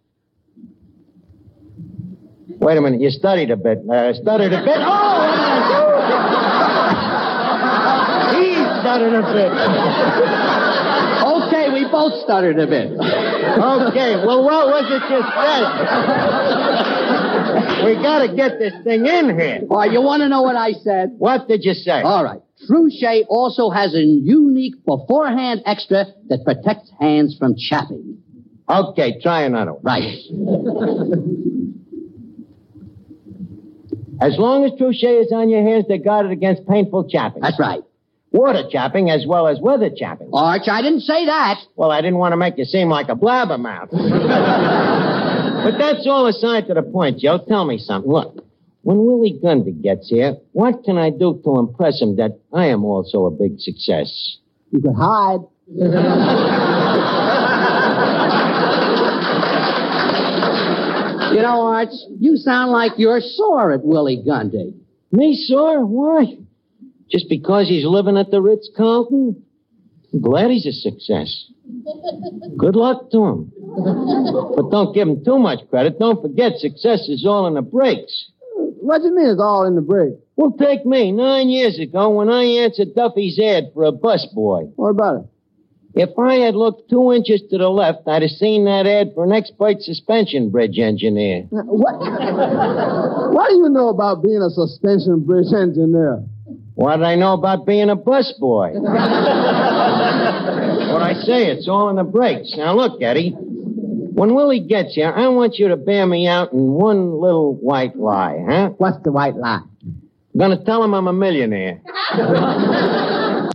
Wait 2.48 2.78
a 2.78 2.82
minute, 2.82 3.02
you 3.02 3.10
studied 3.10 3.52
a 3.52 3.58
bit. 3.58 3.80
Uh, 3.90 4.14
stuttered 4.14 4.54
a 4.54 4.64
bit. 4.64 4.78
Oh! 4.78 6.53
Stuttered 8.94 9.16
a 9.16 9.26
bit. 9.34 9.50
Okay, 11.24 11.70
we 11.74 11.90
both 11.90 12.14
stuttered 12.24 12.60
a 12.60 12.68
bit. 12.68 12.92
Okay, 12.92 14.16
well, 14.22 14.44
what 14.44 14.68
was 14.68 14.86
it 14.86 15.02
you 15.10 15.22
said? 15.34 15.64
we 17.86 17.96
gotta 17.96 18.36
get 18.36 18.60
this 18.60 18.74
thing 18.84 19.08
in 19.08 19.40
here. 19.40 19.62
Why, 19.66 19.86
you 19.86 20.02
want 20.02 20.22
to 20.22 20.30
know 20.30 20.44
what 20.44 20.56
I 20.56 20.74
said? 20.74 21.16
What 21.18 21.48
did 21.48 21.64
you 21.64 21.74
say? 21.74 22.02
All 22.02 22.24
right. 22.24 22.42
Trushay 22.70 23.24
also 23.28 23.72
has 23.72 23.96
a 23.96 24.04
unique 24.04 24.86
beforehand 24.86 25.64
extra 25.66 26.06
that 26.30 26.44
protects 26.46 26.92
hands 27.00 27.36
from 27.40 27.56
chapping. 27.58 28.20
Okay, 28.70 29.20
try 29.22 29.42
another 29.42 29.74
one. 29.74 29.82
Right. 29.84 30.04
As 34.22 34.38
long 34.38 34.64
as 34.66 34.72
Trushay 34.80 35.22
is 35.26 35.32
on 35.32 35.50
your 35.50 35.64
hands, 35.64 35.86
they're 35.88 35.98
guarded 35.98 36.32
against 36.32 36.68
painful 36.68 37.10
chapping. 37.10 37.42
That's 37.42 37.60
right. 37.60 37.82
Water 38.34 38.64
chapping 38.70 39.10
as 39.12 39.26
well 39.28 39.48
as 39.48 39.60
weather 39.62 39.92
chapping. 39.96 40.32
Arch, 40.34 40.64
oh, 40.68 40.72
I 40.72 40.82
didn't 40.82 41.02
say 41.02 41.28
that. 41.28 41.62
Well, 41.76 41.92
I 41.92 42.02
didn't 42.02 42.18
want 42.18 42.34
to 42.34 42.38
make 42.38 42.58
you 42.58 42.66
seem 42.66 42.90
like 42.90 43.10
a 43.10 43.16
blabbermouth. 43.16 43.92
but 45.64 45.78
that's 45.78 46.08
all 46.08 46.26
aside 46.26 46.66
to 46.68 46.74
the 46.74 46.82
point, 46.82 47.20
Joe. 47.20 47.38
Tell 47.48 47.64
me 47.64 47.78
something. 47.78 48.12
Look, 48.12 48.44
when 48.82 49.06
Willie 49.06 49.40
Gundy 49.42 49.80
gets 49.80 50.10
here, 50.10 50.38
what 50.52 50.84
can 50.84 50.98
I 50.98 51.12
do 51.12 51.40
to 51.44 51.60
impress 51.60 52.02
him 52.02 52.16
that 52.16 52.40
I 52.52 52.66
am 52.66 52.84
also 52.84 53.26
a 53.26 53.32
big 53.32 53.60
success? 53.60 54.38
You 54.72 54.82
could 54.82 54.96
hide. 54.98 55.42
You 61.34 61.42
know, 61.42 61.66
Arch, 61.66 61.90
you 62.20 62.38
sound 62.38 62.72
like 62.72 62.92
you're 62.98 63.20
sore 63.20 63.72
at 63.72 63.84
Willie 63.84 64.24
Gundy. 64.24 64.76
Me 65.12 65.36
sore? 65.48 65.84
Why? 65.84 66.38
Just 67.14 67.30
because 67.30 67.70
he's 67.70 67.86
living 67.86 68.18
at 68.18 68.32
the 68.32 68.42
Ritz 68.42 68.72
Carlton? 68.76 69.44
I'm 70.12 70.22
glad 70.22 70.50
he's 70.50 70.66
a 70.66 70.72
success. 70.72 71.46
Good 72.58 72.76
luck 72.76 73.12
to 73.12 73.24
him. 73.24 73.52
But 74.56 74.72
don't 74.72 74.96
give 74.96 75.08
him 75.08 75.24
too 75.24 75.38
much 75.38 75.60
credit. 75.70 76.00
Don't 76.00 76.22
forget, 76.22 76.58
success 76.58 77.08
is 77.10 77.24
all 77.26 77.46
in 77.46 77.54
the 77.54 77.62
breaks. 77.62 78.32
What 78.56 79.00
do 79.00 79.08
you 79.08 79.16
mean 79.16 79.28
it's 79.28 79.40
all 79.40 79.66
in 79.66 79.76
the 79.76 79.82
break? 79.82 80.14
Well, 80.36 80.52
take 80.52 80.86
me. 80.86 81.12
Nine 81.12 81.50
years 81.50 81.80
ago, 81.80 82.10
when 82.10 82.30
I 82.30 82.44
answered 82.44 82.96
Duffy's 82.96 83.40
ad 83.40 83.72
for 83.74 83.84
a 83.84 83.92
bus 83.92 84.28
boy. 84.34 84.64
What 84.76 84.90
about 84.90 85.22
it? 85.22 85.26
If 85.96 86.18
I 86.18 86.36
had 86.36 86.56
looked 86.56 86.90
two 86.90 87.14
inches 87.14 87.44
to 87.52 87.60
the 87.60 87.70
left, 87.70 88.08
I'd 88.08 88.24
have 88.24 88.32
seen 88.32 88.66
that 88.66 88.88
ad 88.88 89.12
for 89.14 89.24
an 89.24 89.32
expert 89.32 89.82
suspension 89.82 90.50
bridge 90.50 90.80
engineer. 90.80 91.46
What? 91.52 92.00
what 93.34 93.50
do 93.50 93.56
you 93.56 93.70
know 93.70 93.90
about 93.90 94.24
being 94.24 94.42
a 94.42 94.50
suspension 94.50 95.24
bridge 95.24 95.54
engineer? 95.54 96.24
What 96.76 96.98
did 96.98 97.06
I 97.06 97.16
know 97.16 97.34
about 97.34 97.66
being 97.66 97.90
a 97.90 97.96
busboy? 97.96 98.74
what 98.74 98.84
I 101.02 101.14
say, 101.14 101.48
it's 101.48 101.68
all 101.68 101.90
in 101.90 101.96
the 101.98 102.04
breaks. 102.04 102.54
Now 102.58 102.76
look, 102.76 103.02
Eddie. 103.02 103.32
When 103.32 104.36
Willie 104.36 104.60
gets 104.60 104.94
here, 104.94 105.12
I 105.12 105.28
want 105.30 105.58
you 105.58 105.70
to 105.70 105.78
bear 105.78 106.06
me 106.06 106.28
out 106.28 106.54
in 106.54 106.72
one 106.72 107.20
little 107.20 107.56
white 107.56 107.96
lie, 107.96 108.38
huh? 108.48 108.70
What's 108.78 109.02
the 109.04 109.12
white 109.12 109.36
lie? 109.36 109.62
I'm 109.84 110.40
gonna 110.40 110.64
tell 110.64 110.84
him 110.84 110.94
I'm 110.94 111.08
a 111.08 111.14
millionaire. 111.14 111.82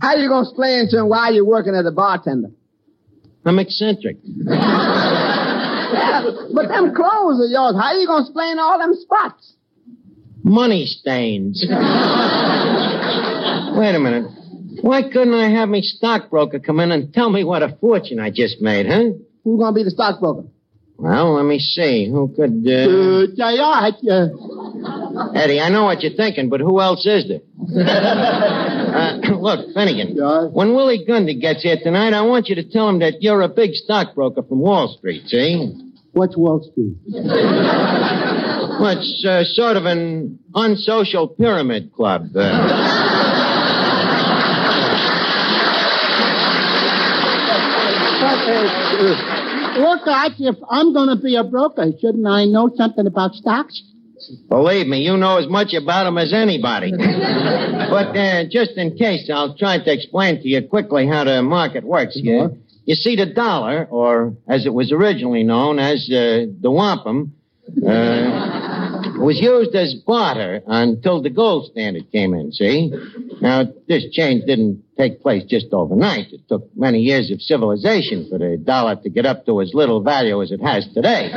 How 0.01 0.15
you 0.15 0.27
gonna 0.27 0.47
explain 0.47 0.89
to 0.89 0.97
him 0.99 1.07
why 1.09 1.29
you're 1.29 1.45
working 1.45 1.75
as 1.75 1.85
a 1.85 1.91
bartender? 1.91 2.49
I'm 3.45 3.59
eccentric. 3.59 4.17
But 6.53 6.67
them 6.67 6.93
clothes 6.93 7.39
of 7.43 7.49
yours, 7.49 7.75
how 7.79 7.93
you 7.93 8.05
gonna 8.05 8.23
explain 8.23 8.59
all 8.59 8.77
them 8.77 8.93
spots? 8.95 9.53
Money 10.49 10.85
stains. 10.87 11.63
Wait 11.69 11.75
a 13.95 13.99
minute. 13.99 14.25
Why 14.81 15.03
couldn't 15.03 15.35
I 15.35 15.51
have 15.51 15.69
me 15.69 15.83
stockbroker 15.83 16.57
come 16.57 16.79
in 16.79 16.91
and 16.91 17.13
tell 17.13 17.29
me 17.29 17.43
what 17.43 17.61
a 17.61 17.77
fortune 17.79 18.19
I 18.19 18.31
just 18.31 18.59
made, 18.59 18.87
huh? 18.87 19.11
Who's 19.43 19.59
gonna 19.59 19.75
be 19.75 19.83
the 19.83 19.91
stockbroker? 19.91 20.47
Well, 20.97 21.35
let 21.35 21.45
me 21.45 21.59
see. 21.59 22.09
Who 22.09 22.33
could, 22.35 22.65
uh... 22.65 22.71
Uh, 22.71 23.91
yeah. 24.01 24.29
Eddie, 25.35 25.61
I 25.61 25.69
know 25.69 25.83
what 25.83 26.01
you're 26.01 26.13
thinking, 26.13 26.49
but 26.49 26.61
who 26.61 26.81
else 26.81 27.05
is 27.05 27.27
there? 27.27 27.41
uh, 27.85 29.17
look, 29.39 29.73
Finnegan. 29.75 30.17
When 30.51 30.73
Willie 30.73 31.05
Gundy 31.07 31.39
gets 31.39 31.61
here 31.61 31.77
tonight, 31.81 32.13
I 32.13 32.23
want 32.23 32.49
you 32.49 32.55
to 32.55 32.63
tell 32.63 32.89
him 32.89 32.99
that 32.99 33.21
you're 33.21 33.43
a 33.43 33.49
big 33.49 33.75
stockbroker 33.75 34.41
from 34.41 34.59
Wall 34.59 34.95
Street, 34.97 35.27
see? 35.27 35.93
What's 36.11 36.35
Wall 36.35 36.67
Street? 36.71 36.97
Well, 38.79 38.97
it's 38.97 39.25
uh, 39.27 39.43
sort 39.43 39.75
of 39.75 39.85
an 39.85 40.39
unsocial 40.55 41.27
pyramid 41.27 41.91
club. 41.93 42.27
Uh, 42.33 42.39
look, 49.79 50.07
Arch, 50.07 50.33
if 50.39 50.55
I'm 50.69 50.93
going 50.93 51.09
to 51.09 51.21
be 51.21 51.35
a 51.35 51.43
broker, 51.43 51.91
shouldn't 51.99 52.25
I 52.25 52.45
know 52.45 52.71
something 52.75 53.05
about 53.05 53.33
stocks? 53.33 53.81
Believe 54.47 54.87
me, 54.87 54.99
you 54.99 55.17
know 55.17 55.39
as 55.39 55.49
much 55.49 55.73
about 55.73 56.05
them 56.05 56.17
as 56.17 56.31
anybody. 56.31 56.91
but 56.91 58.15
uh, 58.15 58.45
just 58.49 58.71
in 58.77 58.95
case, 58.97 59.29
I'll 59.33 59.57
try 59.57 59.83
to 59.83 59.91
explain 59.91 60.41
to 60.41 60.47
you 60.47 60.65
quickly 60.67 61.05
how 61.05 61.25
the 61.25 61.41
market 61.41 61.83
works 61.83 62.15
here. 62.15 62.51
You 62.85 62.95
see, 62.95 63.17
the 63.17 63.25
dollar, 63.25 63.85
or 63.89 64.35
as 64.47 64.65
it 64.65 64.73
was 64.73 64.93
originally 64.93 65.43
known 65.43 65.79
as 65.79 66.09
uh, 66.09 66.45
the 66.61 66.71
wampum, 66.71 67.33
uh, 67.85 69.19
was 69.19 69.39
used 69.39 69.75
as 69.75 69.95
barter 70.05 70.61
until 70.67 71.21
the 71.21 71.29
gold 71.29 71.71
standard 71.71 72.11
came 72.11 72.33
in, 72.33 72.51
see? 72.51 72.91
Now, 73.41 73.65
this 73.87 74.05
change 74.11 74.45
didn't 74.45 74.83
take 74.97 75.21
place 75.21 75.43
just 75.45 75.67
overnight. 75.71 76.31
It 76.31 76.47
took 76.47 76.69
many 76.75 76.99
years 76.99 77.31
of 77.31 77.41
civilization 77.41 78.27
for 78.29 78.37
the 78.37 78.57
dollar 78.57 78.95
to 78.97 79.09
get 79.09 79.25
up 79.25 79.45
to 79.45 79.61
as 79.61 79.73
little 79.73 80.01
value 80.01 80.41
as 80.41 80.51
it 80.51 80.61
has 80.61 80.87
today. 80.93 81.31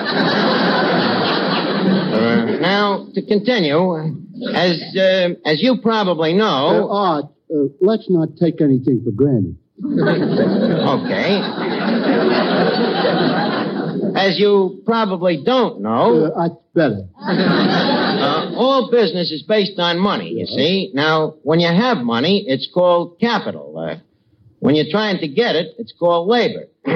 Uh, 2.12 2.58
now, 2.60 3.06
to 3.14 3.22
continue, 3.22 4.04
as 4.54 4.80
uh, 4.96 5.28
as 5.44 5.62
you 5.62 5.78
probably 5.82 6.32
know, 6.34 6.88
Art, 6.90 7.26
uh, 7.50 7.68
let's 7.80 8.08
not 8.08 8.36
take 8.38 8.60
anything 8.60 9.02
for 9.04 9.10
granted. 9.10 9.56
okay. 9.82 11.40
As 14.16 14.38
you 14.38 14.82
probably 14.86 15.42
don't 15.44 15.80
know, 15.80 16.24
Uh, 16.26 16.48
that's 16.48 16.60
better. 16.74 17.04
uh, 17.18 18.52
all 18.56 18.90
business 18.90 19.30
is 19.32 19.42
based 19.42 19.78
on 19.78 19.98
money, 19.98 20.30
you 20.30 20.46
see. 20.46 20.90
Now, 20.94 21.34
when 21.42 21.60
you 21.60 21.68
have 21.68 21.98
money, 21.98 22.44
it's 22.46 22.68
called 22.72 23.18
capital. 23.20 23.76
Uh, 23.78 23.96
when 24.60 24.74
you're 24.74 24.90
trying 24.90 25.18
to 25.18 25.28
get 25.28 25.56
it, 25.56 25.74
it's 25.78 25.92
called 25.98 26.28
labor. 26.28 26.66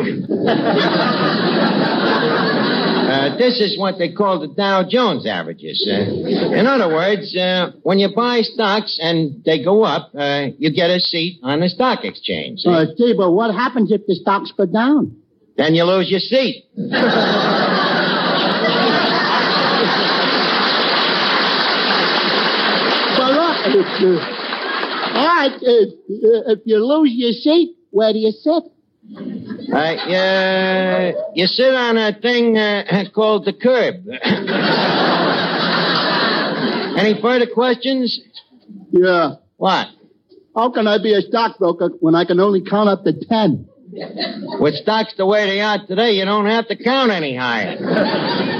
Uh, 3.06 3.36
this 3.38 3.60
is 3.60 3.78
what 3.78 3.98
they 3.98 4.10
call 4.12 4.40
the 4.40 4.48
Dow 4.48 4.82
Jones 4.82 5.26
averages. 5.26 5.86
Uh, 5.88 6.52
in 6.52 6.66
other 6.66 6.88
words, 6.92 7.34
uh, 7.36 7.70
when 7.82 8.00
you 8.00 8.08
buy 8.14 8.40
stocks 8.42 8.98
and 9.00 9.44
they 9.44 9.62
go 9.62 9.84
up, 9.84 10.10
uh, 10.18 10.48
you 10.58 10.72
get 10.72 10.90
a 10.90 10.98
seat 10.98 11.38
on 11.44 11.60
the 11.60 11.68
stock 11.68 12.04
exchange. 12.04 12.60
see? 12.60 12.68
Uh, 12.68 12.86
gee, 12.98 13.14
but 13.16 13.30
what 13.30 13.54
happens 13.54 13.92
if 13.92 14.04
the 14.08 14.14
stocks 14.16 14.50
go 14.56 14.66
down? 14.66 15.16
Then 15.56 15.74
you 15.74 15.84
lose 15.84 16.10
your 16.10 16.20
seat. 16.20 16.64
Well, 23.18 23.32
look, 23.32 23.56
if, 23.66 23.86
uh, 25.14 25.48
if, 25.62 25.88
uh, 25.92 26.52
if 26.52 26.58
you 26.66 26.84
lose 26.84 27.10
your 27.14 27.32
seat, 27.32 27.76
where 27.90 28.12
do 28.12 28.18
you 28.18 28.30
sit? 28.32 28.64
Uh, 29.72 29.96
you, 30.06 31.14
you 31.34 31.46
sit 31.46 31.74
on 31.74 31.96
a 31.96 32.12
thing 32.20 32.58
uh, 32.58 33.04
called 33.14 33.46
the 33.46 33.52
curb. 33.54 34.06
Any 36.98 37.20
further 37.20 37.46
questions? 37.46 38.20
Yeah. 38.90 39.36
What? 39.56 39.88
How 40.54 40.70
can 40.70 40.86
I 40.86 40.98
be 41.02 41.12
a 41.14 41.20
stockbroker 41.22 41.90
when 42.00 42.14
I 42.14 42.24
can 42.24 42.40
only 42.40 42.62
count 42.62 42.88
up 42.88 43.04
to 43.04 43.12
ten? 43.12 43.68
With 44.60 44.74
stocks 44.74 45.14
the 45.16 45.26
way 45.26 45.46
they 45.46 45.60
are 45.60 45.84
today, 45.86 46.12
you 46.12 46.24
don't 46.24 46.46
have 46.46 46.68
to 46.68 46.76
count 46.76 47.10
any 47.10 47.36
higher. 47.36 47.78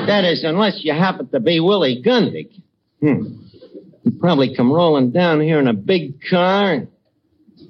That 0.07 0.25
is, 0.25 0.45
unless 0.45 0.81
you 0.83 0.93
happen 0.93 1.29
to 1.29 1.41
be 1.41 1.61
Willie 1.61 2.03
Gundig. 2.05 2.51
Hmm. 3.01 3.43
He'd 4.05 4.21
probably 4.21 4.55
come 4.55 4.73
rolling 4.73 5.11
down 5.11 5.41
here 5.41 5.59
in 5.59 5.69
a 5.69 5.75
big 5.75 6.21
car. 6.31 6.87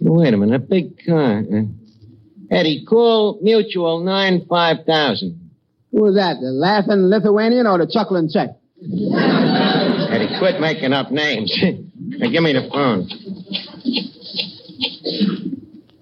Wait 0.00 0.34
a 0.34 0.36
minute, 0.36 0.54
a 0.54 0.58
big 0.58 1.04
car. 1.04 1.42
Eddie, 2.50 2.84
call 2.84 3.38
Mutual 3.42 4.00
95000. 4.04 5.50
Who 5.92 6.02
was 6.02 6.14
that? 6.16 6.36
The 6.40 6.50
laughing 6.50 7.08
Lithuanian 7.08 7.66
or 7.66 7.78
the 7.78 7.90
chuckling 7.90 8.28
Czech? 8.28 8.50
Eddie, 8.80 10.38
quit 10.38 10.60
making 10.60 10.92
up 10.92 11.10
names. 11.10 11.52
now, 11.98 12.28
give 12.28 12.42
me 12.42 12.52
the 12.52 12.68
phone. 12.70 13.08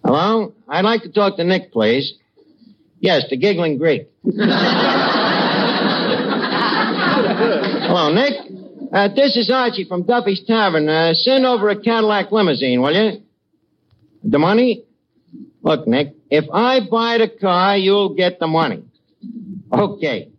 Hello? 0.04 0.53
I'd 0.68 0.84
like 0.84 1.02
to 1.02 1.12
talk 1.12 1.36
to 1.36 1.44
Nick, 1.44 1.72
please. 1.72 2.14
Yes, 3.00 3.24
the 3.28 3.36
giggling 3.36 3.76
Greek. 3.78 4.08
Hello, 7.84 8.12
Nick. 8.14 8.32
Uh, 8.92 9.08
this 9.08 9.36
is 9.36 9.50
Archie 9.50 9.84
from 9.84 10.04
Duffy's 10.04 10.42
Tavern. 10.46 10.88
Uh, 10.88 11.12
send 11.14 11.44
over 11.44 11.68
a 11.68 11.76
Cadillac 11.80 12.32
limousine, 12.32 12.80
will 12.80 12.94
you? 12.94 13.22
The 14.22 14.38
money? 14.38 14.84
Look, 15.62 15.86
Nick, 15.86 16.14
if 16.30 16.44
I 16.52 16.80
buy 16.90 17.18
the 17.18 17.28
car, 17.28 17.76
you'll 17.76 18.14
get 18.14 18.38
the 18.38 18.46
money. 18.46 18.84
Okay. 19.72 20.30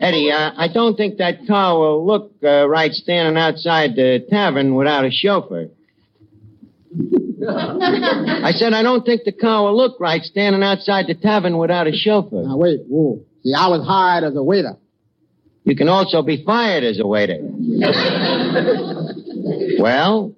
Eddie, 0.00 0.30
uh, 0.30 0.52
I 0.56 0.68
don't 0.72 0.96
think 0.96 1.18
that 1.18 1.46
car 1.46 1.78
will 1.78 2.06
look 2.06 2.32
uh, 2.42 2.68
right 2.68 2.92
standing 2.92 3.36
outside 3.36 3.96
the 3.96 4.24
tavern 4.30 4.74
without 4.74 5.04
a 5.04 5.10
chauffeur. 5.10 5.68
I 7.48 8.52
said 8.56 8.72
I 8.72 8.82
don't 8.82 9.04
think 9.04 9.22
the 9.24 9.32
car 9.32 9.64
will 9.64 9.76
look 9.76 10.00
right 10.00 10.22
standing 10.22 10.62
outside 10.62 11.06
the 11.06 11.14
tavern 11.14 11.56
without 11.58 11.86
a 11.86 11.92
chauffeur. 11.92 12.42
Now, 12.42 12.56
wait, 12.56 12.80
whoa. 12.88 13.20
See, 13.44 13.54
I 13.56 13.68
was 13.68 13.86
hired 13.86 14.24
as 14.24 14.36
a 14.36 14.42
waiter. 14.42 14.76
You 15.64 15.76
can 15.76 15.88
also 15.88 16.22
be 16.22 16.42
fired 16.44 16.84
as 16.84 16.98
a 16.98 17.06
waiter. 17.06 17.38
well, 19.78 20.34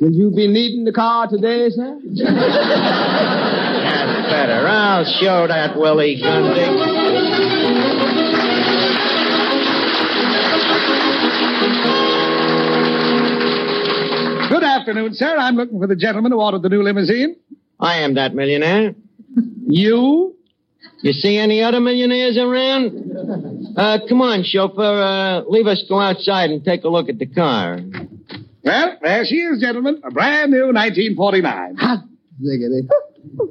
Will 0.00 0.12
you 0.12 0.30
be 0.30 0.46
needing 0.46 0.84
the 0.84 0.92
car 0.92 1.26
today, 1.26 1.68
sir? 1.70 1.98
that's 2.00 2.30
better. 4.30 4.68
I'll 4.68 5.04
show 5.04 5.48
that 5.48 5.76
Willie 5.76 6.20
Gundy. 6.22 7.11
Afternoon, 14.82 15.14
sir. 15.14 15.36
I'm 15.38 15.54
looking 15.54 15.78
for 15.78 15.86
the 15.86 15.94
gentleman 15.94 16.32
who 16.32 16.40
ordered 16.40 16.62
the 16.62 16.68
new 16.68 16.82
limousine. 16.82 17.36
I 17.78 17.98
am 17.98 18.14
that 18.14 18.34
millionaire. 18.34 18.96
You? 19.64 20.34
You 21.02 21.12
see 21.12 21.38
any 21.38 21.62
other 21.62 21.78
millionaires 21.78 22.36
around? 22.36 23.76
Uh, 23.76 23.98
come 24.08 24.20
on, 24.22 24.42
chauffeur. 24.42 24.82
Uh, 24.82 25.42
leave 25.48 25.68
us 25.68 25.84
go 25.88 26.00
outside 26.00 26.50
and 26.50 26.64
take 26.64 26.82
a 26.82 26.88
look 26.88 27.08
at 27.08 27.20
the 27.20 27.26
car. 27.26 27.78
Well, 28.64 28.96
there 29.00 29.24
she 29.24 29.36
is, 29.36 29.60
gentlemen. 29.60 30.00
A 30.02 30.10
brand 30.10 30.50
new 30.50 30.72
1949. 30.72 31.76
Ziggity. 32.42 32.88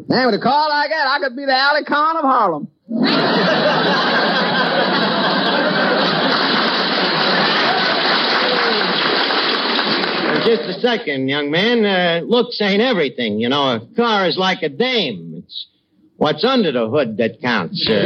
Man, 0.10 0.26
with 0.26 0.36
a 0.36 0.44
car 0.44 0.68
like 0.68 0.90
that, 0.90 1.08
I 1.08 1.20
could 1.24 1.38
be 1.38 1.46
the 1.46 1.54
Aly 1.54 1.86
Khan 1.86 2.18
of 2.18 2.24
Harlem. 2.24 2.68
Just 10.46 10.64
a 10.64 10.80
second, 10.80 11.28
young 11.28 11.52
man. 11.52 11.86
Uh, 11.86 12.22
looks 12.26 12.60
ain't 12.62 12.82
everything. 12.82 13.40
You 13.40 13.50
know, 13.50 13.76
a 13.76 13.80
car 13.96 14.28
is 14.28 14.38
like 14.38 14.64
a 14.64 14.70
dame. 14.70 15.44
It's 15.44 15.68
what's 16.18 16.44
under 16.44 16.72
the 16.72 16.90
hood 16.90 17.18
that 17.18 17.42
counts. 17.42 17.88
Uh, 17.88 17.94
uh, 17.94 17.98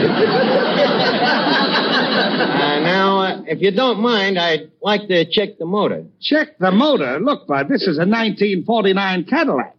now, 2.79 3.19
uh, 3.19 3.41
if 3.47 3.61
you 3.61 3.71
don't 3.71 3.99
mind, 4.01 4.37
I'd 4.37 4.71
like 4.81 5.07
to 5.07 5.25
check 5.29 5.57
the 5.59 5.65
motor. 5.65 6.05
Check 6.21 6.57
the 6.59 6.71
motor. 6.71 7.19
Look, 7.19 7.47
Bud, 7.47 7.67
this 7.69 7.83
is 7.83 7.97
a 7.97 8.07
1949 8.07 9.25
Cadillac. 9.25 9.75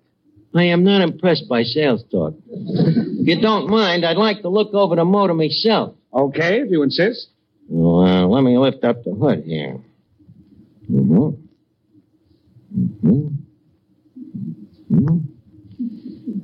I 0.55 0.65
am 0.65 0.85
not 0.85 1.03
impressed 1.03 1.49
by 1.49 1.63
sales 1.65 2.03
talk. 2.11 2.35
if 2.49 3.27
you 3.29 3.41
don't 3.41 3.69
mind, 3.69 4.07
I'd 4.07 4.17
like 4.17 4.41
to 4.43 4.49
look 4.49 4.73
over 4.73 4.97
the 4.97 5.05
motor 5.05 5.35
myself. 5.35 5.95
Okay, 6.13 6.61
if 6.61 6.71
you 6.71 6.83
insist. 6.83 7.29
Well, 7.69 8.31
let 8.31 8.43
me 8.43 8.57
lift 8.57 8.83
up 8.85 9.05
the 9.05 9.11
hood 9.11 9.45
here. 9.45 9.79
Mm-hmm. 10.91 11.46
Mm-hmm. 12.75 13.27
Mm-hmm. 14.93 15.19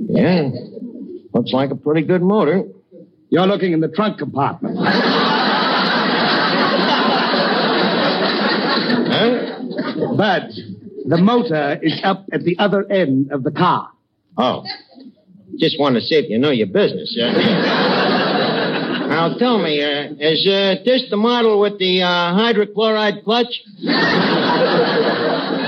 Yeah. 0.09 0.51
Looks 1.33 1.53
like 1.53 1.71
a 1.71 1.77
pretty 1.77 2.03
good 2.07 2.23
motor. 2.23 2.65
You're 3.31 3.47
looking 3.47 3.73
in 3.73 3.81
the 3.81 3.89
trunk 3.89 4.19
compartment. 4.19 4.77
huh? 9.13 9.53
But 10.17 10.51
the 11.07 11.17
motor 11.19 11.79
is 11.83 12.01
up 12.05 12.27
at 12.33 12.45
the 12.45 12.57
other 12.59 12.85
end 12.91 13.33
of 13.33 13.43
the 13.43 13.51
car. 13.51 13.91
Oh. 14.37 14.65
Just 15.59 15.79
want 15.79 15.97
to 15.97 16.01
see 16.01 16.15
if 16.15 16.31
you 16.31 16.39
know 16.39 16.51
your 16.51 16.67
business. 16.67 17.17
Uh, 17.21 17.33
now, 19.09 19.35
tell 19.39 19.59
me, 19.59 19.83
uh, 19.83 20.09
is 20.19 20.47
uh, 20.47 20.77
this 20.85 21.09
the 21.11 21.17
model 21.17 21.61
with 21.61 21.79
the 21.79 22.03
uh, 22.03 22.33
hydrochloride 22.35 23.25
clutch? 23.25 23.61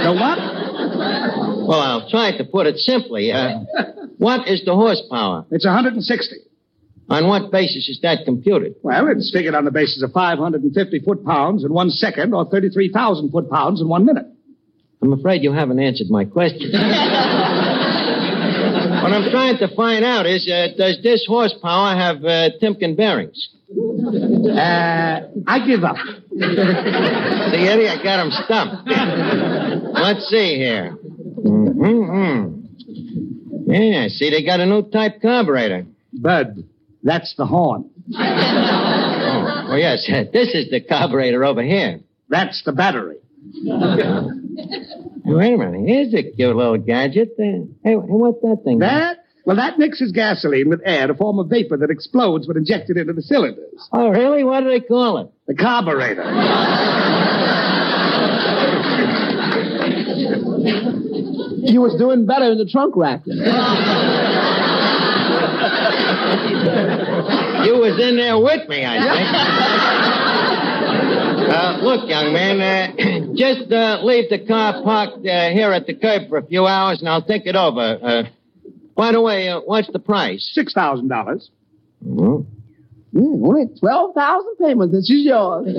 The 0.04 0.12
what? 0.12 0.38
Well, 1.66 1.80
I'll 1.80 2.10
try 2.10 2.36
to 2.36 2.44
put 2.44 2.66
it 2.66 2.76
simply. 2.76 3.32
Uh, 3.32 3.60
what 4.18 4.46
is 4.46 4.62
the 4.64 4.74
horsepower? 4.74 5.46
It's 5.50 5.64
160. 5.64 6.36
On 7.08 7.28
what 7.28 7.50
basis 7.50 7.88
is 7.88 8.00
that 8.02 8.24
computed? 8.26 8.74
Well, 8.82 9.08
it's 9.08 9.30
figured 9.32 9.54
on 9.54 9.64
the 9.64 9.70
basis 9.70 10.02
of 10.02 10.12
550 10.12 11.00
foot-pounds 11.00 11.64
in 11.64 11.72
one 11.72 11.88
second 11.88 12.34
or 12.34 12.44
33,000 12.44 13.30
foot-pounds 13.30 13.80
in 13.80 13.88
one 13.88 14.04
minute. 14.04 14.26
I'm 15.02 15.12
afraid 15.12 15.42
you 15.42 15.52
haven't 15.52 15.80
answered 15.80 16.08
my 16.10 16.24
question. 16.24 16.72
what 19.04 19.12
I'm 19.12 19.30
trying 19.30 19.58
to 19.58 19.68
find 19.76 20.02
out 20.02 20.24
is, 20.24 20.48
uh, 20.48 20.68
does 20.78 20.98
this 21.02 21.26
horsepower 21.28 21.94
have 21.94 22.24
uh, 22.24 22.48
Timken 22.62 22.96
bearings? 22.96 23.50
Uh, 23.68 25.20
I 25.46 25.66
give 25.66 25.84
up. 25.84 25.96
See, 26.30 27.68
Eddie, 27.68 27.86
I 27.86 28.02
got 28.02 28.24
him 28.24 28.30
stumped. 28.30 28.88
Let's 29.92 30.26
see 30.30 30.56
here. 30.56 30.96
Mm-hmm. 31.44 32.60
Yeah, 33.70 34.08
see, 34.08 34.30
they 34.30 34.42
got 34.42 34.60
a 34.60 34.66
new 34.66 34.88
type 34.90 35.20
carburetor. 35.20 35.84
Bud, 36.14 36.64
that's 37.02 37.34
the 37.36 37.44
horn. 37.44 37.90
Oh, 38.16 39.66
oh 39.68 39.76
yes, 39.76 40.06
this 40.32 40.54
is 40.54 40.70
the 40.70 40.80
carburetor 40.80 41.44
over 41.44 41.62
here. 41.62 42.00
That's 42.30 42.62
the 42.64 42.72
battery. 42.72 43.18
Wait 45.24 45.54
a 45.54 45.56
minute, 45.56 45.88
here's 45.88 46.12
a 46.12 46.22
cute 46.22 46.54
little 46.54 46.76
gadget. 46.76 47.30
Hey, 47.38 47.62
hey, 47.82 47.94
what's 47.96 48.40
that 48.42 48.62
thing? 48.64 48.80
That? 48.80 49.24
Well, 49.46 49.56
that 49.56 49.78
mixes 49.78 50.12
gasoline 50.12 50.68
with 50.68 50.80
air 50.84 51.06
to 51.06 51.14
form 51.14 51.38
a 51.38 51.44
vapor 51.44 51.76
that 51.78 51.90
explodes 51.90 52.46
when 52.46 52.56
injected 52.56 52.96
into 52.96 53.12
the 53.12 53.22
cylinders. 53.22 53.88
Oh, 53.92 54.08
really? 54.08 54.44
What 54.44 54.60
do 54.60 54.70
they 54.70 54.80
call 54.80 55.18
it? 55.18 55.30
The 55.46 55.54
carburetor. 55.54 56.24
You 61.66 61.80
was 61.80 61.94
doing 61.98 62.26
better 62.26 62.52
in 62.52 62.58
the 62.58 62.66
trunk 62.66 62.94
rack. 62.96 63.22
You 63.26 63.32
was 67.78 67.98
in 67.98 68.16
there 68.16 68.38
with 68.38 68.68
me, 68.68 68.84
I 68.84 68.98
think. 69.00 70.33
Uh, 71.50 71.78
look, 71.82 72.08
young 72.08 72.32
man, 72.32 72.60
uh, 72.60 73.34
just 73.34 73.70
uh, 73.72 74.00
leave 74.02 74.30
the 74.30 74.38
car 74.46 74.82
parked 74.82 75.26
uh, 75.26 75.50
here 75.50 75.72
at 75.72 75.86
the 75.86 75.94
curb 75.94 76.28
for 76.28 76.38
a 76.38 76.46
few 76.46 76.66
hours, 76.66 77.00
and 77.00 77.08
I'll 77.08 77.24
think 77.24 77.46
it 77.46 77.56
over. 77.56 77.98
Uh, 78.02 78.22
by 78.96 79.12
the 79.12 79.20
way, 79.20 79.48
uh, 79.48 79.60
what's 79.60 79.90
the 79.92 79.98
price? 79.98 80.48
Six 80.54 80.72
thousand 80.72 81.08
dollars. 81.08 81.50
Mhm. 82.06 82.46
Mm, 83.14 83.46
only 83.46 83.66
12,000 83.78 84.56
payments. 84.60 84.92
This 84.92 85.08
is 85.10 85.24
yours. 85.24 85.68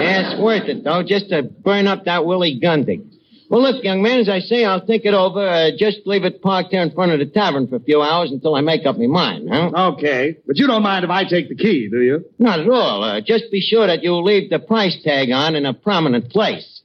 Yeah, 0.00 0.32
it's 0.32 0.40
worth 0.40 0.66
it, 0.66 0.82
though, 0.82 1.02
just 1.02 1.28
to 1.28 1.42
burn 1.42 1.86
up 1.86 2.06
that 2.06 2.24
Willie 2.24 2.58
Gundig. 2.58 3.04
Well, 3.50 3.62
look, 3.62 3.82
young 3.82 4.00
man, 4.00 4.20
as 4.20 4.28
I 4.28 4.38
say, 4.38 4.64
I'll 4.64 4.86
think 4.86 5.04
it 5.04 5.12
over. 5.12 5.40
Uh, 5.40 5.70
just 5.76 6.06
leave 6.06 6.22
it 6.22 6.40
parked 6.40 6.70
here 6.70 6.82
in 6.82 6.92
front 6.92 7.10
of 7.10 7.18
the 7.18 7.26
tavern 7.26 7.66
for 7.66 7.76
a 7.76 7.80
few 7.80 8.00
hours 8.00 8.30
until 8.30 8.54
I 8.54 8.60
make 8.60 8.86
up 8.86 8.96
my 8.96 9.08
mind, 9.08 9.48
huh? 9.50 9.72
Okay, 9.94 10.36
but 10.46 10.56
you 10.56 10.68
don't 10.68 10.84
mind 10.84 11.04
if 11.04 11.10
I 11.10 11.24
take 11.24 11.48
the 11.48 11.56
key, 11.56 11.88
do 11.90 12.00
you? 12.00 12.24
Not 12.38 12.60
at 12.60 12.68
all. 12.68 13.02
Uh, 13.02 13.20
just 13.20 13.50
be 13.50 13.60
sure 13.60 13.88
that 13.88 14.04
you 14.04 14.14
leave 14.14 14.50
the 14.50 14.60
price 14.60 14.96
tag 15.02 15.32
on 15.32 15.56
in 15.56 15.66
a 15.66 15.74
prominent 15.74 16.30
place. 16.30 16.82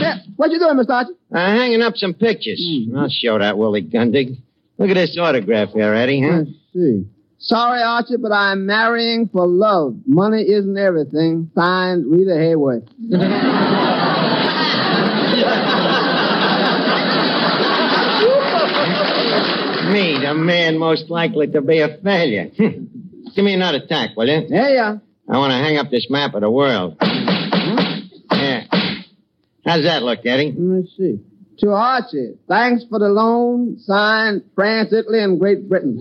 Yeah, 0.00 0.18
what 0.36 0.50
you 0.50 0.58
doing, 0.58 0.76
Mr. 0.76 0.90
Archie? 0.90 1.12
Uh, 1.32 1.38
hanging 1.38 1.82
up 1.82 1.96
some 1.96 2.14
pictures. 2.14 2.62
I'll 2.96 3.08
show 3.08 3.38
that 3.38 3.58
Willie 3.58 3.82
Gundig. 3.82 4.36
Look 4.78 4.88
at 4.90 4.94
this 4.94 5.16
autograph 5.20 5.70
here, 5.70 5.92
Eddie, 5.94 6.22
huh? 6.22 6.38
Let's 6.38 6.50
see. 6.72 7.06
Sorry, 7.38 7.80
Archie, 7.82 8.16
but 8.18 8.32
I'm 8.32 8.66
marrying 8.66 9.28
for 9.28 9.46
love. 9.46 9.96
Money 10.06 10.42
isn't 10.42 10.76
everything. 10.76 11.50
Signed, 11.54 12.04
Rita 12.06 12.32
Hayworth. 12.32 12.86
Me, 19.90 20.18
the 20.24 20.34
man 20.34 20.78
most 20.78 21.10
likely 21.10 21.48
to 21.48 21.60
be 21.60 21.80
a 21.80 21.96
failure. 21.98 22.50
Give 22.56 23.44
me 23.44 23.54
another 23.54 23.80
tack, 23.86 24.10
will 24.16 24.28
you? 24.28 24.46
Yeah, 24.48 24.68
yeah. 24.68 24.96
I 25.28 25.38
want 25.38 25.50
to 25.52 25.56
hang 25.56 25.78
up 25.78 25.90
this 25.90 26.06
map 26.10 26.34
of 26.34 26.42
the 26.42 26.50
world. 26.50 26.96
Yeah. 28.32 28.64
How's 29.66 29.82
that 29.82 30.02
look, 30.02 30.20
Eddie? 30.24 30.52
Let 30.52 30.58
me 30.58 30.88
see. 30.96 31.20
To 31.60 31.70
Archie, 31.72 32.38
thanks 32.48 32.84
for 32.88 32.98
the 32.98 33.08
loan. 33.08 33.78
Signed, 33.80 34.42
France, 34.54 34.92
Italy, 34.94 35.22
and 35.22 35.38
Great 35.38 35.68
Britain. 35.68 36.00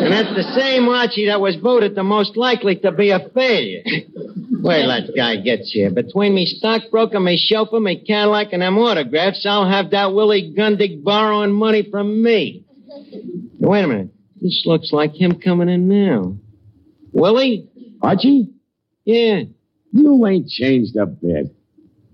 And 0.00 0.12
that's 0.12 0.34
the 0.34 0.54
same 0.58 0.88
Archie 0.88 1.26
that 1.26 1.38
was 1.40 1.56
voted 1.56 1.94
the 1.94 2.02
most 2.02 2.34
likely 2.34 2.76
to 2.76 2.92
be 2.92 3.10
a 3.10 3.28
failure. 3.34 3.82
Wait 3.84 4.80
till 4.80 4.88
that 4.88 5.12
guy 5.14 5.36
gets 5.36 5.70
here. 5.70 5.90
Between 5.90 6.34
me 6.34 6.46
stockbroker, 6.46 7.20
me 7.20 7.36
chauffeur, 7.36 7.78
me 7.78 8.02
Cadillac, 8.02 8.54
and 8.54 8.62
them 8.62 8.78
autographs, 8.78 9.44
I'll 9.46 9.68
have 9.68 9.90
that 9.90 10.14
Willie 10.14 10.54
Gundig 10.56 11.04
borrowing 11.04 11.52
money 11.52 11.86
from 11.90 12.22
me. 12.22 12.64
Wait 13.58 13.84
a 13.84 13.86
minute. 13.86 14.08
This 14.40 14.62
looks 14.64 14.92
like 14.92 15.12
him 15.14 15.40
coming 15.40 15.68
in 15.68 15.88
now. 15.88 16.38
Willie? 17.12 17.68
Archie, 18.00 18.48
Yeah, 19.04 19.42
you 19.92 20.26
ain't 20.26 20.48
changed 20.48 20.96
a 20.96 21.04
bit. 21.04 21.54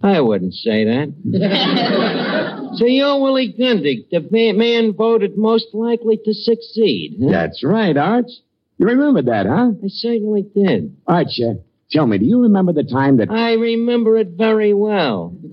I 0.04 0.20
wouldn't 0.20 0.52
say 0.52 0.84
that. 0.84 1.14
so 2.76 2.84
you're 2.84 3.18
Willie 3.22 3.54
Gundig, 3.58 4.10
the 4.10 4.52
man 4.52 4.92
voted 4.92 5.38
most 5.38 5.68
likely 5.72 6.20
to 6.26 6.34
succeed, 6.34 7.16
huh? 7.22 7.30
That's 7.30 7.64
right, 7.64 7.96
Arch. 7.96 8.28
You 8.76 8.86
remember 8.86 9.22
that, 9.22 9.46
huh? 9.46 9.70
I 9.82 9.88
certainly 9.88 10.42
did. 10.54 10.94
Arch, 11.06 11.40
uh, 11.42 11.54
tell 11.90 12.06
me, 12.06 12.18
do 12.18 12.26
you 12.26 12.42
remember 12.42 12.74
the 12.74 12.84
time 12.84 13.16
that... 13.16 13.30
I 13.30 13.54
remember 13.54 14.18
it 14.18 14.32
very 14.36 14.74
well. 14.74 15.34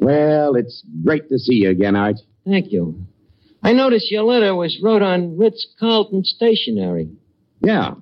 Well, 0.00 0.56
it's 0.56 0.82
great 1.04 1.28
to 1.28 1.38
see 1.38 1.54
you 1.54 1.70
again, 1.70 1.94
Arch. 1.94 2.16
Thank 2.44 2.72
you. 2.72 3.06
I 3.62 3.72
noticed 3.72 4.10
your 4.10 4.24
letter 4.24 4.54
was 4.56 4.80
wrote 4.82 5.02
on 5.02 5.36
Ritz 5.36 5.66
Carlton 5.78 6.24
stationery. 6.24 7.10
Yeah, 7.60 7.94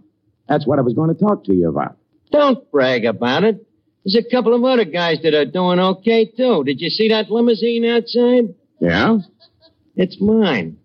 that's 0.48 0.66
what 0.66 0.78
I 0.78 0.82
was 0.82 0.94
going 0.94 1.14
to 1.14 1.20
talk 1.20 1.44
to 1.44 1.54
you 1.54 1.68
about. 1.68 1.98
Don't 2.32 2.70
brag 2.70 3.04
about 3.04 3.44
it. 3.44 3.66
There's 4.04 4.24
a 4.26 4.30
couple 4.30 4.54
of 4.54 4.64
other 4.64 4.84
guys 4.84 5.18
that 5.22 5.34
are 5.34 5.44
doing 5.44 5.78
okay, 5.78 6.24
too. 6.24 6.64
Did 6.64 6.80
you 6.80 6.88
see 6.88 7.08
that 7.08 7.30
limousine 7.30 7.84
outside? 7.84 8.54
Yeah? 8.80 9.18
It's 9.96 10.18
mine. 10.20 10.78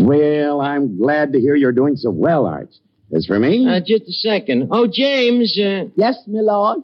Well, 0.00 0.60
I'm 0.60 0.98
glad 0.98 1.32
to 1.32 1.40
hear 1.40 1.54
you're 1.54 1.72
doing 1.72 1.96
so 1.96 2.10
well, 2.10 2.46
Arch. 2.46 2.70
As 3.14 3.26
for 3.26 3.38
me, 3.38 3.66
Uh, 3.68 3.78
just 3.80 4.04
a 4.08 4.12
second. 4.12 4.68
Oh, 4.70 4.86
James, 4.90 5.56
uh, 5.58 5.84
yes, 5.96 6.16
my 6.26 6.40
lord. 6.40 6.82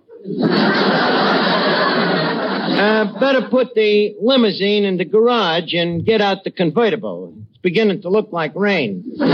uh, 2.78 3.18
better 3.18 3.48
put 3.50 3.74
the 3.74 4.14
limousine 4.20 4.84
in 4.84 4.98
the 4.98 5.04
garage 5.04 5.72
and 5.74 6.04
get 6.04 6.20
out 6.20 6.44
the 6.44 6.50
convertible. 6.50 7.32
It's 7.50 7.58
beginning 7.62 8.02
to 8.02 8.08
look 8.10 8.30
like 8.32 8.52
rain. 8.54 9.04
Uh, 9.20 9.24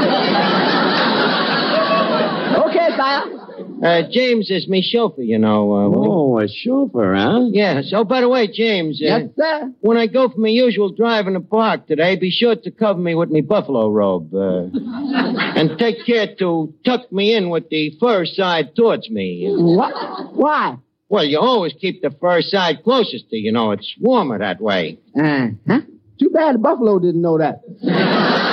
uh, 3.85 4.03
James 4.11 4.51
is 4.51 4.67
me 4.67 4.83
chauffeur, 4.83 5.23
you 5.23 5.39
know. 5.39 5.73
Uh. 5.73 5.91
Oh, 5.95 6.39
a 6.39 6.49
chauffeur, 6.49 7.15
huh? 7.15 7.49
Yes. 7.53 7.93
Oh, 7.93 8.05
by 8.05 8.23
the 8.23 8.29
way, 8.29 8.49
James. 8.49 9.01
Uh, 9.03 9.05
Yes, 9.07 9.23
sir. 9.37 9.73
When 9.81 9.97
I 9.97 10.07
go 10.07 10.29
for 10.29 10.39
my 10.39 10.49
usual 10.49 10.91
drive 10.91 11.27
in 11.27 11.35
the 11.35 11.41
park 11.41 11.87
today, 11.87 12.17
be 12.17 12.31
sure 12.31 12.57
to 12.57 12.71
cover 12.71 12.99
me 12.99 13.15
with 13.15 13.31
me 13.31 13.43
buffalo 13.43 13.91
robe. 13.91 14.35
Uh, 14.35 14.69
and 14.75 15.79
take 15.79 16.07
care 16.07 16.35
to 16.39 16.73
tuck 16.85 17.13
me 17.13 17.35
in 17.35 17.51
with 17.51 17.69
the 17.69 17.93
fur 18.01 18.25
side 18.25 18.75
towards 18.75 19.11
me. 19.11 19.47
What? 19.51 20.35
Why? 20.35 20.79
Well, 21.09 21.25
you 21.25 21.39
always 21.39 21.75
keep 21.75 22.03
the 22.03 22.11
fur 22.11 22.41
side 22.41 22.83
closest 22.83 23.29
to 23.31 23.37
you, 23.37 23.47
you. 23.47 23.53
know, 23.53 23.73
it's 23.73 23.95
warmer 24.01 24.39
that 24.39 24.61
way. 24.61 24.99
Uh, 25.17 25.49
huh? 25.69 25.81
Too 26.19 26.31
bad 26.31 26.55
the 26.55 26.59
buffalo 26.59 26.99
didn't 26.99 27.21
know 27.23 27.39
that. 27.39 27.61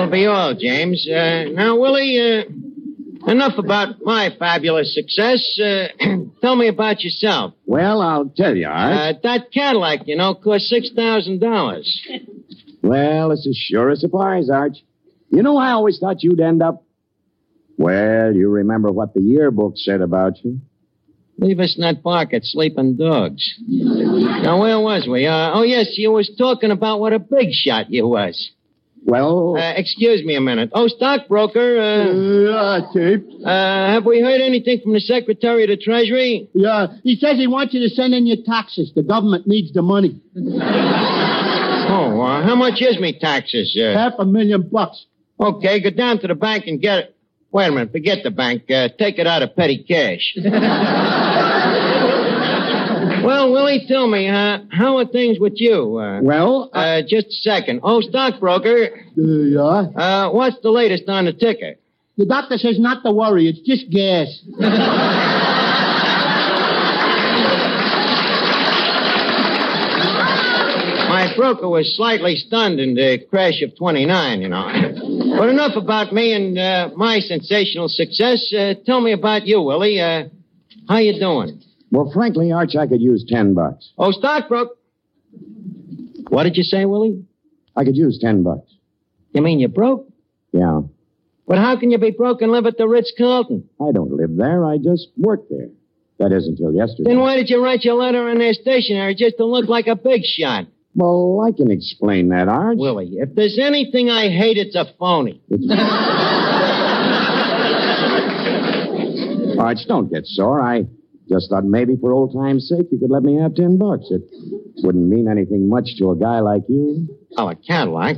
That'll 0.00 0.12
be 0.12 0.24
all, 0.24 0.54
James. 0.54 1.06
Uh, 1.06 1.50
now, 1.52 1.78
Willie, 1.78 2.18
uh, 2.18 3.30
enough 3.30 3.58
about 3.58 3.96
my 4.00 4.34
fabulous 4.38 4.94
success. 4.94 5.60
Uh, 5.62 5.88
tell 6.40 6.56
me 6.56 6.68
about 6.68 7.04
yourself. 7.04 7.52
Well, 7.66 8.00
I'll 8.00 8.30
tell 8.30 8.56
you, 8.56 8.66
Art. 8.66 9.16
Uh, 9.16 9.18
that 9.24 9.52
Cadillac, 9.52 10.06
you 10.08 10.16
know, 10.16 10.34
cost 10.34 10.72
$6,000. 10.72 11.84
Well, 12.82 13.32
it's 13.32 13.46
a 13.46 13.52
sure 13.52 13.90
a 13.90 13.96
surprise, 13.96 14.48
Arch. 14.48 14.78
You 15.28 15.42
know, 15.42 15.58
I 15.58 15.72
always 15.72 15.98
thought 15.98 16.22
you'd 16.22 16.40
end 16.40 16.62
up. 16.62 16.82
Well, 17.76 18.32
you 18.32 18.48
remember 18.48 18.90
what 18.90 19.12
the 19.12 19.20
yearbook 19.20 19.74
said 19.76 20.00
about 20.00 20.42
you. 20.42 20.62
Leave 21.36 21.60
us 21.60 21.76
in 21.76 21.82
that 21.82 22.02
park 22.02 22.32
at 22.32 22.44
Sleeping 22.44 22.96
Dogs. 22.96 23.54
now, 23.68 24.62
where 24.62 24.80
was 24.80 25.06
we? 25.06 25.26
Uh, 25.26 25.50
oh, 25.52 25.62
yes, 25.62 25.92
you 25.98 26.10
was 26.10 26.34
talking 26.38 26.70
about 26.70 27.00
what 27.00 27.12
a 27.12 27.18
big 27.18 27.50
shot 27.52 27.90
you 27.90 28.08
was. 28.08 28.50
Well, 29.06 29.56
Uh, 29.56 29.72
excuse 29.76 30.22
me 30.24 30.34
a 30.36 30.40
minute. 30.40 30.70
Oh, 30.72 30.86
stockbroker, 30.88 31.78
uh, 31.80 32.12
Yeah, 32.12 32.80
Tape. 32.94 33.26
uh, 33.44 33.48
have 33.48 34.04
we 34.04 34.20
heard 34.20 34.40
anything 34.40 34.80
from 34.80 34.92
the 34.92 35.00
Secretary 35.00 35.64
of 35.64 35.70
the 35.70 35.76
Treasury? 35.76 36.48
Yeah, 36.54 36.88
he 37.02 37.16
says 37.16 37.36
he 37.36 37.46
wants 37.46 37.72
you 37.74 37.80
to 37.80 37.88
send 37.94 38.14
in 38.14 38.26
your 38.26 38.36
taxes. 38.44 38.92
The 38.94 39.02
government 39.02 39.46
needs 39.46 39.72
the 39.72 39.82
money. 39.82 40.20
Oh, 41.92 42.20
uh, 42.20 42.42
how 42.44 42.54
much 42.54 42.80
is 42.80 43.00
me 43.00 43.18
taxes? 43.18 43.76
Uh, 43.76 43.92
Half 43.94 44.12
a 44.20 44.24
million 44.24 44.62
bucks. 44.70 45.06
okay, 45.40 45.80
go 45.80 45.90
down 45.90 46.20
to 46.20 46.28
the 46.28 46.36
bank 46.36 46.66
and 46.68 46.80
get 46.80 46.98
it. 46.98 47.16
Wait 47.50 47.66
a 47.66 47.72
minute, 47.72 47.90
forget 47.90 48.22
the 48.22 48.30
bank. 48.30 48.70
Uh, 48.70 48.88
take 48.96 49.18
it 49.18 49.26
out 49.26 49.42
of 49.42 49.56
petty 49.56 49.78
cash. 49.82 50.36
well, 53.30 53.52
Willie, 53.52 53.84
tell 53.86 54.08
me, 54.08 54.28
uh, 54.28 54.58
how 54.72 54.98
are 54.98 55.04
things 55.06 55.38
with 55.38 55.52
you? 55.56 55.98
Uh, 55.98 56.20
well, 56.20 56.68
uh, 56.72 57.00
just 57.06 57.28
a 57.28 57.32
second. 57.50 57.78
Oh, 57.84 58.00
stockbroker, 58.00 58.90
Uh, 59.16 59.22
yeah. 59.22 59.60
uh, 60.04 60.30
what's 60.30 60.56
the 60.62 60.70
latest 60.70 61.08
on 61.08 61.26
the 61.26 61.32
ticker? 61.32 61.76
The 62.18 62.26
doctor 62.26 62.58
says 62.58 62.80
not 62.80 63.04
to 63.04 63.12
worry. 63.12 63.46
It's 63.48 63.60
just 63.60 63.88
gas. 63.88 64.28
My 71.08 71.32
broker 71.36 71.68
was 71.68 71.94
slightly 71.96 72.36
stunned 72.36 72.78
in 72.78 72.94
the 72.94 73.18
crash 73.30 73.62
of 73.62 73.76
29, 73.76 74.42
you 74.42 74.48
know. 74.48 74.64
But 75.36 75.48
enough 75.48 75.74
about 75.76 76.12
me 76.12 76.32
and 76.32 76.56
uh, 76.56 76.90
my 76.96 77.18
sensational 77.20 77.88
success. 77.88 78.52
Uh, 78.56 78.74
tell 78.86 79.00
me 79.00 79.12
about 79.12 79.46
you, 79.46 79.60
Willie. 79.60 80.00
Uh, 80.00 80.24
how 80.88 80.98
you 80.98 81.18
doing? 81.18 81.60
Well, 81.90 82.10
frankly, 82.12 82.52
Arch, 82.52 82.76
I 82.76 82.86
could 82.86 83.00
use 83.00 83.24
ten 83.26 83.54
bucks. 83.54 83.90
Oh, 83.98 84.12
stockbroker. 84.12 84.74
What 86.28 86.44
did 86.44 86.56
you 86.56 86.62
say, 86.62 86.84
Willie? 86.84 87.24
I 87.76 87.84
could 87.84 87.96
use 87.96 88.18
ten 88.20 88.42
bucks. 88.42 88.70
You 89.32 89.42
mean 89.42 89.60
you're 89.60 89.68
broke? 89.68 90.08
Yeah. 90.52 90.82
But 91.46 91.58
how 91.58 91.78
can 91.78 91.90
you 91.90 91.98
be 91.98 92.10
broke 92.12 92.42
and 92.42 92.52
live 92.52 92.66
at 92.66 92.78
the 92.78 92.86
Ritz-Carlton? 92.86 93.68
I 93.80 93.90
don't 93.92 94.12
live 94.12 94.36
there. 94.36 94.64
I 94.64 94.78
just 94.78 95.08
work 95.16 95.48
there. 95.48 95.68
That 96.18 96.32
is 96.32 96.46
until 96.46 96.72
yesterday. 96.72 97.10
Then 97.10 97.20
why 97.20 97.36
did 97.36 97.48
you 97.48 97.64
write 97.64 97.82
your 97.82 97.94
letter 97.94 98.28
in 98.28 98.38
their 98.38 98.52
stationery 98.52 99.14
just 99.14 99.36
to 99.38 99.44
look 99.44 99.68
like 99.68 99.86
a 99.86 99.96
big 99.96 100.22
shot? 100.22 100.66
Well, 100.94 101.42
I 101.46 101.52
can 101.52 101.70
explain 101.70 102.28
that, 102.28 102.48
Arch. 102.48 102.76
Willie, 102.78 103.12
if 103.14 103.34
there's 103.34 103.58
anything 103.60 104.10
I 104.10 104.28
hate, 104.28 104.58
it's 104.58 104.76
a 104.76 104.84
phony. 104.98 105.40
Arch, 109.58 109.78
don't 109.88 110.12
get 110.12 110.26
sore. 110.26 110.60
I 110.60 110.84
just 111.30 111.48
thought 111.50 111.64
maybe 111.64 111.96
for 111.96 112.12
old 112.12 112.34
time's 112.34 112.68
sake 112.68 112.88
you 112.90 112.98
could 112.98 113.10
let 113.10 113.22
me 113.22 113.36
have 113.40 113.54
ten 113.54 113.78
bucks. 113.78 114.06
It 114.10 114.22
wouldn't 114.82 115.06
mean 115.08 115.28
anything 115.28 115.68
much 115.68 115.96
to 115.98 116.10
a 116.10 116.16
guy 116.16 116.40
like 116.40 116.62
you. 116.68 117.08
Oh, 117.36 117.48
a 117.48 117.54
Cadillac. 117.54 118.16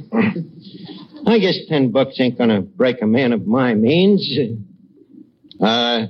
I 1.27 1.39
guess 1.39 1.59
ten 1.69 1.91
bucks 1.93 2.19
ain't 2.19 2.39
gonna 2.39 2.63
break 2.63 3.03
a 3.03 3.07
man 3.07 3.33
of 3.33 3.47
my 3.47 3.75
means. 3.75 4.29
Uh, 5.61 6.07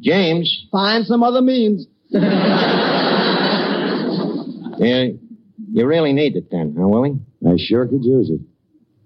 James. 0.00 0.66
Find 0.72 1.04
some 1.06 1.22
other 1.22 1.42
means. 1.42 1.86
Yeah, 4.78 5.04
you 5.70 5.86
really 5.86 6.12
need 6.12 6.34
the 6.34 6.40
ten, 6.40 6.74
huh, 6.76 6.88
Willie? 6.88 7.20
I 7.46 7.54
sure 7.56 7.86
could 7.86 8.04
use 8.04 8.30
it. 8.30 8.40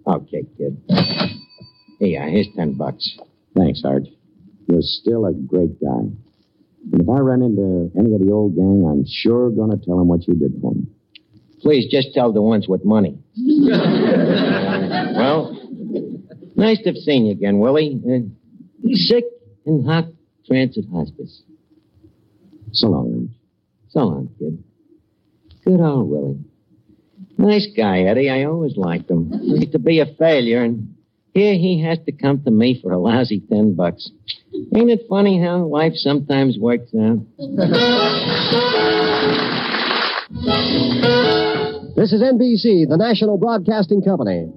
Okay, 0.06 0.44
kid. 0.56 0.80
Here, 1.98 2.26
here's 2.30 2.48
ten 2.56 2.74
bucks. 2.78 3.18
Thanks, 3.54 3.82
Arch. 3.84 4.06
You're 4.66 4.80
still 4.80 5.26
a 5.26 5.34
great 5.34 5.78
guy. 5.78 6.08
And 6.92 7.00
if 7.00 7.08
I 7.08 7.18
run 7.18 7.42
into 7.42 7.90
any 7.98 8.14
of 8.14 8.20
the 8.20 8.30
old 8.30 8.54
gang, 8.54 8.86
I'm 8.88 9.04
sure 9.06 9.50
gonna 9.50 9.76
tell 9.76 9.98
them 9.98 10.08
what 10.08 10.26
you 10.28 10.34
did 10.34 10.52
for 10.60 10.72
me. 10.72 10.86
Please, 11.60 11.90
just 11.90 12.14
tell 12.14 12.32
the 12.32 12.42
ones 12.42 12.68
with 12.68 12.84
money. 12.84 13.18
well, 15.16 15.52
nice 16.54 16.78
to 16.82 16.90
have 16.90 16.96
seen 16.96 17.26
you 17.26 17.32
again, 17.32 17.58
Willie. 17.58 18.00
Uh, 18.06 18.20
sick 18.92 19.24
in 19.64 19.84
hot 19.84 20.06
transit 20.46 20.84
hospice. 20.92 21.42
So 22.72 22.88
long, 22.88 23.28
Arch. 23.28 23.36
So 23.88 24.00
long, 24.00 24.28
kid. 24.38 24.62
Good 25.64 25.80
old 25.80 26.08
Willie. 26.08 26.38
Nice 27.38 27.66
guy, 27.76 28.02
Eddie. 28.02 28.30
I 28.30 28.44
always 28.44 28.76
liked 28.76 29.10
him. 29.10 29.32
He 29.32 29.58
used 29.58 29.72
to 29.72 29.78
be 29.78 30.00
a 30.00 30.06
failure, 30.06 30.62
and 30.62 30.95
here 31.36 31.52
he 31.52 31.82
has 31.82 31.98
to 32.06 32.12
come 32.12 32.42
to 32.44 32.50
me 32.50 32.80
for 32.82 32.92
a 32.92 32.98
lousy 32.98 33.40
ten 33.40 33.74
bucks. 33.76 34.10
Ain't 34.74 34.90
it 34.90 35.02
funny 35.06 35.38
how 35.38 35.66
life 35.66 35.92
sometimes 35.94 36.56
works 36.58 36.90
out? 36.98 37.18
This 41.94 42.12
is 42.12 42.22
NBC, 42.22 42.88
the 42.88 42.96
national 42.96 43.36
broadcasting 43.36 44.02
company. 44.02 44.50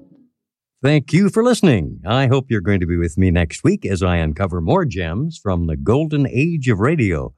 Thank 0.82 1.11
you 1.11 1.30
for 1.30 1.43
listening. 1.43 1.99
I 2.07 2.27
hope 2.27 2.45
you're 2.49 2.61
going 2.61 2.80
to 2.80 2.88
be 2.88 2.95
with 2.95 3.17
me 3.17 3.30
next 3.30 3.61
week 3.65 3.86
as 3.86 4.01
I 4.01 4.15
uncover 4.15 4.61
more 4.61 4.86
gems 4.86 5.38
from 5.38 5.67
the 5.67 5.75
golden 5.75 6.25
age 6.27 6.69
of 6.69 6.80
radio. 6.80 7.34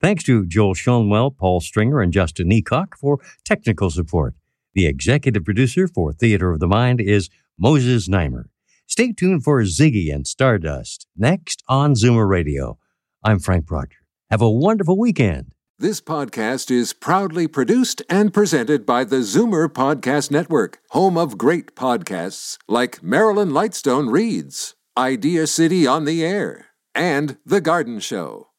Thanks 0.00 0.24
to 0.24 0.46
Joel 0.46 0.74
Schoenwell, 0.74 1.36
Paul 1.36 1.60
Stringer, 1.60 2.00
and 2.00 2.14
Justin 2.14 2.48
Eacock 2.48 2.94
for 2.98 3.18
technical 3.44 3.90
support. 3.90 4.34
The 4.72 4.86
executive 4.86 5.44
producer 5.44 5.86
for 5.86 6.14
Theater 6.14 6.52
of 6.52 6.60
the 6.60 6.66
Mind 6.66 6.98
is 7.02 7.28
Moses 7.58 8.08
Znaimer. 8.08 8.44
Stay 8.90 9.12
tuned 9.12 9.44
for 9.44 9.62
Ziggy 9.62 10.12
and 10.12 10.26
Stardust 10.26 11.06
next 11.16 11.62
on 11.68 11.94
Zoomer 11.94 12.28
Radio. 12.28 12.76
I'm 13.22 13.38
Frank 13.38 13.64
Proctor. 13.68 13.98
Have 14.32 14.42
a 14.42 14.50
wonderful 14.50 14.98
weekend. 14.98 15.52
This 15.78 16.00
podcast 16.00 16.72
is 16.72 16.92
proudly 16.92 17.46
produced 17.46 18.02
and 18.10 18.34
presented 18.34 18.84
by 18.84 19.04
the 19.04 19.18
Zoomer 19.20 19.68
Podcast 19.68 20.32
Network, 20.32 20.80
home 20.88 21.16
of 21.16 21.38
great 21.38 21.76
podcasts 21.76 22.58
like 22.66 23.00
Marilyn 23.00 23.50
Lightstone 23.50 24.10
Reads, 24.10 24.74
Idea 24.98 25.46
City 25.46 25.86
on 25.86 26.04
the 26.04 26.24
Air, 26.24 26.66
and 26.92 27.36
The 27.46 27.60
Garden 27.60 28.00
Show. 28.00 28.49